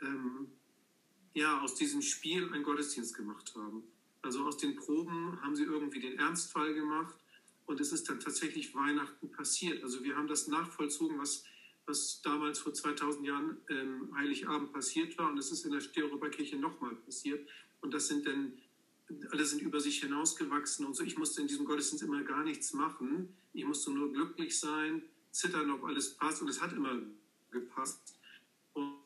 ähm, 0.01 0.47
ja, 1.33 1.61
aus 1.61 1.75
diesem 1.75 2.01
Spiel 2.01 2.51
einen 2.51 2.63
Gottesdienst 2.63 3.15
gemacht 3.15 3.53
haben. 3.55 3.83
Also 4.21 4.43
aus 4.45 4.57
den 4.57 4.75
Proben 4.75 5.39
haben 5.41 5.55
sie 5.55 5.63
irgendwie 5.63 5.99
den 5.99 6.17
Ernstfall 6.17 6.73
gemacht 6.73 7.15
und 7.65 7.79
es 7.79 7.91
ist 7.91 8.09
dann 8.09 8.19
tatsächlich 8.19 8.73
Weihnachten 8.73 9.31
passiert. 9.31 9.83
Also 9.83 10.03
wir 10.03 10.15
haben 10.15 10.27
das 10.27 10.47
nachvollzogen, 10.47 11.19
was, 11.19 11.43
was 11.85 12.21
damals 12.23 12.59
vor 12.59 12.73
2000 12.73 13.25
Jahren 13.25 13.57
ähm, 13.69 14.15
Heiligabend 14.15 14.73
passiert 14.73 15.17
war 15.17 15.31
und 15.31 15.37
es 15.37 15.51
ist 15.51 15.65
in 15.65 15.71
der 15.71 15.81
Stereoberkirche 15.81 16.57
nochmal 16.57 16.95
passiert. 16.95 17.47
Und 17.81 17.93
das 17.93 18.07
sind 18.07 18.25
dann, 18.25 18.53
alle 19.31 19.45
sind 19.45 19.61
über 19.61 19.79
sich 19.79 19.99
hinausgewachsen 20.01 20.85
und 20.85 20.95
so. 20.95 21.03
Ich 21.03 21.17
musste 21.17 21.41
in 21.41 21.47
diesem 21.47 21.65
Gottesdienst 21.65 22.03
immer 22.03 22.23
gar 22.23 22.43
nichts 22.43 22.73
machen. 22.73 23.35
Ich 23.53 23.65
musste 23.65 23.91
nur 23.91 24.11
glücklich 24.11 24.59
sein, 24.59 25.03
zittern, 25.31 25.71
ob 25.71 25.83
alles 25.85 26.15
passt 26.15 26.41
und 26.41 26.49
es 26.49 26.61
hat 26.61 26.73
immer 26.73 27.01
gepasst. 27.51 28.17
Und, 28.73 28.97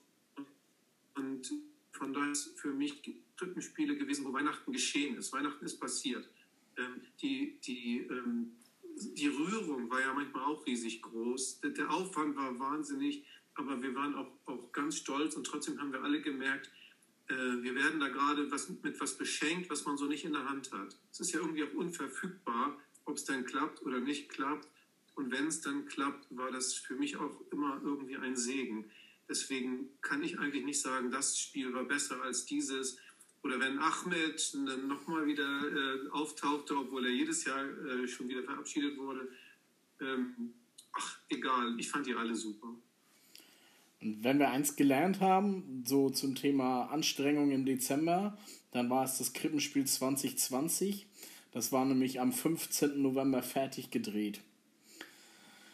und 1.15 1.51
von 1.91 2.13
daher 2.13 2.31
ist 2.31 2.59
für 2.59 2.73
mich 2.73 3.01
Krippenspiele 3.37 3.95
gewesen, 3.95 4.25
wo 4.25 4.33
Weihnachten 4.33 4.71
geschehen 4.71 5.17
ist. 5.17 5.33
Weihnachten 5.33 5.65
ist 5.65 5.79
passiert. 5.79 6.27
Ähm, 6.77 7.01
die, 7.21 7.59
die, 7.61 8.07
ähm, 8.09 8.53
die 8.95 9.27
Rührung 9.27 9.89
war 9.89 10.01
ja 10.01 10.13
manchmal 10.13 10.43
auch 10.43 10.65
riesig 10.65 11.01
groß. 11.01 11.61
Der 11.61 11.91
Aufwand 11.91 12.35
war 12.35 12.57
wahnsinnig, 12.59 13.25
aber 13.53 13.81
wir 13.81 13.93
waren 13.95 14.15
auch, 14.15 14.31
auch 14.45 14.71
ganz 14.71 14.97
stolz 14.97 15.35
und 15.35 15.45
trotzdem 15.45 15.79
haben 15.79 15.91
wir 15.91 16.03
alle 16.03 16.21
gemerkt, 16.21 16.71
wir 17.35 17.75
werden 17.75 17.99
da 17.99 18.09
gerade 18.09 18.51
was, 18.51 18.69
mit 18.69 18.99
was 18.99 19.17
beschenkt, 19.17 19.69
was 19.69 19.85
man 19.85 19.97
so 19.97 20.05
nicht 20.05 20.25
in 20.25 20.33
der 20.33 20.47
Hand 20.47 20.71
hat. 20.71 20.97
Es 21.11 21.19
ist 21.19 21.31
ja 21.31 21.39
irgendwie 21.39 21.63
auch 21.63 21.73
unverfügbar, 21.73 22.77
ob 23.05 23.15
es 23.15 23.25
dann 23.25 23.45
klappt 23.45 23.81
oder 23.83 23.99
nicht 23.99 24.29
klappt. 24.29 24.67
Und 25.15 25.31
wenn 25.31 25.47
es 25.47 25.61
dann 25.61 25.85
klappt, 25.85 26.25
war 26.35 26.51
das 26.51 26.73
für 26.73 26.95
mich 26.95 27.17
auch 27.17 27.41
immer 27.51 27.81
irgendwie 27.83 28.17
ein 28.17 28.35
Segen. 28.35 28.89
Deswegen 29.29 29.89
kann 30.01 30.23
ich 30.23 30.39
eigentlich 30.39 30.65
nicht 30.65 30.81
sagen, 30.81 31.11
das 31.11 31.37
Spiel 31.37 31.73
war 31.73 31.85
besser 31.85 32.21
als 32.21 32.45
dieses 32.45 32.97
oder 33.43 33.59
wenn 33.59 33.79
Ahmed 33.79 34.53
dann 34.67 34.87
nochmal 34.87 35.25
wieder 35.25 35.43
äh, 35.43 36.09
auftauchte, 36.09 36.77
obwohl 36.77 37.05
er 37.05 37.11
jedes 37.11 37.43
Jahr 37.45 37.65
äh, 37.65 38.07
schon 38.07 38.27
wieder 38.29 38.43
verabschiedet 38.43 38.97
wurde. 38.97 39.27
Ähm, 39.99 40.53
ach, 40.91 41.17
egal, 41.29 41.75
ich 41.79 41.89
fand 41.89 42.05
die 42.05 42.13
alle 42.13 42.35
super. 42.35 42.75
Und 44.01 44.23
wenn 44.23 44.39
wir 44.39 44.49
eins 44.49 44.75
gelernt 44.75 45.19
haben, 45.19 45.83
so 45.85 46.09
zum 46.09 46.35
Thema 46.35 46.85
Anstrengung 46.85 47.51
im 47.51 47.65
Dezember, 47.65 48.37
dann 48.71 48.89
war 48.89 49.03
es 49.03 49.17
das 49.17 49.33
Krippenspiel 49.33 49.85
2020. 49.85 51.07
Das 51.51 51.71
war 51.71 51.85
nämlich 51.85 52.19
am 52.19 52.31
15. 52.31 53.01
November 53.01 53.43
fertig 53.43 53.91
gedreht. 53.91 54.41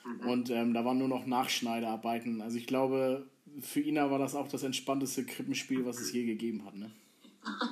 Mhm. 0.06 0.30
Und 0.30 0.50
ähm, 0.50 0.74
da 0.74 0.84
waren 0.84 0.98
nur 0.98 1.08
noch 1.08 1.26
Nachschneidearbeiten. 1.26 2.42
Also 2.42 2.58
ich 2.58 2.68
glaube, 2.68 3.28
für 3.62 3.80
Ina 3.80 4.12
war 4.12 4.20
das 4.20 4.36
auch 4.36 4.48
das 4.48 4.64
entspannteste 4.64 5.26
Krippenspiel, 5.26 5.86
was 5.86 6.00
es 6.00 6.12
je 6.12 6.26
gegeben 6.26 6.66
hat. 6.66 6.76
Ne? 6.76 6.92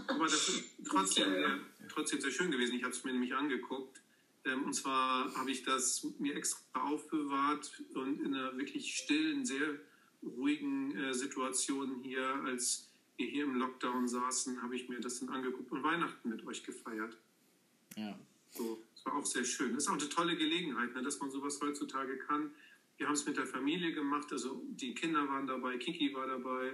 Aber 0.07 0.23
das 0.25 0.47
ist 0.47 0.63
trotzdem, 0.87 1.33
äh, 1.33 1.47
trotzdem 1.89 2.21
sehr 2.21 2.31
schön 2.31 2.51
gewesen. 2.51 2.75
Ich 2.75 2.83
habe 2.83 2.93
es 2.93 3.03
mir 3.03 3.11
nämlich 3.11 3.33
angeguckt. 3.33 4.01
Ähm, 4.45 4.63
und 4.63 4.73
zwar 4.73 5.33
habe 5.35 5.51
ich 5.51 5.63
das 5.63 6.07
mir 6.19 6.35
extra 6.35 6.61
aufbewahrt 6.81 7.71
und 7.95 8.21
in 8.21 8.33
einer 8.33 8.55
wirklich 8.57 8.95
stillen, 8.95 9.45
sehr 9.45 9.79
ruhigen 10.25 10.95
äh, 10.97 11.13
Situation 11.13 12.01
hier, 12.03 12.27
als 12.45 12.89
wir 13.17 13.27
hier 13.27 13.45
im 13.45 13.55
Lockdown 13.55 14.07
saßen, 14.07 14.61
habe 14.61 14.75
ich 14.75 14.89
mir 14.89 14.99
das 14.99 15.19
dann 15.19 15.29
angeguckt 15.29 15.71
und 15.71 15.83
Weihnachten 15.83 16.29
mit 16.29 16.45
euch 16.45 16.63
gefeiert. 16.63 17.17
Ja. 17.95 18.17
So, 18.49 18.81
das 18.93 19.05
war 19.05 19.15
auch 19.15 19.25
sehr 19.25 19.43
schön. 19.43 19.73
Das 19.73 19.83
ist 19.83 19.89
auch 19.89 19.93
eine 19.93 20.09
tolle 20.09 20.35
Gelegenheit, 20.35 20.93
ne, 20.93 21.03
dass 21.03 21.19
man 21.19 21.29
sowas 21.29 21.59
heutzutage 21.61 22.17
kann. 22.17 22.51
Wir 22.97 23.07
haben 23.07 23.13
es 23.13 23.25
mit 23.25 23.37
der 23.37 23.45
Familie 23.45 23.93
gemacht, 23.93 24.31
also 24.31 24.61
die 24.69 24.93
Kinder 24.95 25.27
waren 25.27 25.47
dabei, 25.47 25.77
Kiki 25.77 26.13
war 26.13 26.27
dabei. 26.27 26.73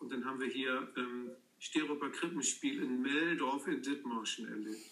Und 0.00 0.10
dann 0.12 0.24
haben 0.24 0.40
wir 0.40 0.48
hier 0.48 0.88
ähm, 0.96 1.30
Steroper 1.60 2.10
Krippenspiel 2.10 2.82
in 2.82 3.02
Meldorf 3.02 3.68
in 3.68 3.80
Dithmarschen 3.80 4.48
erlebt. 4.48 4.90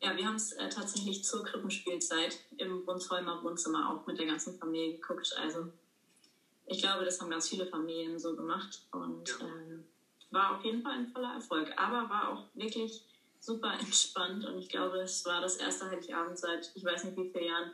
Ja, 0.00 0.16
wir 0.16 0.26
haben 0.26 0.34
es 0.34 0.52
äh, 0.52 0.68
tatsächlich 0.68 1.24
zur 1.24 1.44
Krippenspielzeit 1.44 2.44
im 2.58 2.84
Brunsholmer 2.84 3.42
Wohnzimmer 3.44 3.88
auch 3.88 4.06
mit 4.06 4.18
der 4.18 4.26
ganzen 4.26 4.58
Familie 4.58 4.94
geguckt. 4.94 5.32
Also 5.38 5.72
ich 6.66 6.78
glaube, 6.78 7.04
das 7.04 7.20
haben 7.20 7.30
ganz 7.30 7.48
viele 7.48 7.66
Familien 7.66 8.18
so 8.18 8.34
gemacht 8.34 8.82
und 8.92 9.28
ja. 9.28 9.46
ähm, 9.46 9.84
war 10.30 10.56
auf 10.56 10.64
jeden 10.64 10.82
Fall 10.82 10.92
ein 10.92 11.08
voller 11.08 11.34
Erfolg. 11.34 11.70
Aber 11.76 12.08
war 12.08 12.28
auch 12.30 12.44
wirklich 12.54 13.04
super 13.40 13.74
entspannt 13.78 14.44
und 14.46 14.58
ich 14.58 14.68
glaube, 14.68 14.98
es 14.98 15.24
war 15.24 15.40
das 15.40 15.56
erste 15.56 15.90
Heiligabend 15.90 16.38
seit 16.38 16.72
ich 16.74 16.84
weiß 16.84 17.04
nicht 17.04 17.16
wie 17.16 17.30
vielen 17.30 17.44
Jahren, 17.44 17.72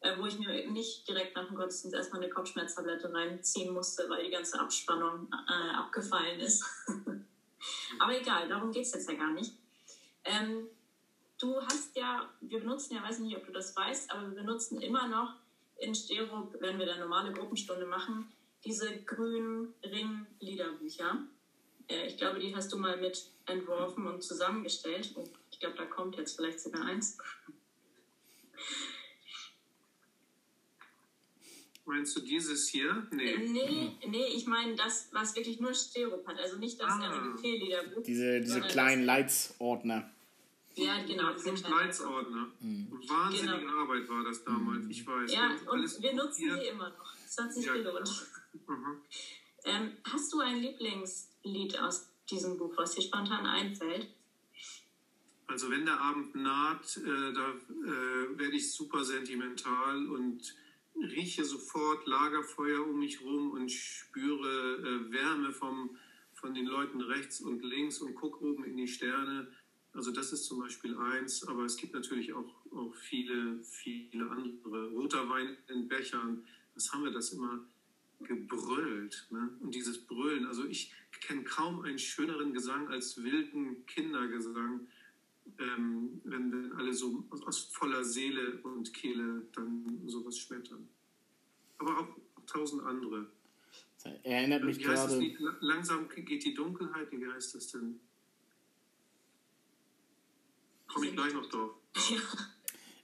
äh, 0.00 0.18
wo 0.18 0.26
ich 0.26 0.38
mir 0.38 0.70
nicht 0.70 1.08
direkt 1.08 1.36
nach 1.36 1.46
dem 1.46 1.56
Gottesdienst 1.56 1.96
erstmal 1.96 2.22
eine 2.22 2.32
Kopfschmerztablette 2.32 3.12
reinziehen 3.12 3.72
musste, 3.72 4.08
weil 4.08 4.24
die 4.24 4.30
ganze 4.30 4.58
Abspannung 4.58 5.28
äh, 5.48 5.76
abgefallen 5.76 6.40
ist. 6.40 6.64
Aber 7.98 8.18
egal, 8.18 8.48
darum 8.48 8.72
geht 8.72 8.82
es 8.82 8.92
jetzt 8.92 9.08
ja 9.08 9.14
gar 9.14 9.32
nicht. 9.32 9.54
Ähm, 10.24 10.68
du 11.38 11.60
hast 11.60 11.96
ja, 11.96 12.28
wir 12.40 12.60
benutzen 12.60 12.94
ja, 12.94 13.02
weiß 13.02 13.20
nicht, 13.20 13.36
ob 13.36 13.46
du 13.46 13.52
das 13.52 13.76
weißt, 13.76 14.10
aber 14.10 14.28
wir 14.28 14.36
benutzen 14.36 14.80
immer 14.80 15.08
noch 15.08 15.34
in 15.82 15.94
Stereo, 15.94 16.52
wenn 16.60 16.78
wir 16.78 16.86
da 16.86 16.96
normale 16.96 17.32
Gruppenstunde 17.32 17.86
machen, 17.86 18.28
diese 18.64 19.02
grünen 19.02 19.74
Ring-Liederbücher. 19.82 21.18
Äh, 21.88 22.06
ich 22.06 22.16
glaube, 22.16 22.38
die 22.38 22.54
hast 22.54 22.72
du 22.72 22.78
mal 22.78 22.96
mit 22.96 23.26
entworfen 23.46 24.06
und 24.06 24.22
zusammengestellt. 24.22 25.12
Und 25.16 25.28
ich 25.50 25.58
glaube, 25.58 25.76
da 25.76 25.84
kommt 25.84 26.16
jetzt 26.16 26.36
vielleicht 26.36 26.60
sogar 26.60 26.84
eins. 26.84 27.18
Meinst 31.84 32.16
du 32.16 32.20
dieses 32.20 32.68
hier? 32.68 33.06
Nee. 33.10 33.36
Nee, 33.38 33.96
nee 34.06 34.26
ich 34.26 34.46
meine 34.46 34.76
das, 34.76 35.08
was 35.10 35.34
wirklich 35.34 35.58
nur 35.58 35.74
Sterop 35.74 36.26
hat. 36.28 36.38
Also 36.38 36.58
nicht 36.58 36.80
das 36.80 36.92
ah. 36.92 37.12
RDP-Liederbuch. 37.12 38.04
Diese, 38.04 38.40
diese 38.40 38.60
kleinen 38.60 39.04
Leitsordner. 39.04 40.08
Ja, 40.74 41.02
genau. 41.04 41.36
Fünf 41.36 41.68
Leitsordner. 41.68 42.50
Mhm. 42.60 42.88
Wahnsinnige 43.08 43.58
genau. 43.58 43.78
Arbeit 43.78 44.08
war 44.08 44.24
das 44.24 44.44
damals, 44.44 44.86
ich 44.88 45.06
weiß. 45.06 45.32
Ja, 45.32 45.50
und 45.70 46.02
wir 46.02 46.14
nutzen 46.14 46.50
sie 46.54 46.66
immer 46.68 46.90
noch. 46.90 47.14
Es 47.26 47.38
hat 47.38 47.52
sich 47.52 47.66
ja, 47.66 47.74
gelohnt. 47.74 48.26
Mhm. 48.66 49.02
Ähm, 49.64 49.92
hast 50.04 50.32
du 50.32 50.40
ein 50.40 50.58
Lieblingslied 50.58 51.78
aus 51.78 52.08
diesem 52.30 52.56
Buch, 52.56 52.72
was 52.76 52.94
dir 52.94 53.02
spontan 53.02 53.46
einfällt? 53.46 54.08
Also 55.46 55.70
wenn 55.70 55.84
der 55.84 56.00
Abend 56.00 56.34
naht, 56.34 56.96
äh, 56.96 57.32
da 57.32 57.50
äh, 57.50 58.38
werde 58.38 58.56
ich 58.56 58.72
super 58.72 59.04
sentimental 59.04 60.06
und 60.06 60.54
rieche 60.96 61.44
sofort 61.44 62.06
Lagerfeuer 62.06 62.86
um 62.86 62.98
mich 62.98 63.20
rum 63.20 63.50
und 63.50 63.70
spüre 63.70 64.76
äh, 64.78 65.12
Wärme 65.12 65.52
vom, 65.52 65.96
von 66.32 66.54
den 66.54 66.66
Leuten 66.66 67.00
rechts 67.00 67.40
und 67.40 67.62
links 67.62 67.98
und 67.98 68.14
gucke 68.14 68.42
oben 68.44 68.64
in 68.64 68.76
die 68.76 68.88
Sterne. 68.88 69.52
Also 69.94 70.10
das 70.10 70.32
ist 70.32 70.44
zum 70.44 70.60
Beispiel 70.60 70.96
eins, 70.96 71.46
aber 71.46 71.64
es 71.64 71.76
gibt 71.76 71.92
natürlich 71.92 72.32
auch, 72.32 72.54
auch 72.72 72.94
viele, 72.94 73.62
viele 73.62 74.30
andere. 74.30 74.90
Roter 74.90 75.28
Wein 75.28 75.56
in 75.68 75.86
Bechern, 75.86 76.44
was 76.74 76.92
haben 76.92 77.04
wir 77.04 77.10
das 77.10 77.32
immer 77.32 77.60
gebrüllt? 78.20 79.26
Ne? 79.30 79.50
Und 79.60 79.74
dieses 79.74 79.98
Brüllen, 80.06 80.46
also 80.46 80.64
ich 80.64 80.92
kenne 81.20 81.44
kaum 81.44 81.82
einen 81.82 81.98
schöneren 81.98 82.54
Gesang 82.54 82.88
als 82.88 83.22
wilden 83.22 83.84
Kindergesang 83.86 84.86
ähm, 85.58 86.20
wenn, 86.24 86.52
wenn 86.52 86.72
alle 86.72 86.92
so 86.92 87.24
aus 87.46 87.60
voller 87.72 88.04
Seele 88.04 88.58
und 88.62 88.92
Kehle 88.92 89.42
dann 89.54 90.00
sowas 90.06 90.38
schmettern. 90.38 90.88
Aber 91.78 91.98
auch, 91.98 92.08
tausend 92.46 92.82
andere. 92.84 93.26
Das 94.02 94.12
erinnert 94.24 94.64
mich 94.64 94.78
gerade. 94.80 95.36
Langsam 95.60 96.08
geht 96.08 96.44
die 96.44 96.54
Dunkelheit, 96.54 97.10
wie 97.12 97.26
heißt 97.26 97.54
das 97.54 97.68
denn? 97.68 98.00
Komme 100.92 101.06
ich 101.06 101.12
gleich 101.14 101.32
noch 101.32 101.46
drauf. 101.46 101.70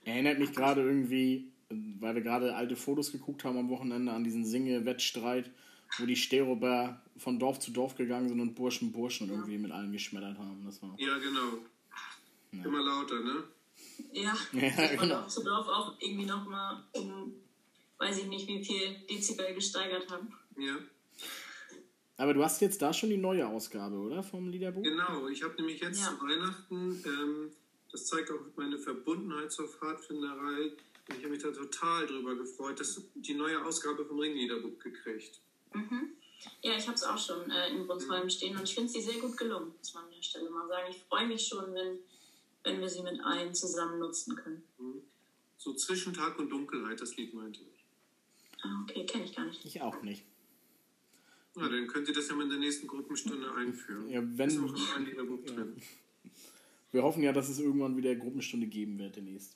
Erinnert 0.05 0.39
mich 0.39 0.53
gerade 0.53 0.81
irgendwie, 0.81 1.51
weil 1.99 2.15
wir 2.15 2.21
gerade 2.21 2.55
alte 2.55 2.75
Fotos 2.75 3.11
geguckt 3.11 3.43
haben 3.43 3.57
am 3.57 3.69
Wochenende 3.69 4.11
an 4.11 4.23
diesen 4.23 4.45
Singe-Wettstreit, 4.45 5.51
wo 5.97 6.05
die 6.05 6.15
Sterober 6.15 7.01
von 7.17 7.39
Dorf 7.39 7.59
zu 7.59 7.71
Dorf 7.71 7.95
gegangen 7.95 8.29
sind 8.29 8.39
und 8.39 8.55
Burschen 8.55 8.91
Burschen 8.91 9.29
irgendwie 9.29 9.57
mit 9.57 9.71
allen 9.71 9.91
geschmettert 9.91 10.37
haben. 10.37 10.63
Das 10.65 10.81
war 10.81 10.95
ja, 10.97 11.17
genau. 11.17 11.59
Ja. 12.51 12.65
Immer 12.65 12.81
lauter, 12.81 13.19
ne? 13.21 13.43
Ja, 14.13 14.35
ja 14.53 14.95
genau. 14.95 15.23
und 15.23 15.45
Dorf 15.45 15.67
auch 15.67 15.95
irgendwie 15.99 16.25
nochmal 16.25 16.83
um, 16.93 17.33
weiß 17.97 18.19
ich 18.19 18.27
nicht, 18.27 18.47
wie 18.47 18.63
viel 18.63 18.95
Dezibel 19.09 19.53
gesteigert 19.53 20.09
haben. 20.09 20.33
Ja. 20.57 20.77
Aber 22.17 22.33
du 22.33 22.43
hast 22.43 22.59
jetzt 22.61 22.81
da 22.81 22.91
schon 22.91 23.09
die 23.09 23.17
neue 23.17 23.47
Ausgabe, 23.47 23.95
oder? 23.95 24.21
Vom 24.23 24.49
Liederbuch? 24.49 24.83
Genau, 24.83 25.27
ich 25.27 25.41
habe 25.41 25.55
nämlich 25.55 25.79
jetzt 25.79 26.01
ja. 26.01 26.09
zu 26.09 26.19
Weihnachten, 26.21 27.01
ähm, 27.05 27.51
das 27.91 28.05
zeigt 28.05 28.31
auch 28.31 28.39
meine 28.55 28.77
Verbundenheit 28.77 29.51
zur 29.51 29.67
Pfadfinderei. 29.67 30.73
Und 31.09 31.17
ich 31.17 31.23
habe 31.23 31.29
mich 31.29 31.41
da 31.41 31.51
total 31.51 32.05
drüber 32.07 32.35
gefreut, 32.35 32.79
dass 32.79 33.01
die 33.15 33.33
neue 33.33 33.63
Ausgabe 33.65 34.05
vom 34.05 34.19
Ringliederbuch 34.19 34.77
gekriegt. 34.79 35.39
Mhm. 35.73 36.13
Ja, 36.61 36.77
ich 36.77 36.87
habe 36.87 36.95
es 36.95 37.03
auch 37.03 37.17
schon 37.17 37.49
äh, 37.51 37.69
in 37.69 37.85
Brunsholm 37.85 38.23
mhm. 38.23 38.29
stehen 38.29 38.55
und 38.55 38.63
ich 38.63 38.73
finde 38.73 38.89
sie 38.89 39.01
sehr 39.01 39.19
gut 39.19 39.35
gelungen, 39.35 39.73
muss 39.77 39.93
man 39.93 40.05
an 40.05 40.11
der 40.11 40.21
Stelle 40.21 40.49
mal 40.49 40.67
sagen. 40.67 40.87
Ich 40.89 41.03
freue 41.09 41.27
mich 41.27 41.45
schon, 41.45 41.73
wenn, 41.73 41.99
wenn 42.63 42.79
wir 42.79 42.89
sie 42.89 43.01
mit 43.01 43.19
allen 43.21 43.53
zusammen 43.53 43.99
nutzen 43.99 44.35
können. 44.35 44.63
Mhm. 44.77 45.01
So 45.57 45.73
zwischen 45.73 46.13
Tag 46.13 46.39
und 46.39 46.49
Dunkelheit, 46.49 47.01
das 47.01 47.17
Lied 47.17 47.33
meinte 47.33 47.61
ich. 47.61 47.85
Ah, 48.63 48.83
okay, 48.83 49.05
kenne 49.05 49.25
ich 49.25 49.35
gar 49.35 49.45
nicht. 49.45 49.65
Ich 49.65 49.81
auch 49.81 50.01
nicht. 50.01 50.23
Na, 51.55 51.67
dann 51.67 51.87
könnt 51.87 52.07
ihr 52.07 52.13
das 52.13 52.29
ja 52.29 52.35
mal 52.35 52.43
in 52.43 52.49
der 52.49 52.59
nächsten 52.59 52.87
Gruppenstunde 52.87 53.53
einführen. 53.53 54.07
Ja, 54.09 54.21
wenn. 54.23 54.49
Ist 54.49 54.59
auch 54.59 54.95
ein 54.95 55.05
Liederbuch 55.05 55.39
ja. 55.45 55.55
drin. 55.55 55.81
Wir 56.91 57.03
hoffen 57.03 57.23
ja, 57.23 57.31
dass 57.31 57.49
es 57.49 57.59
irgendwann 57.59 57.97
wieder 57.97 58.15
Gruppenstunde 58.15 58.67
geben 58.67 58.97
wird 58.97 59.15
demnächst. 59.15 59.55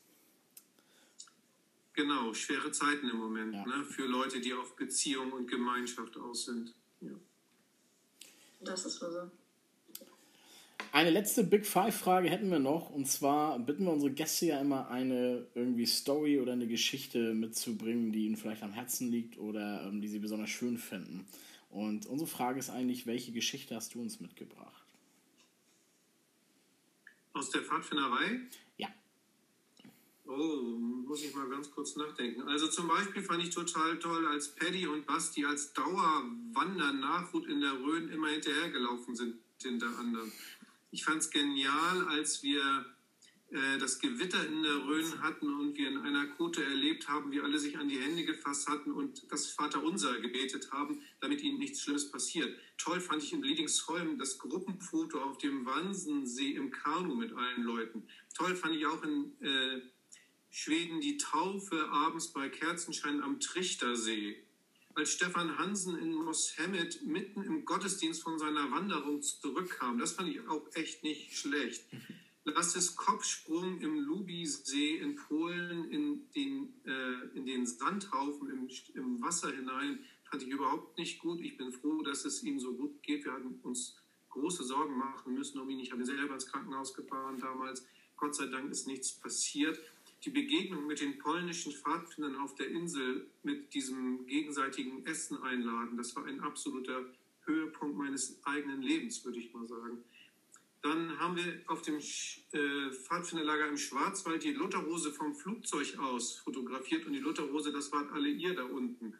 Genau, 1.93 2.33
schwere 2.33 2.71
Zeiten 2.71 3.09
im 3.09 3.17
Moment 3.17 3.53
ja. 3.53 3.65
ne, 3.65 3.85
für 3.85 4.05
Leute, 4.05 4.41
die 4.41 4.53
auf 4.53 4.75
Beziehung 4.75 5.31
und 5.31 5.47
Gemeinschaft 5.47 6.17
aus 6.17 6.45
sind. 6.45 6.73
Ja. 7.01 7.11
Das 8.61 8.85
ist 8.85 8.99
so. 8.99 9.29
Eine 10.91 11.09
letzte 11.09 11.43
Big 11.43 11.65
Five-Frage 11.65 12.29
hätten 12.29 12.51
wir 12.51 12.59
noch. 12.59 12.91
Und 12.91 13.07
zwar 13.07 13.57
bitten 13.57 13.85
wir 13.85 13.91
unsere 13.91 14.11
Gäste 14.11 14.47
ja 14.47 14.61
immer, 14.61 14.89
eine 14.89 15.47
irgendwie 15.55 15.87
Story 15.87 16.39
oder 16.39 16.53
eine 16.53 16.67
Geschichte 16.67 17.33
mitzubringen, 17.33 18.11
die 18.11 18.25
ihnen 18.25 18.37
vielleicht 18.37 18.61
am 18.61 18.73
Herzen 18.73 19.09
liegt 19.09 19.39
oder 19.39 19.87
ähm, 19.87 20.01
die 20.01 20.07
sie 20.07 20.19
besonders 20.19 20.51
schön 20.51 20.77
finden. 20.77 21.25
Und 21.71 22.05
unsere 22.05 22.29
Frage 22.29 22.59
ist 22.59 22.69
eigentlich, 22.69 23.07
welche 23.07 23.31
Geschichte 23.31 23.75
hast 23.75 23.95
du 23.95 24.01
uns 24.01 24.19
mitgebracht? 24.19 24.82
Aus 27.33 27.49
der 27.49 27.63
Pfadfinderei? 27.63 28.41
Ja. 28.77 28.87
Oh, 30.25 30.77
muss 31.07 31.23
ich 31.23 31.33
mal 31.35 31.49
ganz 31.49 31.69
kurz 31.71 31.95
nachdenken. 31.95 32.47
Also 32.47 32.67
zum 32.67 32.87
Beispiel 32.87 33.23
fand 33.23 33.43
ich 33.43 33.49
total 33.49 33.99
toll, 33.99 34.25
als 34.27 34.55
Paddy 34.55 34.87
und 34.87 35.05
Basti 35.05 35.45
als 35.45 35.73
Dauerwander-Nachhut 35.73 37.47
in 37.47 37.61
der 37.61 37.73
Rhön 37.73 38.09
immer 38.09 38.29
hinterhergelaufen 38.29 39.15
sind 39.15 39.35
hinter 39.61 39.87
anderen. 39.97 40.31
Ich 40.91 41.03
fand 41.03 41.21
es 41.21 41.31
genial, 41.31 42.07
als 42.07 42.43
wir 42.43 42.85
das 43.79 43.99
Gewitter 43.99 44.45
in 44.47 44.63
der 44.63 44.85
Rhön 44.85 45.21
hatten 45.21 45.53
und 45.59 45.77
wir 45.77 45.87
in 45.87 45.97
einer 45.99 46.25
Kote 46.27 46.63
erlebt 46.63 47.07
haben, 47.07 47.31
wie 47.31 47.39
alle 47.39 47.59
sich 47.59 47.77
an 47.77 47.87
die 47.87 47.99
Hände 47.99 48.25
gefasst 48.25 48.67
hatten 48.67 48.91
und 48.91 49.31
das 49.31 49.47
Vaterunser 49.51 50.19
gebetet 50.21 50.71
haben, 50.71 51.01
damit 51.21 51.41
ihnen 51.41 51.59
nichts 51.59 51.81
Schlimmes 51.81 52.09
passiert. 52.09 52.57
Toll 52.77 52.99
fand 52.99 53.21
ich 53.21 53.31
in 53.31 53.41
Bliedingsholm 53.41 54.17
das 54.17 54.39
Gruppenfoto 54.39 55.21
auf 55.21 55.37
dem 55.37 55.65
Wansensee 55.65 56.53
im 56.53 56.71
Kanu 56.71 57.13
mit 57.13 57.31
allen 57.33 57.63
Leuten. 57.63 58.07
Toll 58.35 58.55
fand 58.55 58.75
ich 58.75 58.87
auch 58.87 59.03
in 59.03 59.39
äh, 59.41 59.81
Schweden 60.49 60.99
die 61.01 61.17
Taufe 61.17 61.89
abends 61.89 62.27
bei 62.27 62.49
Kerzenschein 62.49 63.21
am 63.21 63.39
Trichtersee. 63.39 64.35
Als 64.95 65.11
Stefan 65.11 65.57
Hansen 65.57 65.97
in 65.97 66.13
Moshammed 66.13 67.03
mitten 67.03 67.43
im 67.43 67.65
Gottesdienst 67.65 68.21
von 68.21 68.37
seiner 68.37 68.71
Wanderung 68.71 69.21
zurückkam, 69.21 69.97
das 69.97 70.13
fand 70.13 70.29
ich 70.29 70.47
auch 70.47 70.67
echt 70.73 71.03
nicht 71.03 71.35
schlecht. 71.35 71.83
Lasses 72.45 72.95
Kopfsprung 72.95 73.79
im 73.79 73.99
Lubisee 73.99 74.97
in 74.97 75.15
Polen 75.15 75.89
in 75.91 76.29
den, 76.35 76.73
äh, 76.85 77.37
in 77.37 77.45
den 77.45 77.65
Sandhaufen 77.65 78.49
im, 78.49 78.69
im 78.95 79.21
Wasser 79.21 79.51
hinein 79.51 79.99
fand 80.29 80.43
ich 80.43 80.49
überhaupt 80.49 80.97
nicht 80.97 81.19
gut. 81.19 81.39
Ich 81.41 81.57
bin 81.57 81.71
froh, 81.71 82.01
dass 82.01 82.25
es 82.25 82.43
ihm 82.43 82.59
so 82.59 82.73
gut 82.73 83.01
geht. 83.01 83.23
Wir 83.23 83.33
hatten 83.33 83.59
uns 83.63 83.95
große 84.29 84.63
Sorgen 84.63 84.97
machen 84.97 85.33
müssen 85.33 85.59
um 85.59 85.69
ihn. 85.69 85.79
Ich 85.79 85.91
habe 85.91 86.01
ihn 86.01 86.05
selber 86.05 86.33
ins 86.33 86.47
Krankenhaus 86.47 86.93
gefahren 86.93 87.39
damals. 87.39 87.85
Gott 88.17 88.35
sei 88.35 88.47
Dank 88.47 88.71
ist 88.71 88.87
nichts 88.87 89.11
passiert. 89.13 89.79
Die 90.25 90.29
Begegnung 90.29 90.87
mit 90.87 91.01
den 91.01 91.17
polnischen 91.19 91.71
Pfadfindern 91.71 92.37
auf 92.37 92.55
der 92.55 92.69
Insel 92.69 93.27
mit 93.43 93.73
diesem 93.73 94.25
gegenseitigen 94.25 95.05
Essen 95.05 95.41
einladen, 95.43 95.97
das 95.97 96.15
war 96.15 96.25
ein 96.25 96.39
absoluter 96.39 97.05
Höhepunkt 97.45 97.97
meines 97.97 98.37
eigenen 98.43 98.81
Lebens, 98.81 99.23
würde 99.25 99.39
ich 99.39 99.53
mal 99.53 99.67
sagen. 99.67 100.03
Dann 100.83 101.17
haben 101.17 101.37
wir 101.37 101.61
auf 101.67 101.81
dem 101.81 101.95
äh, 101.95 102.91
Pfadfinderlager 102.91 103.69
im 103.69 103.77
Schwarzwald 103.77 104.43
die 104.43 104.51
Lutherrose 104.51 105.13
vom 105.13 105.33
Flugzeug 105.33 105.97
aus 105.97 106.39
fotografiert 106.39 107.05
und 107.05 107.13
die 107.13 107.19
Lutherrose, 107.19 107.71
das 107.71 107.93
wart 107.93 108.11
alle 108.11 108.27
ihr 108.27 108.53
da 108.53 108.65
unten. 108.65 109.13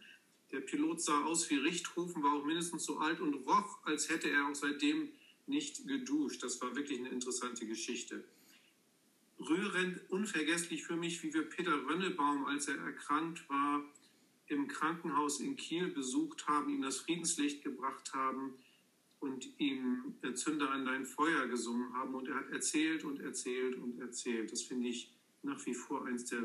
Der 0.51 0.59
Pilot 0.59 1.01
sah 1.01 1.23
aus 1.23 1.49
wie 1.49 1.55
Richthofen, 1.55 2.21
war 2.21 2.33
auch 2.33 2.43
mindestens 2.43 2.83
so 2.83 2.99
alt 2.99 3.21
und 3.21 3.33
roch, 3.47 3.79
als 3.85 4.09
hätte 4.09 4.29
er 4.29 4.49
auch 4.49 4.55
seitdem 4.55 5.07
nicht 5.47 5.87
geduscht. 5.87 6.43
Das 6.43 6.61
war 6.61 6.75
wirklich 6.75 6.99
eine 6.99 7.09
interessante 7.09 7.65
Geschichte. 7.65 8.25
Rührend, 9.39 10.01
unvergesslich 10.09 10.83
für 10.83 10.97
mich, 10.97 11.23
wie 11.23 11.33
wir 11.33 11.43
Peter 11.43 11.87
Rönnebaum, 11.87 12.45
als 12.45 12.67
er 12.67 12.77
erkrankt 12.77 13.47
war, 13.47 13.85
im 14.47 14.67
Krankenhaus 14.67 15.39
in 15.39 15.55
Kiel 15.55 15.87
besucht 15.87 16.45
haben, 16.45 16.73
ihm 16.73 16.81
das 16.81 16.97
Friedenslicht 16.97 17.63
gebracht 17.63 18.13
haben 18.13 18.53
und 19.23 19.57
ihm 19.57 20.15
Zünder 20.33 20.69
an 20.69 20.85
dein 20.85 21.05
Feuer 21.05 21.47
gesungen 21.47 21.93
haben. 21.93 22.13
Und 22.13 22.27
er 22.27 22.35
hat 22.35 22.49
erzählt 22.51 23.05
und 23.05 23.21
erzählt 23.21 23.77
und 23.77 23.99
erzählt. 23.99 24.51
Das 24.51 24.63
finde 24.63 24.89
ich 24.89 25.13
nach 25.43 25.65
wie 25.65 25.73
vor 25.73 26.05
eines 26.05 26.25
der, 26.25 26.43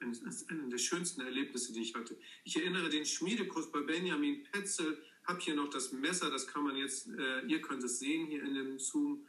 eines, 0.00 0.22
eines 0.22 0.68
der 0.68 0.78
schönsten 0.78 1.22
Erlebnisse, 1.22 1.72
die 1.72 1.80
ich 1.80 1.94
hatte. 1.94 2.16
Ich 2.44 2.56
erinnere 2.56 2.90
den 2.90 3.06
Schmiedekurs 3.06 3.72
bei 3.72 3.80
Benjamin 3.80 4.44
Petzel, 4.44 4.98
habe 5.24 5.40
hier 5.40 5.54
noch 5.54 5.70
das 5.70 5.92
Messer, 5.92 6.30
das 6.30 6.46
kann 6.46 6.64
man 6.64 6.76
jetzt, 6.76 7.08
äh, 7.08 7.46
ihr 7.46 7.62
könnt 7.62 7.82
es 7.82 7.98
sehen 7.98 8.26
hier 8.26 8.42
in 8.42 8.54
dem 8.54 8.78
Zoom. 8.78 9.26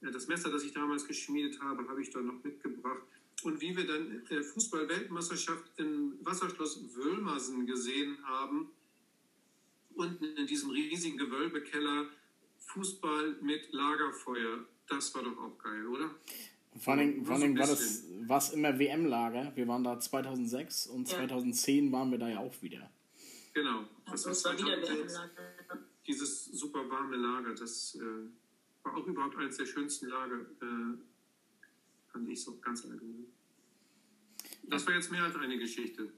Äh, 0.00 0.10
das 0.10 0.26
Messer, 0.26 0.50
das 0.50 0.64
ich 0.64 0.72
damals 0.72 1.06
geschmiedet 1.06 1.60
habe, 1.60 1.86
habe 1.86 2.00
ich 2.00 2.08
da 2.08 2.20
noch 2.20 2.42
mitgebracht. 2.42 3.02
Und 3.42 3.60
wie 3.60 3.76
wir 3.76 3.86
dann 3.86 4.22
äh, 4.30 4.42
Fußball-Weltmeisterschaft 4.42 5.64
im 5.76 6.14
Wasserschloss 6.22 6.96
Wölmersen 6.96 7.66
gesehen 7.66 8.16
haben, 8.24 8.70
unten 9.96 10.24
in 10.24 10.46
diesem 10.46 10.70
riesigen 10.70 11.18
Gewölbekeller 11.18 12.06
Fußball 12.58 13.36
mit 13.40 13.72
Lagerfeuer. 13.72 14.64
Das 14.88 15.14
war 15.14 15.22
doch 15.22 15.38
auch 15.38 15.58
geil, 15.58 15.86
oder? 15.86 16.10
Vor 16.78 16.94
allem, 16.94 17.24
vor 17.24 17.36
allem 17.36 17.56
war 17.56 17.66
das 17.66 18.04
was 18.26 18.52
immer 18.52 18.78
WM-Lager. 18.78 19.52
Wir 19.54 19.68
waren 19.68 19.84
da 19.84 19.98
2006 19.98 20.88
und 20.88 21.08
ja. 21.08 21.18
2010 21.18 21.92
waren 21.92 22.10
wir 22.10 22.18
da 22.18 22.28
ja 22.28 22.38
auch 22.38 22.54
wieder. 22.62 22.90
Genau. 23.52 23.84
Das, 24.10 24.24
das 24.24 24.44
war 24.44 24.58
wieder 24.58 24.82
WM-Lager. 24.82 25.78
Dieses 26.06 26.46
super 26.46 26.88
warme 26.90 27.16
Lager, 27.16 27.54
das 27.54 27.94
äh, 27.94 28.00
war 28.82 28.96
auch 28.96 29.06
überhaupt 29.06 29.36
eines 29.36 29.56
der 29.56 29.64
schönsten 29.64 30.08
Lager, 30.08 30.40
äh, 30.40 30.98
fand 32.12 32.28
ich 32.28 32.42
so 32.42 32.58
ganz 32.58 32.84
allgemein. 32.84 33.26
Das 34.64 34.86
war 34.86 34.94
jetzt 34.94 35.10
mehr 35.10 35.22
als 35.22 35.36
eine 35.36 35.58
Geschichte. 35.58 36.12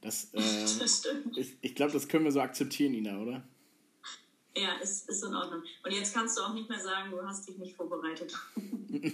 Das, 0.00 0.24
äh, 0.32 0.38
das 0.78 0.98
stimmt. 0.98 1.36
Ich, 1.36 1.56
ich 1.60 1.74
glaube, 1.74 1.92
das 1.92 2.08
können 2.08 2.24
wir 2.24 2.32
so 2.32 2.40
akzeptieren, 2.40 2.94
Ina, 2.94 3.20
oder? 3.20 3.42
Ja, 4.56 4.74
ist, 4.78 5.08
ist 5.08 5.22
in 5.24 5.34
Ordnung. 5.34 5.62
Und 5.84 5.92
jetzt 5.92 6.12
kannst 6.12 6.36
du 6.36 6.42
auch 6.42 6.54
nicht 6.54 6.68
mehr 6.68 6.80
sagen, 6.80 7.10
du 7.10 7.22
hast 7.22 7.48
dich 7.48 7.56
nicht 7.58 7.76
vorbereitet. 7.76 8.36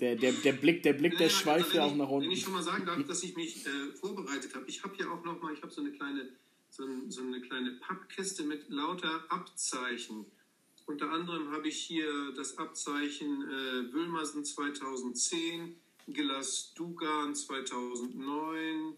der, 0.00 0.16
der, 0.16 0.32
der 0.32 0.52
Blick, 0.52 0.82
der, 0.82 0.94
Blick, 0.94 1.16
der 1.16 1.28
schweift 1.28 1.74
ja 1.74 1.84
auch 1.84 1.94
nach 1.94 2.08
unten. 2.08 2.26
Wenn 2.26 2.32
ich 2.32 2.42
schon 2.42 2.54
mal 2.54 2.62
sagen 2.62 2.84
darf, 2.86 3.02
dass 3.06 3.22
ich 3.22 3.36
mich 3.36 3.64
äh, 3.66 3.92
vorbereitet 3.94 4.54
habe. 4.54 4.64
Ich 4.66 4.82
habe 4.82 4.96
hier 4.96 5.10
auch 5.12 5.22
noch 5.24 5.40
mal, 5.40 5.52
ich 5.54 5.62
habe 5.62 5.72
so 5.72 5.80
eine 5.80 5.92
kleine, 5.92 6.28
so, 6.70 6.84
ein, 6.84 7.08
so 7.10 7.22
eine 7.22 7.40
kleine 7.40 7.72
Pappkiste 7.72 8.42
mit 8.42 8.68
lauter 8.68 9.24
Abzeichen. 9.28 10.26
Unter 10.86 11.10
anderem 11.10 11.52
habe 11.52 11.68
ich 11.68 11.78
hier 11.78 12.32
das 12.34 12.58
Abzeichen 12.58 13.42
äh, 13.42 13.92
Wülmersen 13.92 14.44
2010, 14.44 15.76
Gillas 16.12 16.72
Dugan 16.74 17.34
2009, 17.34 18.94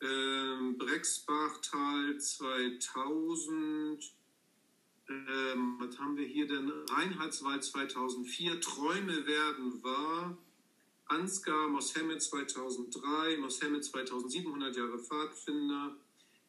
ähm, 0.00 0.78
Brexbachtal 0.78 2.18
2000, 2.18 4.14
ähm, 5.08 5.76
was 5.78 5.98
haben 5.98 6.16
wir 6.16 6.26
hier 6.26 6.46
denn? 6.46 6.72
Reinhardswald 6.90 7.62
2004, 7.62 8.60
Träume 8.60 9.26
werden 9.26 9.82
wahr, 9.82 10.38
Ansgar, 11.06 11.68
Moshemmed 11.68 12.22
2003, 12.22 13.36
Moshemmed 13.36 13.84
2700 13.84 14.74
Jahre 14.74 14.98
Pfadfinder, 14.98 15.96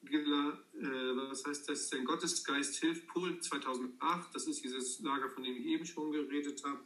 Gilla, 0.04 0.60
äh, 0.80 1.30
was 1.30 1.46
heißt 1.46 1.68
das 1.70 1.90
denn? 1.90 2.06
Gottesgeist 2.06 2.76
hilft 2.78 3.08
Polen 3.08 3.42
2008, 3.42 4.34
das 4.34 4.48
ist 4.48 4.64
dieses 4.64 5.02
Lager, 5.02 5.30
von 5.30 5.44
dem 5.44 5.58
ich 5.58 5.66
eben 5.66 5.86
schon 5.86 6.12
geredet 6.12 6.64
habe 6.64 6.80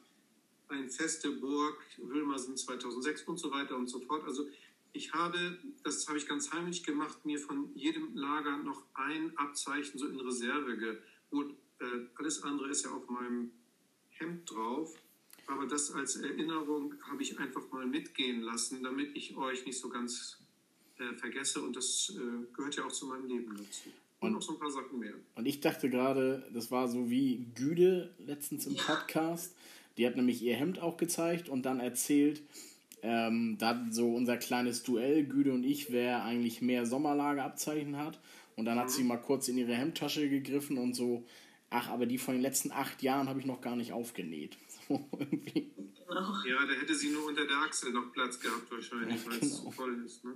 ein 0.70 0.90
feste 0.90 1.32
Burg, 1.32 1.78
Wilmersen 1.98 2.58
2006 2.58 3.24
und 3.24 3.38
so 3.38 3.52
weiter 3.52 3.76
und 3.76 3.88
so 3.88 4.00
fort. 4.00 4.24
Also 4.26 4.48
ich 4.94 5.14
habe, 5.14 5.58
das 5.84 6.08
habe 6.08 6.18
ich 6.18 6.28
ganz 6.28 6.52
heimlich 6.52 6.84
gemacht, 6.84 7.26
mir 7.26 7.40
von 7.40 7.70
jedem 7.76 8.16
Lager 8.16 8.58
noch 8.58 8.84
ein 8.94 9.38
Abzeichen 9.38 10.00
so 10.00 10.08
in 10.08 10.20
Reserve 10.20 10.78
geholt. 10.78 11.56
Äh, 11.80 12.08
alles 12.16 12.42
andere 12.44 12.70
ist 12.70 12.86
ja 12.86 12.92
auf 12.92 13.08
meinem 13.10 13.52
Hemd 14.10 14.50
drauf. 14.50 14.96
Aber 15.46 15.66
das 15.66 15.92
als 15.94 16.18
Erinnerung 16.18 16.96
habe 17.04 17.24
ich 17.24 17.40
einfach 17.40 17.72
mal 17.72 17.86
mitgehen 17.86 18.42
lassen, 18.42 18.84
damit 18.84 19.16
ich 19.16 19.38
euch 19.38 19.66
nicht 19.66 19.80
so 19.80 19.88
ganz 19.88 20.40
äh, 20.98 21.14
vergesse. 21.16 21.62
Und 21.62 21.76
das 21.76 22.14
äh, 22.16 22.54
gehört 22.54 22.76
ja 22.76 22.86
auch 22.86 22.92
zu 22.92 23.06
meinem 23.06 23.28
Leben 23.28 23.56
dazu. 23.56 23.90
Und, 24.20 24.30
und, 24.30 24.34
noch 24.34 24.42
so 24.42 24.54
ein 24.54 24.60
paar 24.60 24.72
Sachen 24.72 25.00
mehr. 25.00 25.14
Und 25.36 25.46
ich 25.46 25.62
dachte 25.62 25.90
gerade, 25.90 26.50
das 26.54 26.72
war 26.72 26.88
so 26.88 27.10
wie 27.10 27.46
Güde 27.56 28.14
letztens 28.18 28.66
im 28.66 28.74
ja. 28.74 28.84
Podcast. 28.84 29.56
Die 29.98 30.06
hat 30.06 30.16
nämlich 30.16 30.42
ihr 30.42 30.56
Hemd 30.56 30.80
auch 30.80 30.98
gezeigt 30.98 31.50
und 31.50 31.66
dann 31.66 31.80
erzählt, 31.80 32.42
ähm, 33.02 33.58
da 33.60 33.86
so 33.90 34.14
unser 34.14 34.38
kleines 34.38 34.84
Duell, 34.84 35.26
Güde 35.26 35.54
und 35.54 35.64
ich, 35.64 35.92
wer 35.92 36.24
eigentlich 36.24 36.62
mehr 36.62 36.86
Sommerlagerabzeichen 36.86 37.98
hat. 37.98 38.20
Und 38.56 38.66
dann 38.66 38.80
hat 38.80 38.88
mhm. 38.88 38.92
sie 38.92 39.04
mal 39.04 39.18
kurz 39.18 39.48
in 39.48 39.58
ihre 39.58 39.76
Hemdtasche 39.76 40.30
gegriffen 40.30 40.78
und 40.78 40.96
so, 40.96 41.26
ach, 41.70 41.90
aber 41.90 42.06
die 42.06 42.18
von 42.18 42.36
den 42.36 42.42
letzten 42.42 42.72
acht 42.72 43.04
Jahren 43.04 43.30
habe 43.30 43.40
ich 43.40 43.46
noch 43.46 43.62
gar 43.62 43.76
nicht 43.76 43.94
aufgenäht. 43.94 44.58
So 44.88 45.06
irgendwie. 45.20 45.70
Ja, 46.48 46.66
da 46.66 46.74
hätte 46.80 46.96
sie 46.96 47.10
nur 47.10 47.26
unter 47.26 47.46
der 47.46 47.58
Achsel 47.58 47.92
noch 47.92 48.14
Platz 48.14 48.40
gehabt 48.40 48.72
wahrscheinlich, 48.72 49.22
ja, 49.22 49.30
weil 49.30 49.40
es 49.40 49.58
genau. 49.58 49.72
voll 49.72 50.02
ist. 50.06 50.24
Ne? 50.24 50.32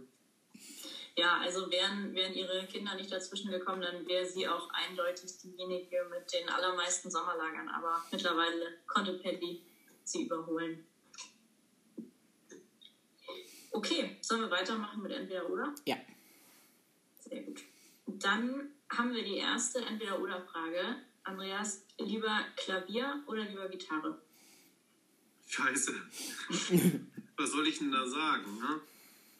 Ja, 1.17 1.37
also 1.39 1.69
wären, 1.69 2.13
wären 2.13 2.33
ihre 2.33 2.65
Kinder 2.67 2.95
nicht 2.95 3.11
dazwischen 3.11 3.51
gekommen, 3.51 3.81
dann 3.81 4.07
wäre 4.07 4.25
sie 4.25 4.47
auch 4.47 4.69
eindeutig 4.71 5.37
diejenige 5.39 6.07
mit 6.09 6.31
den 6.33 6.47
allermeisten 6.49 7.11
Sommerlagern. 7.11 7.67
Aber 7.69 8.03
mittlerweile 8.11 8.79
konnte 8.87 9.13
Paddy 9.13 9.61
sie 10.03 10.23
überholen. 10.23 10.85
Okay, 13.71 14.17
sollen 14.21 14.41
wir 14.41 14.51
weitermachen 14.51 15.01
mit 15.01 15.11
entweder 15.11 15.49
oder? 15.49 15.73
Ja. 15.85 15.97
Sehr 17.19 17.41
gut. 17.43 17.61
Dann 18.05 18.71
haben 18.89 19.13
wir 19.13 19.23
die 19.23 19.37
erste 19.37 19.79
Entweder-Oder-Frage. 19.79 20.97
Andreas, 21.23 21.85
lieber 21.97 22.45
Klavier 22.57 23.23
oder 23.27 23.43
lieber 23.43 23.69
Gitarre? 23.69 24.21
Scheiße. 25.47 25.93
Was 27.37 27.51
soll 27.51 27.67
ich 27.67 27.79
denn 27.79 27.91
da 27.91 28.05
sagen? 28.05 28.59
Ne? 28.59 28.81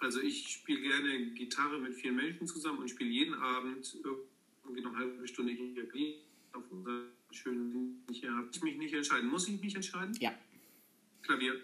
Also 0.01 0.19
ich 0.19 0.47
spiele 0.47 0.81
gerne 0.81 1.31
Gitarre 1.31 1.79
mit 1.79 1.93
vielen 1.93 2.15
Menschen 2.15 2.47
zusammen 2.47 2.79
und 2.79 2.89
spiele 2.89 3.11
jeden 3.11 3.35
Abend 3.35 3.95
irgendwie 4.63 4.81
noch 4.81 4.95
eine 4.95 4.99
halbe 4.99 5.27
Stunde 5.27 5.53
hier 5.53 5.85
auf 6.53 6.63
unserer 6.71 7.03
schönen 7.29 8.03
hier. 8.09 8.35
Habe 8.35 8.49
ich 8.51 8.61
mich 8.63 8.77
nicht 8.77 8.93
entscheiden? 8.95 9.29
Muss 9.29 9.47
ich 9.47 9.61
mich 9.61 9.75
entscheiden? 9.75 10.15
Ja. 10.19 10.33
Klavier. 11.21 11.61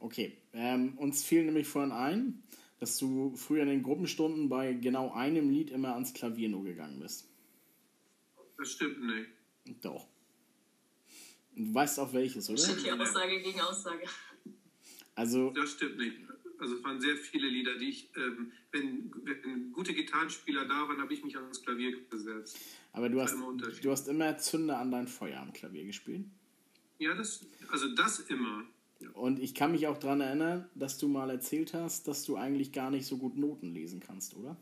Okay. 0.00 0.36
Ähm, 0.52 0.98
uns 0.98 1.24
fiel 1.24 1.44
nämlich 1.44 1.68
vorhin 1.68 1.92
ein, 1.92 2.42
dass 2.80 2.98
du 2.98 3.36
früher 3.36 3.62
in 3.62 3.68
den 3.68 3.82
Gruppenstunden 3.84 4.48
bei 4.48 4.72
genau 4.72 5.12
einem 5.12 5.48
Lied 5.48 5.70
immer 5.70 5.94
ans 5.94 6.12
Klavier 6.12 6.48
nur 6.48 6.64
gegangen 6.64 6.98
bist. 6.98 7.28
Das 8.58 8.72
stimmt 8.72 9.00
nicht. 9.00 9.28
Doch. 9.80 10.08
Du 11.54 11.72
weißt 11.72 12.00
auch 12.00 12.12
welches, 12.12 12.50
oder? 12.50 12.58
Steht 12.58 12.80
hier 12.80 13.00
Aussage 13.00 13.40
gegen 13.40 13.60
Aussage. 13.60 14.06
Also. 15.14 15.50
Das 15.50 15.70
stimmt 15.70 15.98
nicht. 15.98 16.16
Also 16.60 16.76
es 16.76 16.84
waren 16.84 17.00
sehr 17.00 17.16
viele 17.16 17.48
Lieder, 17.48 17.76
die 17.78 17.88
ich, 17.88 18.10
ähm, 18.16 18.52
wenn, 18.70 19.10
wenn, 19.24 19.72
gute 19.72 19.94
Gitarrenspieler 19.94 20.66
da 20.66 20.88
waren, 20.88 21.00
habe 21.00 21.14
ich 21.14 21.24
mich 21.24 21.36
ans 21.36 21.62
Klavier 21.62 21.98
gesetzt. 22.10 22.58
Aber 22.92 23.08
du 23.08 23.20
hast, 23.20 23.34
du 23.82 23.90
hast 23.90 24.08
immer 24.08 24.36
Zünder 24.36 24.78
an 24.78 24.90
dein 24.90 25.08
Feuer 25.08 25.40
am 25.40 25.54
Klavier 25.54 25.84
gespielt? 25.84 26.26
Ja, 26.98 27.14
das, 27.14 27.46
also 27.68 27.94
das 27.94 28.20
immer. 28.20 28.64
Und 29.14 29.40
ich 29.40 29.54
kann 29.54 29.72
mich 29.72 29.86
auch 29.86 29.96
daran 29.96 30.20
erinnern, 30.20 30.68
dass 30.74 30.98
du 30.98 31.08
mal 31.08 31.30
erzählt 31.30 31.72
hast, 31.72 32.06
dass 32.06 32.24
du 32.24 32.36
eigentlich 32.36 32.72
gar 32.72 32.90
nicht 32.90 33.06
so 33.06 33.16
gut 33.16 33.38
Noten 33.38 33.72
lesen 33.72 34.00
kannst, 34.00 34.36
oder? 34.36 34.58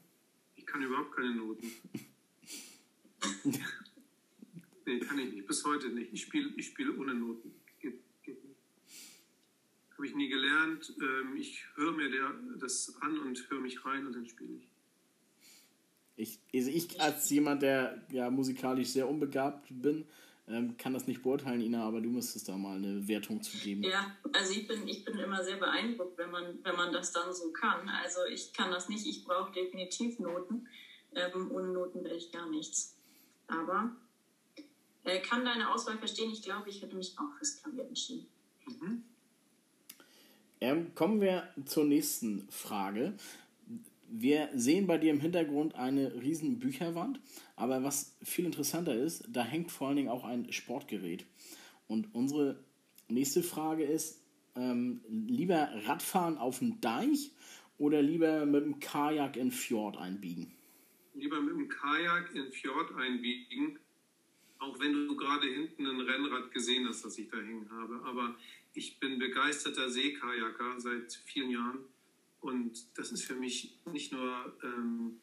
Ich 0.54 0.64
kann 0.64 0.80
überhaupt 0.80 1.16
keine 1.16 1.34
Noten. 1.34 1.72
nee, 4.87 5.00
kann 5.00 5.18
ich 5.18 5.32
nicht. 5.32 5.46
Bis 5.48 5.64
heute 5.64 5.88
nicht. 5.88 6.12
Ich 6.12 6.22
spiele 6.22 6.52
ich 6.56 6.66
spiel 6.66 6.90
ohne 6.90 7.14
Noten. 7.14 7.52
Habe 9.98 10.06
ich 10.06 10.14
nie 10.14 10.28
gelernt. 10.28 10.94
Ähm, 11.00 11.37
ich 11.37 11.64
höre 11.74 11.90
mir 11.90 12.08
der, 12.08 12.32
das 12.61 12.96
an 13.00 13.18
und 13.18 13.50
höre 13.50 13.61
mich 13.61 13.84
rein 13.84 14.06
und 14.06 14.12
dann 14.12 14.26
spiele 14.28 14.54
ich. 14.54 14.68
Ich, 16.14 16.38
also 16.54 16.70
ich 16.70 17.00
als 17.00 17.28
jemand, 17.30 17.62
der 17.62 18.06
ja 18.12 18.30
musikalisch 18.30 18.90
sehr 18.90 19.08
unbegabt 19.08 19.66
bin, 19.70 20.06
ähm, 20.46 20.76
kann 20.76 20.94
das 20.94 21.08
nicht 21.08 21.24
beurteilen, 21.24 21.61
Ina, 21.61 21.82
aber 21.82 22.00
du 22.00 22.11
müsstest 22.11 22.48
da 22.48 22.56
mal 22.56 22.76
eine 22.76 23.08
Wertung 23.08 23.42
zu 23.42 23.58
geben. 23.58 23.82
Ja, 23.82 24.16
also 24.32 24.52
ich 24.52 24.68
bin, 24.68 24.87
ich 24.87 25.04
bin 25.04 25.18
immer 25.18 25.42
sehr 25.42 25.56
beeindruckt, 25.56 26.16
wenn 26.16 26.30
man, 26.30 26.58
wenn 26.62 26.76
man 26.76 26.92
das 26.92 27.11
dann 27.11 27.34
so 27.34 27.50
kann. 27.50 27.88
Also 27.88 28.20
ich 28.32 28.52
kann 28.52 28.70
das 28.70 28.88
nicht, 28.88 29.04
ich 29.04 29.24
brauche 29.24 29.52
definitiv 29.52 30.20
Noten. 30.20 30.68
Ähm, 31.12 31.50
ohne 31.50 31.72
Noten 31.72 32.04
werde 32.04 32.16
ich 32.16 32.30
gar 32.30 32.48
nichts. 32.48 32.96
Aber 33.48 33.96
äh, 35.02 35.20
kann 35.22 35.44
deine 35.44 35.72
Auswahl 35.72 35.98
verstehen. 35.98 36.30
Ich 36.30 36.42
glaube, 36.42 36.68
ich 36.68 36.82
hätte 36.82 36.94
mich 36.94 37.18
auch 37.18 37.37
fürs 37.37 37.61
Klavier 37.61 37.84
entschieden. 37.84 38.28
Mhm. 38.66 39.02
Ähm, 40.60 40.94
kommen 40.94 41.20
wir 41.20 41.48
zur 41.66 41.84
nächsten 41.84 42.48
Frage. 42.50 43.14
Wir 44.10 44.48
sehen 44.54 44.86
bei 44.86 44.98
dir 44.98 45.12
im 45.12 45.20
Hintergrund 45.20 45.74
eine 45.74 46.14
riesen 46.20 46.58
Bücherwand, 46.58 47.20
aber 47.56 47.84
was 47.84 48.16
viel 48.22 48.46
interessanter 48.46 48.94
ist, 48.94 49.24
da 49.28 49.44
hängt 49.44 49.70
vor 49.70 49.88
allen 49.88 49.96
Dingen 49.96 50.08
auch 50.08 50.24
ein 50.24 50.50
Sportgerät. 50.52 51.26
Und 51.86 52.14
unsere 52.14 52.58
nächste 53.08 53.42
Frage 53.42 53.84
ist, 53.84 54.22
ähm, 54.56 55.00
lieber 55.08 55.70
Radfahren 55.84 56.38
auf 56.38 56.58
dem 56.58 56.80
Deich 56.80 57.30
oder 57.76 58.02
lieber 58.02 58.44
mit 58.46 58.64
dem 58.64 58.80
Kajak 58.80 59.36
in 59.36 59.52
Fjord 59.52 59.96
einbiegen? 59.96 60.52
Lieber 61.14 61.40
mit 61.40 61.54
dem 61.54 61.68
Kajak 61.68 62.34
in 62.34 62.50
Fjord 62.50 62.94
einbiegen, 62.96 63.78
auch 64.58 64.78
wenn 64.80 64.92
du 64.92 65.16
gerade 65.16 65.46
hinten 65.46 65.86
ein 65.86 66.00
Rennrad 66.00 66.50
gesehen 66.50 66.88
hast, 66.88 67.04
das 67.04 67.18
ich 67.18 67.28
da 67.28 67.36
hängen 67.36 67.70
habe. 67.70 68.00
Aber 68.04 68.34
ich 68.78 69.00
bin 69.00 69.18
begeisterter 69.18 69.90
Seekajaker 69.90 70.80
seit 70.80 71.12
vielen 71.24 71.50
Jahren 71.50 71.80
und 72.40 72.86
das 72.96 73.10
ist 73.10 73.24
für 73.24 73.34
mich 73.34 73.76
nicht 73.92 74.12
nur 74.12 74.56
ähm, 74.62 75.18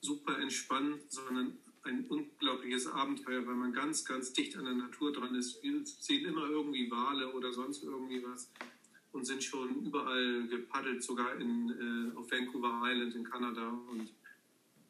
super 0.00 0.36
entspannt, 0.40 1.00
sondern 1.08 1.56
ein 1.82 2.06
unglaubliches 2.06 2.88
Abenteuer, 2.88 3.46
weil 3.46 3.54
man 3.54 3.72
ganz, 3.72 4.04
ganz 4.04 4.32
dicht 4.32 4.56
an 4.56 4.64
der 4.64 4.74
Natur 4.74 5.12
dran 5.12 5.36
ist. 5.36 5.62
Wir 5.62 5.80
sehen 5.84 6.26
immer 6.26 6.50
irgendwie 6.50 6.90
Wale 6.90 7.32
oder 7.32 7.52
sonst 7.52 7.84
irgendwie 7.84 8.20
was 8.24 8.50
und 9.12 9.24
sind 9.24 9.44
schon 9.44 9.86
überall 9.86 10.48
gepaddelt, 10.48 11.04
sogar 11.04 11.36
in, 11.36 11.70
äh, 11.70 12.16
auf 12.16 12.28
Vancouver 12.28 12.82
Island 12.84 13.14
in 13.14 13.22
Kanada 13.22 13.68
und 13.68 14.12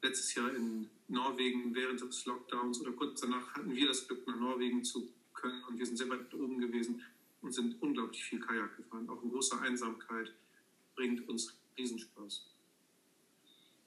letztes 0.00 0.34
Jahr 0.34 0.54
in 0.54 0.88
Norwegen 1.08 1.74
während 1.74 2.00
des 2.00 2.24
Lockdowns 2.24 2.80
oder 2.80 2.92
kurz 2.92 3.20
danach 3.20 3.52
hatten 3.52 3.76
wir 3.76 3.86
das 3.86 4.08
Glück, 4.08 4.26
nach 4.26 4.36
Norwegen 4.36 4.82
zu 4.82 5.12
können 5.34 5.62
und 5.64 5.78
wir 5.78 5.84
sind 5.84 5.98
sehr 5.98 6.08
weit 6.08 6.32
oben 6.32 6.58
gewesen 6.58 7.04
und 7.42 7.52
sind 7.52 7.80
unglaublich 7.80 8.22
viel 8.24 8.40
Kajak 8.40 8.76
gefahren. 8.76 9.08
Auch 9.08 9.22
in 9.22 9.30
großer 9.30 9.60
Einsamkeit 9.60 10.32
bringt 10.94 11.28
uns 11.28 11.56
Riesenspaß. 11.76 12.46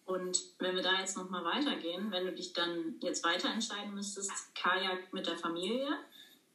Und 0.06 0.56
wenn 0.60 0.76
wir 0.76 0.84
da 0.84 1.00
jetzt 1.00 1.16
nochmal 1.16 1.44
weitergehen, 1.44 2.12
wenn 2.12 2.26
du 2.26 2.34
dich 2.34 2.54
dann 2.54 2.96
jetzt 3.02 3.24
weiter 3.24 3.50
entscheiden 3.50 3.94
müsstest, 3.94 4.54
Kajak 4.56 5.14
mit 5.14 5.28
der 5.28 5.38
Familie 5.38 5.88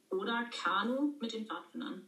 oder 0.09 0.45
Kanu 0.51 1.15
mit 1.19 1.33
den 1.33 1.45
Pfadfindern? 1.45 2.05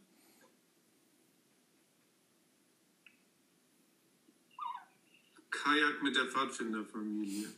Kajak 5.50 6.02
mit 6.02 6.16
der 6.16 6.26
Pfadfinderfamilie. 6.26 7.48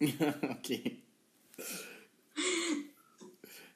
okay. 0.50 1.02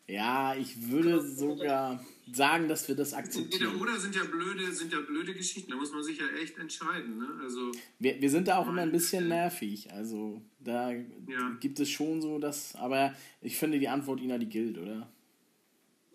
Ja, 0.06 0.54
ich 0.54 0.90
würde 0.90 1.22
sogar 1.22 2.04
sagen, 2.32 2.68
dass 2.68 2.88
wir 2.88 2.94
das 2.94 3.12
akzeptieren. 3.12 3.76
Oder 3.76 3.98
sind 3.98 4.14
ja 4.14 4.24
blöde, 4.24 4.72
sind 4.72 4.92
ja 4.92 5.00
blöde 5.00 5.34
Geschichten. 5.34 5.70
Da 5.70 5.76
muss 5.76 5.92
man 5.92 6.02
sich 6.02 6.18
ja 6.18 6.26
echt 6.28 6.58
entscheiden. 6.58 7.18
Ne? 7.18 7.28
Also, 7.42 7.72
wir, 7.98 8.20
wir 8.20 8.30
sind 8.30 8.48
da 8.48 8.58
auch 8.58 8.68
immer 8.68 8.82
ein 8.82 8.92
bisschen 8.92 9.28
nervig. 9.28 9.92
Also 9.92 10.40
da 10.60 10.92
ja. 10.92 11.50
gibt 11.60 11.80
es 11.80 11.90
schon 11.90 12.22
so 12.22 12.38
das. 12.38 12.74
Aber 12.76 13.14
ich 13.40 13.56
finde 13.56 13.78
die 13.78 13.88
Antwort 13.88 14.20
Ina, 14.20 14.38
die 14.38 14.48
gilt, 14.48 14.78
oder? 14.78 15.10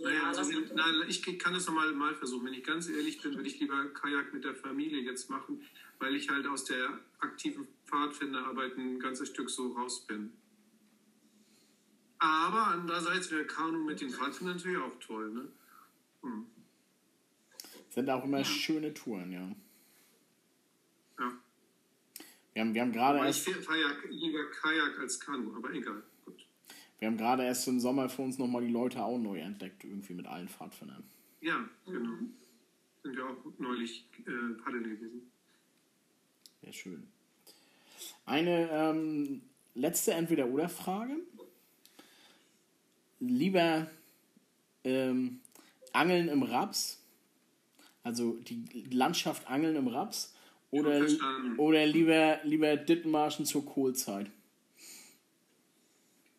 Naja, 0.02 0.28
also, 0.28 0.50
nein, 0.50 0.95
ich 1.10 1.22
kann 1.39 1.54
das 1.54 1.67
nochmal 1.67 1.91
mal 1.91 2.15
versuchen. 2.15 2.45
Wenn 2.45 2.54
ich 2.54 2.63
ganz 2.63 2.88
ehrlich 2.88 3.22
bin, 3.22 3.36
würde 3.36 3.50
ich 3.50 3.60
lieber 3.60 3.86
Kajak 3.93 4.34
mit 4.34 4.45
der 4.45 4.56
Familie 4.56 5.02
jetzt 5.02 5.30
machen, 5.30 5.62
weil 6.00 6.15
ich 6.15 6.30
halt 6.30 6.48
aus 6.48 6.63
der 6.63 7.00
aktiven 7.19 7.67
Pfadfinderarbeit 7.86 8.78
ein 8.78 9.00
ganzes 9.00 9.28
Stück 9.28 9.50
so 9.50 9.74
raus 9.74 10.08
bin. 10.08 10.32
Aber 12.19 12.67
andererseits 12.67 13.32
wäre 13.32 13.45
Kanu 13.45 13.84
mit 13.84 14.02
den 14.02 14.10
Pfadfindern 14.10 14.58
natürlich 14.58 14.78
auch 14.78 15.00
toll. 15.00 15.32
Ne? 15.32 15.48
Hm. 16.22 16.46
Sind 17.90 18.10
auch 18.10 18.24
immer 18.24 18.40
ja. 18.40 18.46
schöne 18.46 18.94
Touren, 18.94 19.32
ja. 19.32 19.56
Ja. 21.20 21.32
Wir 22.54 22.62
haben, 22.62 22.74
wir 22.74 22.82
haben 22.82 22.92
gerade 22.92 23.20
erst. 23.20 23.48
Ich 23.48 23.56
fahre 23.58 23.82
ja 23.82 23.88
lieber 24.10 24.50
Kajak 24.52 25.00
als 25.00 25.20
Kanu, 25.20 25.56
aber 25.56 25.72
egal. 25.74 26.04
Gut. 26.26 26.46
Wir 27.00 27.08
haben 27.08 27.18
gerade 27.18 27.44
erst 27.44 27.68
im 27.68 27.80
Sommer 27.80 28.10
für 28.10 28.22
uns 28.22 28.38
nochmal 28.38 28.62
die 28.62 28.72
Leute 28.72 29.04
auch 29.04 29.18
neu 29.18 29.40
entdeckt, 29.40 29.84
irgendwie 29.84 30.14
mit 30.14 30.28
allen 30.28 30.50
Pfadfindern. 30.50 31.04
Ja, 31.42 31.70
genau. 31.86 32.18
Sind 33.04 33.16
wir 33.16 33.26
auch 33.26 33.38
neulich 33.58 34.06
äh, 34.26 34.62
paddeln 34.62 34.84
gewesen. 34.84 35.32
Sehr 36.62 36.74
schön. 36.74 37.08
Eine 38.26 38.70
ähm, 38.72 39.42
letzte 39.74 40.14
Entweder-Oder-Frage. 40.14 41.18
Lieber 43.22 43.90
ähm, 44.84 45.42
Angeln 45.93 46.30
im 46.30 46.43
Raps 46.43 47.02
Also 48.04 48.39
die 48.47 48.86
Landschaft 48.91 49.47
Angeln 49.47 49.75
im 49.75 49.88
Raps 49.88 50.34
oder, 50.71 51.06
oder 51.58 51.86
lieber, 51.86 52.39
lieber 52.43 52.78
Dithmarschen 52.78 53.45
zur 53.45 53.65
Kohlzeit? 53.65 54.30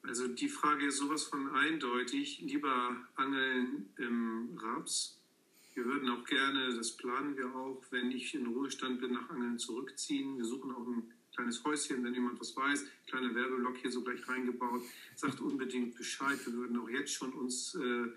Also 0.03 0.29
die 0.29 0.49
Frage 0.49 0.87
ist 0.87 0.99
sowas 0.99 1.25
von 1.25 1.55
eindeutig. 1.55 2.41
Lieber 2.41 2.97
Angeln 3.17 3.91
im 3.99 4.57
Raps. 4.57 5.19
Wir 5.75 5.85
würden 5.85 6.09
auch 6.11 6.25
gerne, 6.25 6.75
das 6.75 6.97
planen 6.97 7.37
wir 7.37 7.55
auch, 7.55 7.83
wenn 7.91 8.11
ich 8.11 8.35
in 8.35 8.47
Ruhestand 8.47 9.01
bin, 9.01 9.13
nach 9.13 9.31
Angeln 9.31 9.59
zurückziehen. 9.59 10.37
Wir 10.37 10.45
suchen 10.45 10.73
auch 10.73 10.87
ein 10.87 11.13
kleines 11.35 11.63
Häuschen, 11.65 12.03
wenn 12.03 12.13
jemand 12.13 12.41
was 12.41 12.57
weiß. 12.57 12.87
Kleiner 13.07 13.35
Werbeblock 13.35 13.79
hier 13.79 13.91
so 13.91 14.03
gleich 14.03 14.27
reingebaut. 14.29 14.83
Sagt 15.15 15.41
unbedingt 15.41 15.97
Bescheid. 15.97 16.39
Wir 16.45 16.55
würden 16.55 16.79
auch 16.79 16.89
jetzt 16.89 17.13
schon 17.13 17.33
uns 17.33 17.75
äh, 17.77 18.09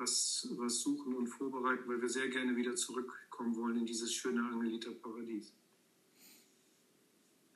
was, 0.00 0.48
was 0.56 0.80
suchen 0.80 1.14
und 1.14 1.26
vorbereiten, 1.28 1.88
weil 1.88 2.00
wir 2.00 2.08
sehr 2.08 2.28
gerne 2.28 2.56
wieder 2.56 2.74
zurückkommen 2.74 3.54
wollen 3.54 3.76
in 3.76 3.86
dieses 3.86 4.12
schöne 4.12 4.42
Angeliter 4.42 4.90
Paradies. 4.90 5.52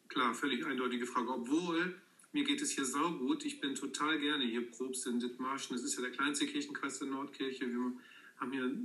Klar, 0.09 0.35
völlig 0.35 0.65
eindeutige 0.65 1.07
Frage. 1.07 1.29
Obwohl, 1.31 2.01
mir 2.33 2.45
geht 2.45 2.61
es 2.61 2.71
hier 2.71 2.85
saugut. 2.85 3.45
Ich 3.45 3.61
bin 3.61 3.75
total 3.75 4.19
gerne 4.21 4.45
hier 4.45 4.71
Probst 4.71 5.07
in 5.07 5.19
Dithmarschen. 5.19 5.77
Das 5.77 5.85
ist 5.85 5.97
ja 5.97 6.03
der 6.03 6.13
kleinste 6.13 6.47
Kirchenkreis 6.47 6.99
der 6.99 7.09
Nordkirche. 7.09 7.69
Wir 7.69 7.93
haben 8.37 8.53
hier 8.53 8.77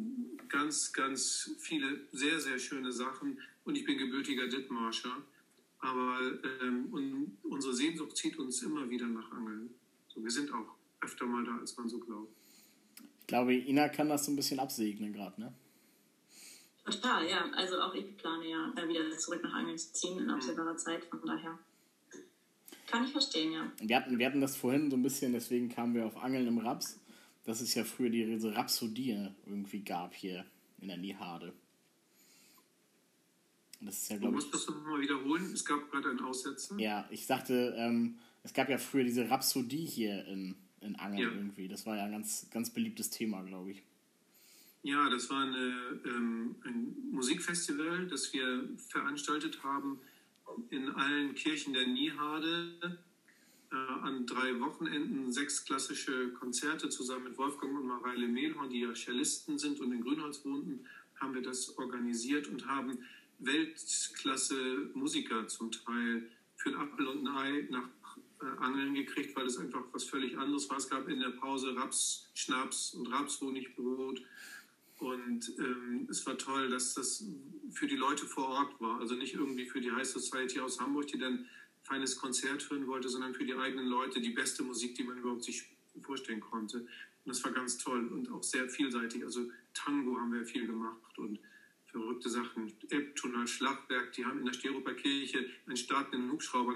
ganz, 0.47 0.93
ganz 0.93 1.51
viele 1.59 2.07
sehr, 2.11 2.39
sehr 2.39 2.57
schöne 2.57 2.91
Sachen. 2.91 3.39
Und 3.65 3.75
ich 3.75 3.85
bin 3.85 3.97
gebürtiger 3.97 4.47
Dithmarscher. 4.47 5.21
Aber 5.79 6.39
ähm, 6.61 7.37
unsere 7.43 7.73
Sehnsucht 7.73 8.17
zieht 8.17 8.37
uns 8.37 8.61
immer 8.63 8.89
wieder 8.89 9.07
nach 9.07 9.31
Angeln. 9.31 9.69
So, 10.07 10.23
wir 10.23 10.31
sind 10.31 10.51
auch 10.51 10.75
öfter 11.01 11.25
mal 11.25 11.43
da, 11.43 11.57
als 11.57 11.77
man 11.77 11.87
so 11.87 11.99
glaubt. 11.99 12.38
Ich 13.29 13.31
glaube, 13.31 13.53
Ina 13.53 13.89
kann 13.89 14.09
das 14.09 14.25
so 14.25 14.31
ein 14.31 14.35
bisschen 14.35 14.59
absegnen 14.59 15.13
gerade, 15.13 15.39
ne? 15.39 15.53
Total, 16.83 17.29
ja. 17.29 17.47
Also 17.51 17.79
auch 17.79 17.93
ich 17.93 18.17
plane 18.17 18.49
ja 18.49 18.87
wieder 18.87 19.07
zurück 19.19 19.43
nach 19.43 19.53
Angeln 19.53 19.77
zu 19.77 19.93
ziehen 19.93 20.17
in 20.17 20.31
absehbarer 20.31 20.75
Zeit. 20.75 21.05
Von 21.05 21.21
daher 21.23 21.59
kann 22.87 23.05
ich 23.05 23.11
verstehen, 23.11 23.51
ja. 23.51 23.71
Wir 23.81 23.97
hatten, 23.97 24.17
wir 24.17 24.25
hatten 24.25 24.41
das 24.41 24.55
vorhin 24.55 24.89
so 24.89 24.97
ein 24.97 25.03
bisschen, 25.03 25.33
deswegen 25.33 25.69
kamen 25.69 25.93
wir 25.93 26.07
auf 26.07 26.17
Angeln 26.17 26.47
im 26.47 26.57
Raps. 26.57 26.99
Dass 27.43 27.61
es 27.61 27.75
ja 27.75 27.83
früher 27.83 28.09
diese 28.09 28.55
Rhapsodie 28.55 29.29
irgendwie 29.45 29.83
gab 29.83 30.15
hier 30.15 30.43
in 30.79 30.87
der 30.87 30.97
Nihade. 30.97 31.53
Das 33.79 34.01
ist 34.01 34.09
ja, 34.09 34.17
glaube 34.17 34.39
ich. 34.39 34.45
Du 34.45 34.49
musst 34.49 34.67
das 34.67 34.75
nochmal 34.75 35.01
wiederholen. 35.01 35.51
Es 35.53 35.63
gab 35.63 35.91
gerade 35.91 36.09
einen 36.09 36.21
Aussetzer. 36.21 36.79
Ja, 36.79 37.07
ich 37.11 37.27
sagte, 37.27 37.75
ähm, 37.77 38.17
es 38.41 38.53
gab 38.53 38.69
ja 38.69 38.79
früher 38.79 39.03
diese 39.03 39.29
Rhapsodie 39.29 39.85
hier 39.85 40.25
in, 40.25 40.55
in 40.81 40.95
Angeln 40.95 41.21
ja. 41.21 41.35
irgendwie. 41.35 41.67
Das 41.67 41.85
war 41.85 41.97
ja 41.97 42.05
ein 42.05 42.11
ganz, 42.11 42.47
ganz 42.51 42.69
beliebtes 42.69 43.09
Thema, 43.09 43.41
glaube 43.43 43.71
ich. 43.71 43.83
Ja, 44.81 45.09
das 45.09 45.29
war 45.29 45.43
eine, 45.43 45.99
ähm, 46.05 46.55
ein 46.63 46.95
Musikfestival, 47.11 48.07
das 48.07 48.31
wir 48.31 48.69
veranstaltet 48.87 49.61
haben 49.63 49.99
in 50.69 50.89
allen 50.89 51.35
Kirchen 51.35 51.73
der 51.73 51.87
Niehade. 51.87 52.97
Äh, 53.71 53.75
an 53.75 54.25
drei 54.25 54.59
Wochenenden 54.59 55.31
sechs 55.31 55.63
klassische 55.63 56.29
Konzerte 56.29 56.89
zusammen 56.89 57.25
mit 57.25 57.37
Wolfgang 57.37 57.77
und 57.77 57.85
Mareile 57.85 58.27
Mehlhorn, 58.27 58.71
die 58.71 58.79
ja 58.79 58.93
Cellisten 58.95 59.59
sind 59.59 59.79
und 59.79 59.91
in 59.91 60.01
Grünholz 60.01 60.43
wohnten, 60.43 60.85
haben 61.19 61.35
wir 61.35 61.43
das 61.43 61.77
organisiert 61.77 62.47
und 62.47 62.65
haben 62.65 62.97
Weltklasse 63.37 64.89
Musiker 64.95 65.47
zum 65.47 65.71
Teil 65.71 66.31
für 66.55 66.69
ein 66.69 66.75
Apfel 66.77 67.07
und 67.07 67.27
ein 67.27 67.35
Ei 67.35 67.67
nach 67.69 67.87
äh, 68.41 68.63
Angeln 68.63 68.93
gekriegt, 68.93 69.35
weil 69.35 69.45
es 69.45 69.57
einfach 69.57 69.83
was 69.91 70.03
völlig 70.03 70.37
anderes 70.37 70.69
war. 70.69 70.77
Es 70.77 70.89
gab 70.89 71.07
in 71.07 71.19
der 71.19 71.29
Pause 71.29 71.75
Raps, 71.75 72.29
Schnaps 72.33 72.93
und 72.93 73.07
Rapshonigbrot. 73.07 74.21
Und 74.99 75.53
ähm, 75.59 76.07
es 76.09 76.25
war 76.25 76.37
toll, 76.37 76.69
dass 76.69 76.93
das 76.93 77.23
für 77.71 77.87
die 77.87 77.95
Leute 77.95 78.25
vor 78.25 78.49
Ort 78.49 78.79
war. 78.81 78.99
Also 78.99 79.15
nicht 79.15 79.33
irgendwie 79.33 79.65
für 79.65 79.79
die 79.79 79.91
High 79.91 80.07
Society 80.07 80.59
aus 80.59 80.79
Hamburg, 80.79 81.07
die 81.07 81.17
dann 81.17 81.45
feines 81.83 82.17
Konzert 82.17 82.69
hören 82.69 82.87
wollte, 82.87 83.09
sondern 83.09 83.33
für 83.33 83.45
die 83.45 83.55
eigenen 83.55 83.87
Leute 83.87 84.19
die 84.19 84.31
beste 84.31 84.63
Musik, 84.63 84.95
die 84.95 85.03
man 85.03 85.17
überhaupt 85.17 85.43
sich 85.43 85.63
vorstellen 86.01 86.41
konnte. 86.41 86.79
Und 86.79 86.87
das 87.25 87.43
war 87.43 87.51
ganz 87.51 87.77
toll 87.77 88.07
und 88.07 88.31
auch 88.31 88.43
sehr 88.43 88.69
vielseitig. 88.69 89.23
Also 89.23 89.49
Tango 89.73 90.17
haben 90.19 90.33
wir 90.33 90.45
viel 90.45 90.67
gemacht 90.67 91.17
und 91.17 91.39
verrückte 91.91 92.29
Sachen. 92.29 92.71
Elbtunnel, 92.89 93.47
Schlagwerk, 93.47 94.13
die 94.13 94.25
haben 94.25 94.39
in 94.39 94.45
der 94.45 94.53
Steroper 94.53 94.93
Kirche 94.93 95.45
einen 95.65 95.77
startenden 95.77 96.31
Hubschrauber 96.31 96.75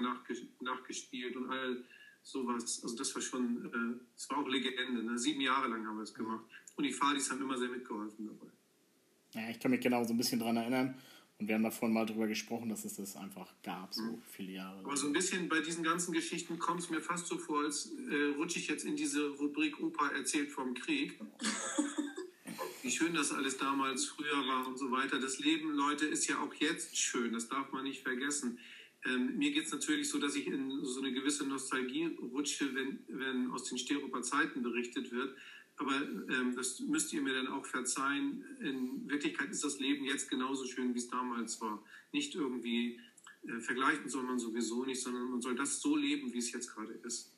nachgespielt 0.60 1.36
und 1.36 1.50
all 1.50 1.84
sowas. 2.22 2.80
Also 2.82 2.96
das 2.96 3.14
war 3.14 3.22
schon, 3.22 3.66
äh, 3.66 4.00
das 4.14 4.30
war 4.30 4.38
auch 4.38 4.48
Legende. 4.48 5.02
Ne? 5.02 5.18
Sieben 5.18 5.40
Jahre 5.40 5.68
lang 5.68 5.86
haben 5.86 5.96
wir 5.96 6.02
es 6.02 6.14
gemacht. 6.14 6.44
Und 6.76 6.84
die 6.84 6.92
Fadis 6.92 7.30
haben 7.30 7.40
immer 7.40 7.56
sehr 7.56 7.68
mitgeholfen 7.68 8.26
dabei. 8.26 8.50
Ja, 9.34 9.50
ich 9.50 9.60
kann 9.60 9.70
mich 9.70 9.80
genau 9.80 10.04
so 10.04 10.14
ein 10.14 10.16
bisschen 10.16 10.38
daran 10.38 10.56
erinnern. 10.56 10.94
Und 11.38 11.48
wir 11.48 11.56
haben 11.56 11.64
davon 11.64 11.92
mal 11.92 12.06
drüber 12.06 12.28
gesprochen, 12.28 12.68
dass 12.68 12.84
es 12.84 12.94
das 12.94 13.16
einfach 13.16 13.52
gab, 13.64 13.92
so 13.92 14.02
mhm. 14.02 14.22
viele 14.30 14.52
Jahre. 14.52 14.78
Aber 14.78 14.96
so 14.96 15.08
ein 15.08 15.12
bisschen 15.12 15.48
bei 15.48 15.60
diesen 15.60 15.82
ganzen 15.82 16.12
Geschichten 16.12 16.58
kommt 16.60 16.80
es 16.80 16.90
mir 16.90 17.00
fast 17.00 17.26
so 17.26 17.38
vor, 17.38 17.64
als 17.64 17.90
äh, 18.08 18.36
rutsche 18.36 18.60
ich 18.60 18.68
jetzt 18.68 18.84
in 18.84 18.94
diese 18.94 19.28
Rubrik 19.30 19.80
Opa 19.80 20.10
erzählt 20.10 20.50
vom 20.50 20.74
Krieg. 20.74 21.18
Wie 22.84 22.90
schön 22.90 23.14
das 23.14 23.32
alles 23.32 23.56
damals 23.56 24.04
früher 24.04 24.46
war 24.46 24.68
und 24.68 24.78
so 24.78 24.90
weiter. 24.90 25.18
Das 25.18 25.38
Leben, 25.38 25.70
Leute, 25.72 26.04
ist 26.04 26.26
ja 26.26 26.38
auch 26.40 26.52
jetzt 26.52 26.94
schön, 26.98 27.32
das 27.32 27.48
darf 27.48 27.72
man 27.72 27.84
nicht 27.84 28.02
vergessen. 28.02 28.58
Ähm, 29.06 29.38
mir 29.38 29.52
geht 29.52 29.64
es 29.64 29.72
natürlich 29.72 30.10
so, 30.10 30.18
dass 30.18 30.36
ich 30.36 30.46
in 30.46 30.84
so 30.84 31.00
eine 31.00 31.10
gewisse 31.10 31.46
Nostalgie 31.46 32.14
rutsche, 32.20 32.74
wenn, 32.74 32.98
wenn 33.08 33.50
aus 33.52 33.64
den 33.64 33.78
Steroper 33.78 34.20
Zeiten 34.20 34.62
berichtet 34.62 35.10
wird. 35.12 35.34
Aber 35.76 35.94
ähm, 35.94 36.54
das 36.56 36.80
müsst 36.80 37.10
ihr 37.14 37.22
mir 37.22 37.32
dann 37.32 37.46
auch 37.46 37.64
verzeihen. 37.64 38.44
In 38.60 39.08
Wirklichkeit 39.08 39.48
ist 39.48 39.64
das 39.64 39.78
Leben 39.78 40.04
jetzt 40.04 40.28
genauso 40.28 40.66
schön, 40.66 40.92
wie 40.92 40.98
es 40.98 41.08
damals 41.08 41.62
war. 41.62 41.82
Nicht 42.12 42.34
irgendwie 42.34 43.00
äh, 43.48 43.60
vergleichen 43.60 44.10
soll 44.10 44.24
man 44.24 44.38
sowieso 44.38 44.84
nicht, 44.84 45.00
sondern 45.00 45.30
man 45.30 45.40
soll 45.40 45.54
das 45.54 45.80
so 45.80 45.96
leben, 45.96 46.34
wie 46.34 46.38
es 46.38 46.52
jetzt 46.52 46.74
gerade 46.74 46.92
ist. 47.02 47.33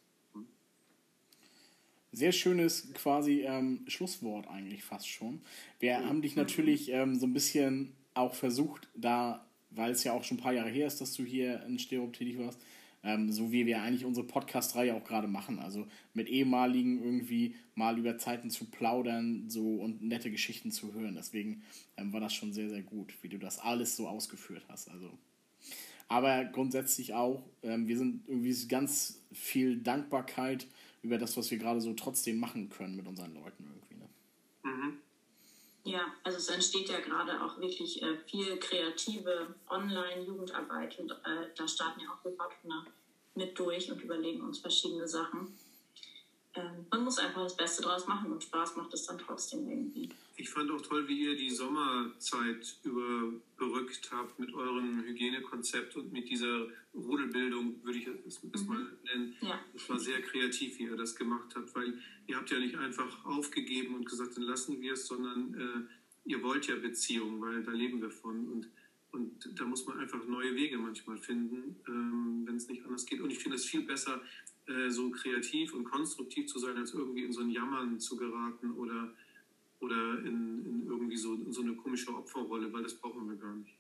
Sehr 2.17 2.33
schönes 2.33 2.95
quasi 2.95 3.43
ähm, 3.43 3.85
Schlusswort 3.89 4.49
eigentlich 4.49 4.83
fast 4.83 5.07
schon. 5.07 5.43
Wir 5.81 5.99
haben 5.99 6.23
dich 6.23 6.35
natürlich 6.35 6.91
ähm, 6.91 7.17
so 7.17 7.27
ein 7.27 7.35
bisschen 7.35 7.93
auch 8.15 8.35
versucht, 8.35 8.89
da, 8.95 9.47
weil 9.69 9.91
es 9.91 10.03
ja 10.03 10.15
auch 10.15 10.25
schon 10.25 10.39
ein 10.39 10.43
paar 10.43 10.55
Jahre 10.55 10.71
her 10.71 10.87
ist, 10.87 11.03
dass 11.03 11.13
du 11.13 11.25
hier 11.25 11.63
in 11.67 11.79
Stereo 11.79 12.07
tätig 12.07 12.39
warst, 12.39 12.59
ähm, 13.05 13.31
so 13.31 13.53
wie 13.53 13.67
wir 13.67 13.83
eigentlich 13.83 14.07
unsere 14.07 14.27
Podcast-Reihe 14.27 14.95
auch 14.95 15.05
gerade 15.05 15.29
machen. 15.29 15.59
Also 15.59 15.87
mit 16.15 16.31
ehemaligen 16.31 17.05
irgendwie 17.05 17.55
mal 17.75 17.99
über 17.99 18.17
Zeiten 18.17 18.49
zu 18.49 18.65
plaudern 18.65 19.51
so 19.51 19.75
und 19.75 20.01
nette 20.01 20.31
Geschichten 20.31 20.71
zu 20.71 20.95
hören. 20.95 21.17
Deswegen 21.17 21.65
ähm, 21.99 22.15
war 22.15 22.21
das 22.21 22.33
schon 22.33 22.55
sehr, 22.55 22.71
sehr 22.71 22.83
gut, 22.83 23.13
wie 23.21 23.29
du 23.29 23.37
das 23.37 23.59
alles 23.59 23.95
so 23.95 24.09
ausgeführt 24.09 24.65
hast. 24.71 24.91
Also. 24.91 25.11
Aber 26.09 26.47
grundsätzlich 26.47 27.13
auch, 27.13 27.43
ähm, 27.63 27.89
wir 27.89 27.99
sind 27.99 28.27
irgendwie 28.27 28.69
ganz 28.69 29.21
viel 29.35 29.77
Dankbarkeit 29.77 30.67
über 31.07 31.19
das, 31.19 31.37
was 31.37 31.51
wir 31.51 31.59
gerade 31.59 31.81
so 31.81 31.95
trotzdem 31.95 32.41
machen 32.41 32.69
können 32.69 32.97
mit 32.97 33.07
unseren 33.07 33.33
Leuten 33.35 33.65
irgendwie. 33.65 33.95
Ne? 33.95 34.09
Mhm. 34.65 34.99
Ja, 35.85 36.01
also 36.25 36.39
es 36.39 36.49
entsteht 36.49 36.89
ja 36.89 36.99
gerade 36.99 37.41
auch 37.43 37.61
wirklich 37.61 38.03
äh, 38.03 38.17
viel 38.27 38.57
kreative 38.59 39.55
Online-Jugendarbeit 39.71 40.99
und 40.99 41.13
äh, 41.13 41.49
da 41.57 41.69
starten 41.69 42.01
ja 42.01 42.09
auch 42.11 42.25
wir 42.25 42.33
Partner 42.33 42.87
mit 43.37 43.57
durch 43.57 43.91
und 43.91 44.03
überlegen 44.03 44.41
uns 44.41 44.59
verschiedene 44.59 45.07
Sachen. 45.07 45.57
Ähm, 46.57 46.87
man 46.91 47.05
muss 47.05 47.19
einfach 47.19 47.43
das 47.43 47.57
Beste 47.57 47.83
draus 47.83 48.07
machen 48.07 48.33
und 48.33 48.43
Spaß 48.43 48.77
macht 48.77 48.93
es 48.95 49.07
dann 49.07 49.19
trotzdem 49.19 49.69
irgendwie. 49.69 50.09
Ich 50.37 50.51
fand 50.51 50.71
auch 50.71 50.81
toll, 50.83 51.09
wie 51.09 51.25
ihr 51.25 51.37
die 51.37 51.51
Sommerzeit 51.51 52.77
überbrückt 52.85 54.11
habt 54.13 54.39
mit 54.39 54.53
eurem 54.55 55.03
Hygienekonzept 55.05 55.97
und 55.97 56.13
mit 56.13 56.29
dieser 56.29 56.67
Rudelbildung, 56.95 57.83
würde 57.83 57.99
ich 57.99 58.07
es 58.27 58.43
mhm. 58.43 58.67
mal 58.67 58.87
nennen. 59.05 59.35
Ja. 59.41 59.59
Es 59.75 59.89
war 59.89 59.99
sehr 59.99 60.21
kreativ, 60.23 60.79
wie 60.79 60.85
ihr 60.85 60.97
das 60.97 61.17
gemacht 61.17 61.55
habt, 61.55 61.75
weil 61.75 61.99
ihr 62.27 62.37
habt 62.37 62.51
ja 62.51 62.59
nicht 62.59 62.77
einfach 62.77 63.25
aufgegeben 63.25 63.95
und 63.95 64.07
gesagt, 64.07 64.37
dann 64.37 64.45
lassen 64.45 64.81
wir 64.81 64.93
es, 64.93 65.07
sondern 65.07 65.55
äh, 65.55 66.31
ihr 66.31 66.43
wollt 66.43 66.67
ja 66.67 66.77
Beziehungen, 66.77 67.41
weil 67.41 67.63
da 67.63 67.73
leben 67.73 68.03
wir 68.03 68.11
von. 68.11 68.49
Und, 68.49 68.69
und 69.13 69.59
da 69.59 69.65
muss 69.65 69.87
man 69.87 69.99
einfach 70.01 70.25
neue 70.27 70.55
Wege 70.55 70.77
manchmal 70.77 71.17
finden, 71.17 71.77
ähm, 71.89 72.43
wenn 72.47 72.57
es 72.57 72.69
nicht 72.69 72.85
anders 72.85 73.07
geht. 73.07 73.21
Und 73.21 73.31
ich 73.31 73.39
finde 73.39 73.57
es 73.57 73.65
viel 73.65 73.83
besser, 73.83 74.21
äh, 74.69 74.91
so 74.91 75.11
kreativ 75.11 75.75
und 75.75 75.85
konstruktiv 75.85 76.47
zu 76.49 76.59
sein, 76.59 76.77
als 76.77 76.93
irgendwie 76.93 77.25
in 77.25 77.33
so 77.33 77.41
ein 77.41 77.51
Jammern 77.51 77.99
zu 78.01 78.17
geraten 78.17 78.73
oder, 78.73 79.13
oder 79.81 80.19
in, 80.21 80.65
in 80.65 80.87
irgendwie 80.87 81.17
so, 81.17 81.35
in 81.35 81.53
so 81.53 81.63
eine 81.63 81.75
komische 81.75 82.13
Opferrolle, 82.13 82.73
weil 82.73 82.83
das 82.83 82.95
brauchen 82.95 83.29
wir 83.29 83.37
gar 83.37 83.55
nicht. 83.55 83.75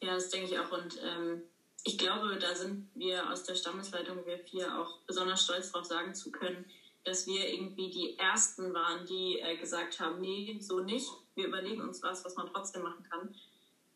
Ja, 0.00 0.14
das 0.14 0.30
denke 0.30 0.52
ich 0.52 0.58
auch. 0.58 0.72
Und 0.72 0.98
ähm, 1.02 1.42
ich 1.84 1.98
glaube, 1.98 2.36
da 2.38 2.54
sind 2.54 2.88
wir 2.94 3.30
aus 3.30 3.44
der 3.44 3.54
Stammesleitung, 3.54 4.26
wir 4.26 4.38
vier, 4.38 4.78
auch 4.78 4.98
besonders 5.06 5.44
stolz 5.44 5.72
darauf 5.72 5.86
sagen 5.86 6.14
zu 6.14 6.30
können, 6.30 6.64
dass 7.04 7.26
wir 7.26 7.48
irgendwie 7.48 7.90
die 7.90 8.18
Ersten 8.18 8.74
waren, 8.74 9.06
die 9.06 9.38
äh, 9.38 9.56
gesagt 9.56 10.00
haben, 10.00 10.20
nee, 10.20 10.58
so 10.60 10.80
nicht. 10.80 11.08
Wir 11.34 11.46
überlegen 11.46 11.82
uns 11.82 12.02
was, 12.02 12.24
was 12.24 12.34
man 12.36 12.48
trotzdem 12.48 12.82
machen 12.82 13.04
kann. 13.08 13.34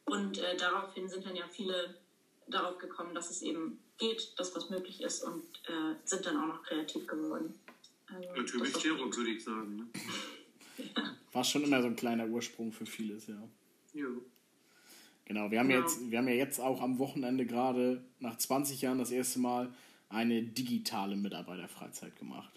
Und 0.04 0.38
äh, 0.38 0.56
daraufhin 0.56 1.08
sind 1.08 1.26
dann 1.26 1.36
ja 1.36 1.48
viele 1.48 1.96
darauf 2.46 2.78
gekommen, 2.78 3.14
dass 3.14 3.30
es 3.30 3.42
eben 3.42 3.80
geht, 4.00 4.32
dass 4.38 4.54
was 4.56 4.68
möglich 4.70 5.00
ist 5.00 5.22
und 5.22 5.44
äh, 5.68 5.94
sind 6.04 6.26
dann 6.26 6.36
auch 6.38 6.46
noch 6.46 6.62
kreativ 6.64 7.06
geworden. 7.06 7.54
Also, 8.06 8.28
Natürlich 8.34 8.76
Stereo, 8.76 9.14
würde 9.16 9.30
ich 9.30 9.44
sagen. 9.44 9.76
Ne? 9.76 9.86
ja. 10.78 11.14
War 11.32 11.44
schon 11.44 11.62
immer 11.62 11.80
so 11.80 11.86
ein 11.86 11.94
kleiner 11.94 12.26
Ursprung 12.26 12.72
für 12.72 12.86
vieles, 12.86 13.28
ja. 13.28 13.40
Ja. 13.94 14.06
Genau, 15.26 15.48
wir 15.48 15.60
haben, 15.60 15.68
Genau. 15.68 15.82
Jetzt, 15.82 16.10
wir 16.10 16.18
haben 16.18 16.26
ja 16.26 16.34
jetzt 16.34 16.58
auch 16.58 16.80
am 16.80 16.98
Wochenende 16.98 17.46
gerade 17.46 18.04
nach 18.18 18.36
20 18.36 18.80
Jahren 18.80 18.98
das 18.98 19.12
erste 19.12 19.38
Mal 19.38 19.72
eine 20.08 20.42
digitale 20.42 21.14
Mitarbeiterfreizeit 21.14 22.16
gemacht. 22.16 22.50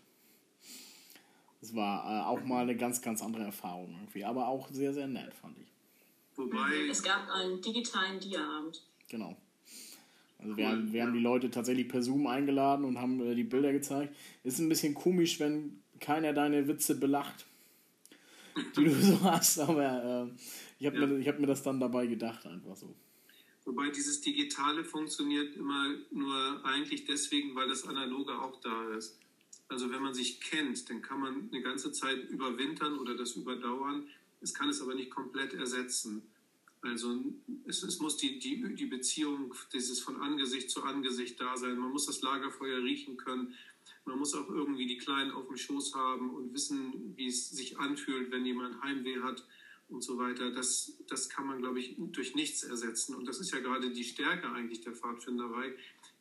Das 1.61 1.75
war 1.75 2.03
äh, 2.03 2.25
auch 2.25 2.43
mal 2.43 2.63
eine 2.63 2.75
ganz, 2.75 3.01
ganz 3.01 3.21
andere 3.21 3.43
Erfahrung 3.43 3.95
irgendwie, 3.99 4.25
aber 4.25 4.47
auch 4.47 4.69
sehr, 4.71 4.91
sehr 4.91 5.07
nett, 5.07 5.33
fand 5.35 5.57
ich. 5.59 5.67
Wobei, 6.35 6.87
Es 6.89 7.03
gab 7.03 7.29
einen 7.29 7.61
digitalen 7.61 8.19
Dia-Abend. 8.19 8.81
Genau. 9.07 9.37
Also 10.43 10.57
wir, 10.57 10.67
haben, 10.67 10.91
wir 10.93 11.03
haben 11.03 11.13
die 11.13 11.19
Leute 11.21 11.49
tatsächlich 11.49 11.87
per 11.87 12.03
Zoom 12.03 12.27
eingeladen 12.27 12.85
und 12.85 12.99
haben 12.99 13.19
äh, 13.21 13.33
die 13.35 13.43
Bilder 13.45 13.71
gezeigt. 13.71 14.15
Ist 14.43 14.59
ein 14.59 14.69
bisschen 14.69 14.93
komisch, 14.93 15.39
wenn 15.39 15.79
keiner 15.99 16.33
deine 16.33 16.67
Witze 16.67 16.95
belacht, 16.99 17.45
die 18.75 18.83
du 18.83 18.91
so 19.01 19.21
hast, 19.23 19.59
aber 19.59 20.27
äh, 20.29 20.41
ich 20.79 20.85
habe 20.87 20.97
Ja. 20.99 21.07
mir, 21.07 21.17
ich 21.19 21.27
hab 21.27 21.39
mir 21.39 21.47
das 21.47 21.63
dann 21.63 21.79
dabei 21.79 22.07
gedacht, 22.07 22.45
einfach 22.45 22.75
so. 22.75 22.93
wobei 23.65 23.89
dieses 23.89 24.19
Digitale 24.21 24.83
funktioniert 24.83 25.55
immer 25.55 25.95
nur 26.11 26.65
eigentlich 26.65 27.05
deswegen, 27.05 27.55
weil 27.55 27.69
das 27.69 27.87
Analoge 27.87 28.33
auch 28.37 28.59
da 28.61 28.93
ist. 28.97 29.17
Also 29.69 29.89
wenn 29.91 30.03
man 30.03 30.13
sich 30.13 30.41
kennt, 30.41 30.89
dann 30.89 31.01
kann 31.01 31.21
man 31.21 31.49
eine 31.51 31.61
ganze 31.61 31.91
Zeit 31.93 32.29
überwintern 32.29 32.99
oder 32.99 33.15
das 33.15 33.35
überdauern. 33.37 34.07
Es 34.41 34.53
kann 34.53 34.67
es 34.67 34.81
aber 34.81 34.93
nicht 34.93 35.09
komplett 35.09 35.53
ersetzen. 35.53 36.21
Also 36.83 37.23
es, 37.65 37.81
es 37.81 37.99
muss 37.99 38.17
die, 38.17 38.39
die, 38.39 38.75
die 38.75 38.85
Beziehung, 38.85 39.55
dieses 39.71 40.01
von 40.01 40.21
Angesicht 40.21 40.69
zu 40.69 40.83
Angesicht 40.83 41.39
da 41.39 41.55
sein. 41.55 41.77
Man 41.77 41.91
muss 41.91 42.05
das 42.05 42.21
Lagerfeuer 42.21 42.83
riechen 42.83 43.15
können. 43.15 43.55
Man 44.05 44.19
muss 44.19 44.35
auch 44.35 44.49
irgendwie 44.49 44.85
die 44.85 44.97
Kleinen 44.97 45.31
auf 45.31 45.47
dem 45.47 45.55
Schoß 45.55 45.95
haben 45.95 46.31
und 46.31 46.53
wissen, 46.53 47.13
wie 47.15 47.27
es 47.27 47.49
sich 47.49 47.79
anfühlt, 47.79 48.31
wenn 48.31 48.45
jemand 48.45 48.81
Heimweh 48.81 49.21
hat 49.21 49.47
und 49.87 50.03
so 50.03 50.17
weiter. 50.17 50.51
Das, 50.51 50.97
das 51.07 51.29
kann 51.29 51.47
man, 51.47 51.59
glaube 51.59 51.79
ich, 51.79 51.95
durch 51.97 52.35
nichts 52.35 52.63
ersetzen. 52.63 53.15
Und 53.15 53.25
das 53.27 53.39
ist 53.39 53.51
ja 53.51 53.59
gerade 53.59 53.91
die 53.91 54.03
Stärke 54.03 54.51
eigentlich 54.51 54.81
der 54.81 54.93
Pfadfinderei, 54.93 55.73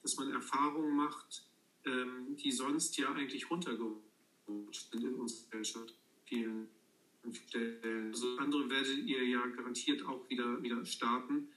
dass 0.02 0.16
man 0.16 0.30
Erfahrungen 0.30 0.94
macht, 0.96 1.44
ähm, 1.84 2.36
die 2.36 2.52
sonst 2.52 2.96
ja 2.98 3.12
eigentlich 3.12 3.50
runtergerutscht 3.50 4.92
sind 4.92 5.02
in 5.02 5.14
unserer 5.14 5.50
Gesellschaft. 5.50 5.94
Vielen 6.26 6.68
Stellen. 7.30 8.08
Also 8.08 8.36
andere 8.38 8.68
werdet 8.68 8.98
ihr 8.98 9.24
ja 9.24 9.46
garantiert 9.46 10.04
auch 10.06 10.28
wieder, 10.28 10.62
wieder 10.62 10.84
starten. 10.84 11.48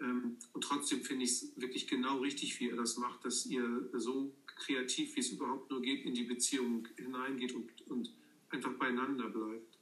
Ähm, 0.00 0.36
und 0.52 0.62
trotzdem 0.62 1.02
finde 1.02 1.24
ich 1.24 1.30
es 1.30 1.60
wirklich 1.60 1.86
genau 1.86 2.18
richtig, 2.18 2.58
wie 2.60 2.68
ihr 2.68 2.76
das 2.76 2.96
macht, 2.96 3.24
dass 3.24 3.46
ihr 3.46 3.90
so 3.94 4.32
kreativ, 4.46 5.16
wie 5.16 5.20
es 5.20 5.30
überhaupt 5.30 5.70
nur 5.70 5.82
geht, 5.82 6.04
in 6.04 6.14
die 6.14 6.24
Beziehung 6.24 6.86
hineingeht 6.96 7.54
und, 7.54 7.68
und 7.88 8.12
einfach 8.50 8.72
beieinander 8.74 9.28
bleibt. 9.28 9.78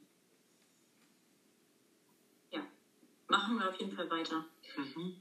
Ja, 2.51 2.65
machen 3.27 3.57
wir 3.57 3.69
auf 3.69 3.79
jeden 3.79 3.95
Fall 3.95 4.09
weiter. 4.09 4.45
Mhm. 4.77 5.15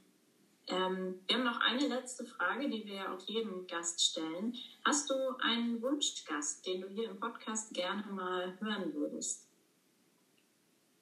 Ähm, 0.68 1.20
wir 1.26 1.36
haben 1.36 1.44
noch 1.44 1.60
eine 1.60 1.88
letzte 1.88 2.26
Frage, 2.26 2.68
die 2.68 2.84
wir 2.84 3.10
auch 3.10 3.20
jedem 3.26 3.66
Gast 3.66 4.02
stellen. 4.02 4.54
Hast 4.84 5.08
du 5.08 5.14
einen 5.40 5.80
Wunschgast, 5.80 6.66
den 6.66 6.82
du 6.82 6.88
hier 6.88 7.10
im 7.10 7.18
Podcast 7.18 7.72
gerne 7.72 8.04
mal 8.12 8.58
hören 8.60 8.92
würdest? 8.94 9.47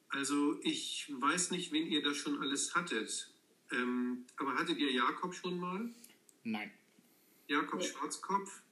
Also 0.09 0.59
ich 0.63 1.13
weiß 1.19 1.51
nicht, 1.51 1.73
wen 1.73 1.87
ihr 1.87 2.03
da 2.03 2.15
schon 2.15 2.41
alles 2.41 2.75
hattet. 2.75 3.31
Ähm, 3.73 4.25
aber 4.37 4.55
hattet 4.55 4.79
ihr 4.79 4.93
Jakob 4.93 5.35
schon 5.35 5.59
mal? 5.59 5.93
Nein. 6.45 6.71
Jakob 7.49 7.81
Nee. 7.81 7.87
Schwarzkopf? 7.87 8.63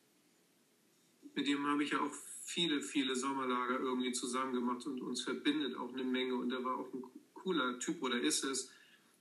Mit 1.34 1.46
dem 1.48 1.66
habe 1.66 1.82
ich 1.82 1.90
ja 1.90 2.00
auch 2.00 2.14
viele, 2.44 2.80
viele 2.82 3.16
Sommerlager 3.16 3.80
irgendwie 3.80 4.12
zusammen 4.12 4.52
gemacht 4.54 4.86
und 4.86 5.00
uns 5.02 5.22
verbindet 5.22 5.76
auch 5.76 5.92
eine 5.92 6.04
Menge. 6.04 6.36
Und 6.36 6.52
er 6.52 6.62
war 6.62 6.76
auch 6.76 6.92
ein 6.94 7.02
cooler 7.34 7.78
Typ 7.80 8.00
oder 8.02 8.20
ist 8.20 8.44
es 8.44 8.70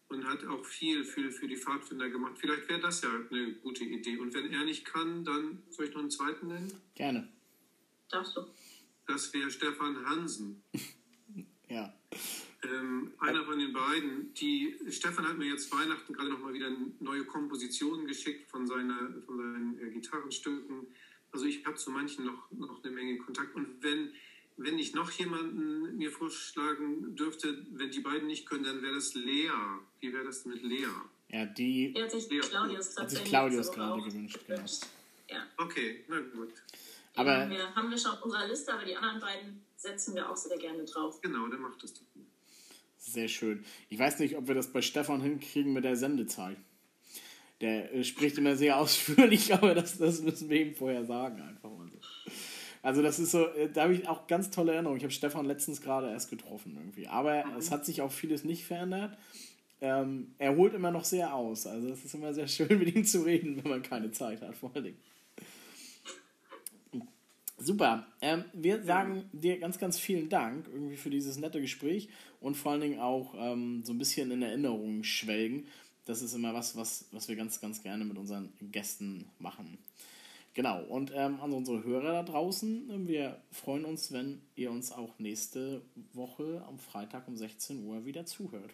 und 0.10 0.26
hat 0.26 0.46
auch 0.46 0.64
viel 0.64 1.04
für, 1.04 1.32
für 1.32 1.48
die 1.48 1.58
Pfadfinder 1.58 2.10
gemacht. 2.10 2.38
Vielleicht 2.38 2.70
wäre 2.70 2.80
das 2.80 3.02
ja 3.02 3.10
eine 3.32 3.54
gute 3.56 3.84
Idee. 3.84 4.18
Und 4.18 4.34
wenn 4.34 4.52
er 4.52 4.64
nicht 4.64 4.86
kann, 4.86 5.24
dann 5.24 5.64
soll 5.72 5.88
ich 5.88 5.94
noch 5.94 6.02
einen 6.02 6.12
zweiten 6.12 6.48
nennen? 6.48 6.72
Gerne. 6.94 7.28
Darfst 8.10 8.38
du? 8.38 8.46
Das 9.08 9.34
wäre 9.34 9.50
Stefan 9.50 10.06
Hansen. 10.06 10.64
Ja. 11.70 11.92
Ähm, 12.64 13.12
einer 13.20 13.44
von 13.44 13.60
den 13.60 13.74
beiden, 13.74 14.34
die 14.36 14.76
Stefan 14.90 15.28
hat 15.28 15.38
mir 15.38 15.48
jetzt 15.48 15.72
Weihnachten 15.74 16.14
gerade 16.14 16.30
noch 16.30 16.40
mal 16.40 16.54
wieder 16.54 16.72
neue 17.02 17.26
Kompositionen 17.26 18.08
geschickt 18.08 18.50
von, 18.50 18.66
seiner, 18.66 18.98
von 19.26 19.38
seinen 19.38 19.80
äh, 19.82 19.90
Gitarrenstücken. 19.92 20.88
Also 21.32 21.46
ich 21.46 21.66
habe 21.66 21.76
zu 21.76 21.92
manchen 21.92 22.26
noch, 22.26 22.50
noch 22.52 22.82
eine 22.84 22.94
Menge 22.94 23.18
Kontakt. 23.18 23.54
Und 23.56 23.82
wenn, 23.84 24.12
wenn 24.56 24.80
ich 24.80 24.94
noch 24.94 25.12
jemanden 25.12 25.98
mir 25.98 26.12
vorschlagen 26.12 27.16
dürfte, 27.16 27.66
wenn 27.72 27.92
die 27.92 28.00
beiden 28.00 28.28
nicht 28.28 28.46
können, 28.48 28.64
dann 28.64 28.82
wäre 28.82 28.96
das 28.96 29.14
Lea. 29.14 29.50
Wie 30.00 30.14
wäre 30.14 30.24
das 30.24 30.46
mit 30.46 30.64
Lea? 30.64 30.88
Ja, 31.30 31.46
die. 31.46 31.94
Er 31.96 32.04
hat 32.04 32.12
sich 32.12 32.30
Ja. 32.32 32.42
Claudius 32.44 32.78
Hat 32.78 32.84
sich 32.86 32.96
tatsächlich 32.96 33.30
Claudius 33.30 33.72
gerade 33.72 34.02
gewünscht, 34.04 34.40
genau. 34.48 34.64
Ja. 35.30 35.48
Okay, 35.58 36.06
na 36.08 36.20
gut. 36.20 36.54
Aber- 37.16 37.36
Aber 37.42 37.50
wir 37.50 37.76
haben 37.76 37.90
wir 37.90 37.98
schon 37.98 38.12
auf 38.12 38.24
unserer 38.24 38.48
Liste, 38.48 38.74
aber 38.74 38.86
die 38.86 38.96
anderen 38.96 39.20
beiden 39.20 39.62
setzen 39.84 40.16
wir 40.16 40.30
auch 40.30 40.36
sehr 40.36 40.58
gerne 40.58 40.84
drauf. 40.86 41.22
Genau, 41.22 41.48
dann 41.48 41.62
macht 41.62 41.84
das 41.84 41.94
doch. 41.94 42.02
Sehr 42.98 43.28
schön. 43.28 43.66
Ich 43.90 44.00
weiß 44.00 44.20
nicht, 44.20 44.38
ob 44.38 44.48
wir 44.48 44.56
das 44.56 44.72
bei 44.72 44.82
Stefan 44.82 45.22
hinkriegen 45.22 45.74
mit 45.74 45.84
der 45.84 45.98
Sendezeit. 45.98 46.58
Der 47.60 47.94
äh, 47.94 48.04
spricht 48.04 48.38
immer 48.38 48.56
sehr 48.56 48.78
ausführlich, 48.80 49.54
aber 49.54 49.76
das, 49.76 49.98
das 49.98 50.22
müssen 50.22 50.50
wir 50.50 50.62
ihm 50.62 50.74
vorher 50.74 51.06
sagen, 51.06 51.42
einfach 51.42 51.70
mal 51.70 51.90
so. 51.90 51.98
Also 52.82 53.02
das 53.02 53.20
ist 53.20 53.32
so, 53.32 53.46
äh, 53.48 53.70
da 53.70 53.84
habe 53.84 53.94
ich 53.94 54.08
auch 54.08 54.28
ganz 54.28 54.50
tolle 54.52 54.74
Erinnerungen. 54.74 54.98
Ich 54.98 55.04
habe 55.04 55.14
Stefan 55.14 55.46
letztens 55.46 55.82
gerade 55.82 56.10
erst 56.10 56.30
getroffen 56.30 56.76
irgendwie. 56.78 57.08
Aber 57.08 57.44
es 57.58 57.72
hat 57.72 57.86
sich 57.86 58.02
auch 58.02 58.12
vieles 58.12 58.46
nicht 58.46 58.66
verändert. 58.66 59.18
Ähm, 59.82 60.34
er 60.38 60.56
holt 60.56 60.74
immer 60.74 60.92
noch 60.92 61.04
sehr 61.04 61.34
aus. 61.34 61.68
Also 61.68 61.90
es 61.90 62.06
ist 62.06 62.16
immer 62.16 62.34
sehr 62.34 62.48
schön, 62.48 62.80
mit 62.80 62.96
ihm 62.96 63.04
zu 63.04 63.24
reden, 63.24 63.62
wenn 63.62 63.70
man 63.70 63.84
keine 63.84 64.12
Zeit 64.12 64.42
hat, 64.42 64.56
vor 64.56 64.72
allen 64.74 64.86
Dingen. 64.86 64.98
Super. 67.64 68.06
Ähm, 68.20 68.44
wir 68.52 68.84
sagen 68.84 69.30
dir 69.32 69.58
ganz, 69.58 69.80
ganz 69.80 69.98
vielen 69.98 70.28
Dank 70.28 70.68
irgendwie 70.68 70.98
für 70.98 71.10
dieses 71.10 71.38
nette 71.38 71.62
Gespräch 71.62 72.10
und 72.42 72.56
vor 72.56 72.74
allen 72.74 72.82
Dingen 72.82 73.00
auch 73.00 73.34
ähm, 73.38 73.84
so 73.86 73.94
ein 73.94 73.98
bisschen 73.98 74.32
in 74.32 74.42
Erinnerung 74.42 75.04
schwelgen. 75.04 75.68
Das 76.06 76.22
ist 76.22 76.34
immer 76.34 76.54
was, 76.54 76.76
was, 76.76 77.06
was 77.12 77.30
wir 77.30 77.38
ganz, 77.38 77.62
ganz 77.62 77.82
gerne 77.82 78.04
mit 78.04 78.18
unseren 78.18 78.52
Gästen 78.60 79.30
machen. 79.40 79.78
Genau. 80.54 80.84
Und 80.84 81.14
ähm, 81.16 81.40
an 81.40 81.54
unsere 81.54 81.86
Hörer 81.86 82.12
da 82.12 82.24
draußen, 82.24 82.90
äh, 82.90 83.08
wir 83.08 83.42
freuen 83.52 83.86
uns, 83.86 84.12
wenn 84.12 84.42
ihr 84.56 84.70
uns 84.70 84.92
auch 84.92 85.18
nächste 85.18 85.82
Woche 86.12 86.64
am 86.68 86.80
Freitag 86.80 87.30
um 87.30 87.38
16 87.38 87.86
Uhr 87.86 88.06
wieder 88.06 88.26
zuhört. 88.26 88.72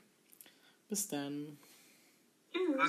Bis 0.87 1.07
dann. 1.07 1.59
Tschüss. 2.51 2.81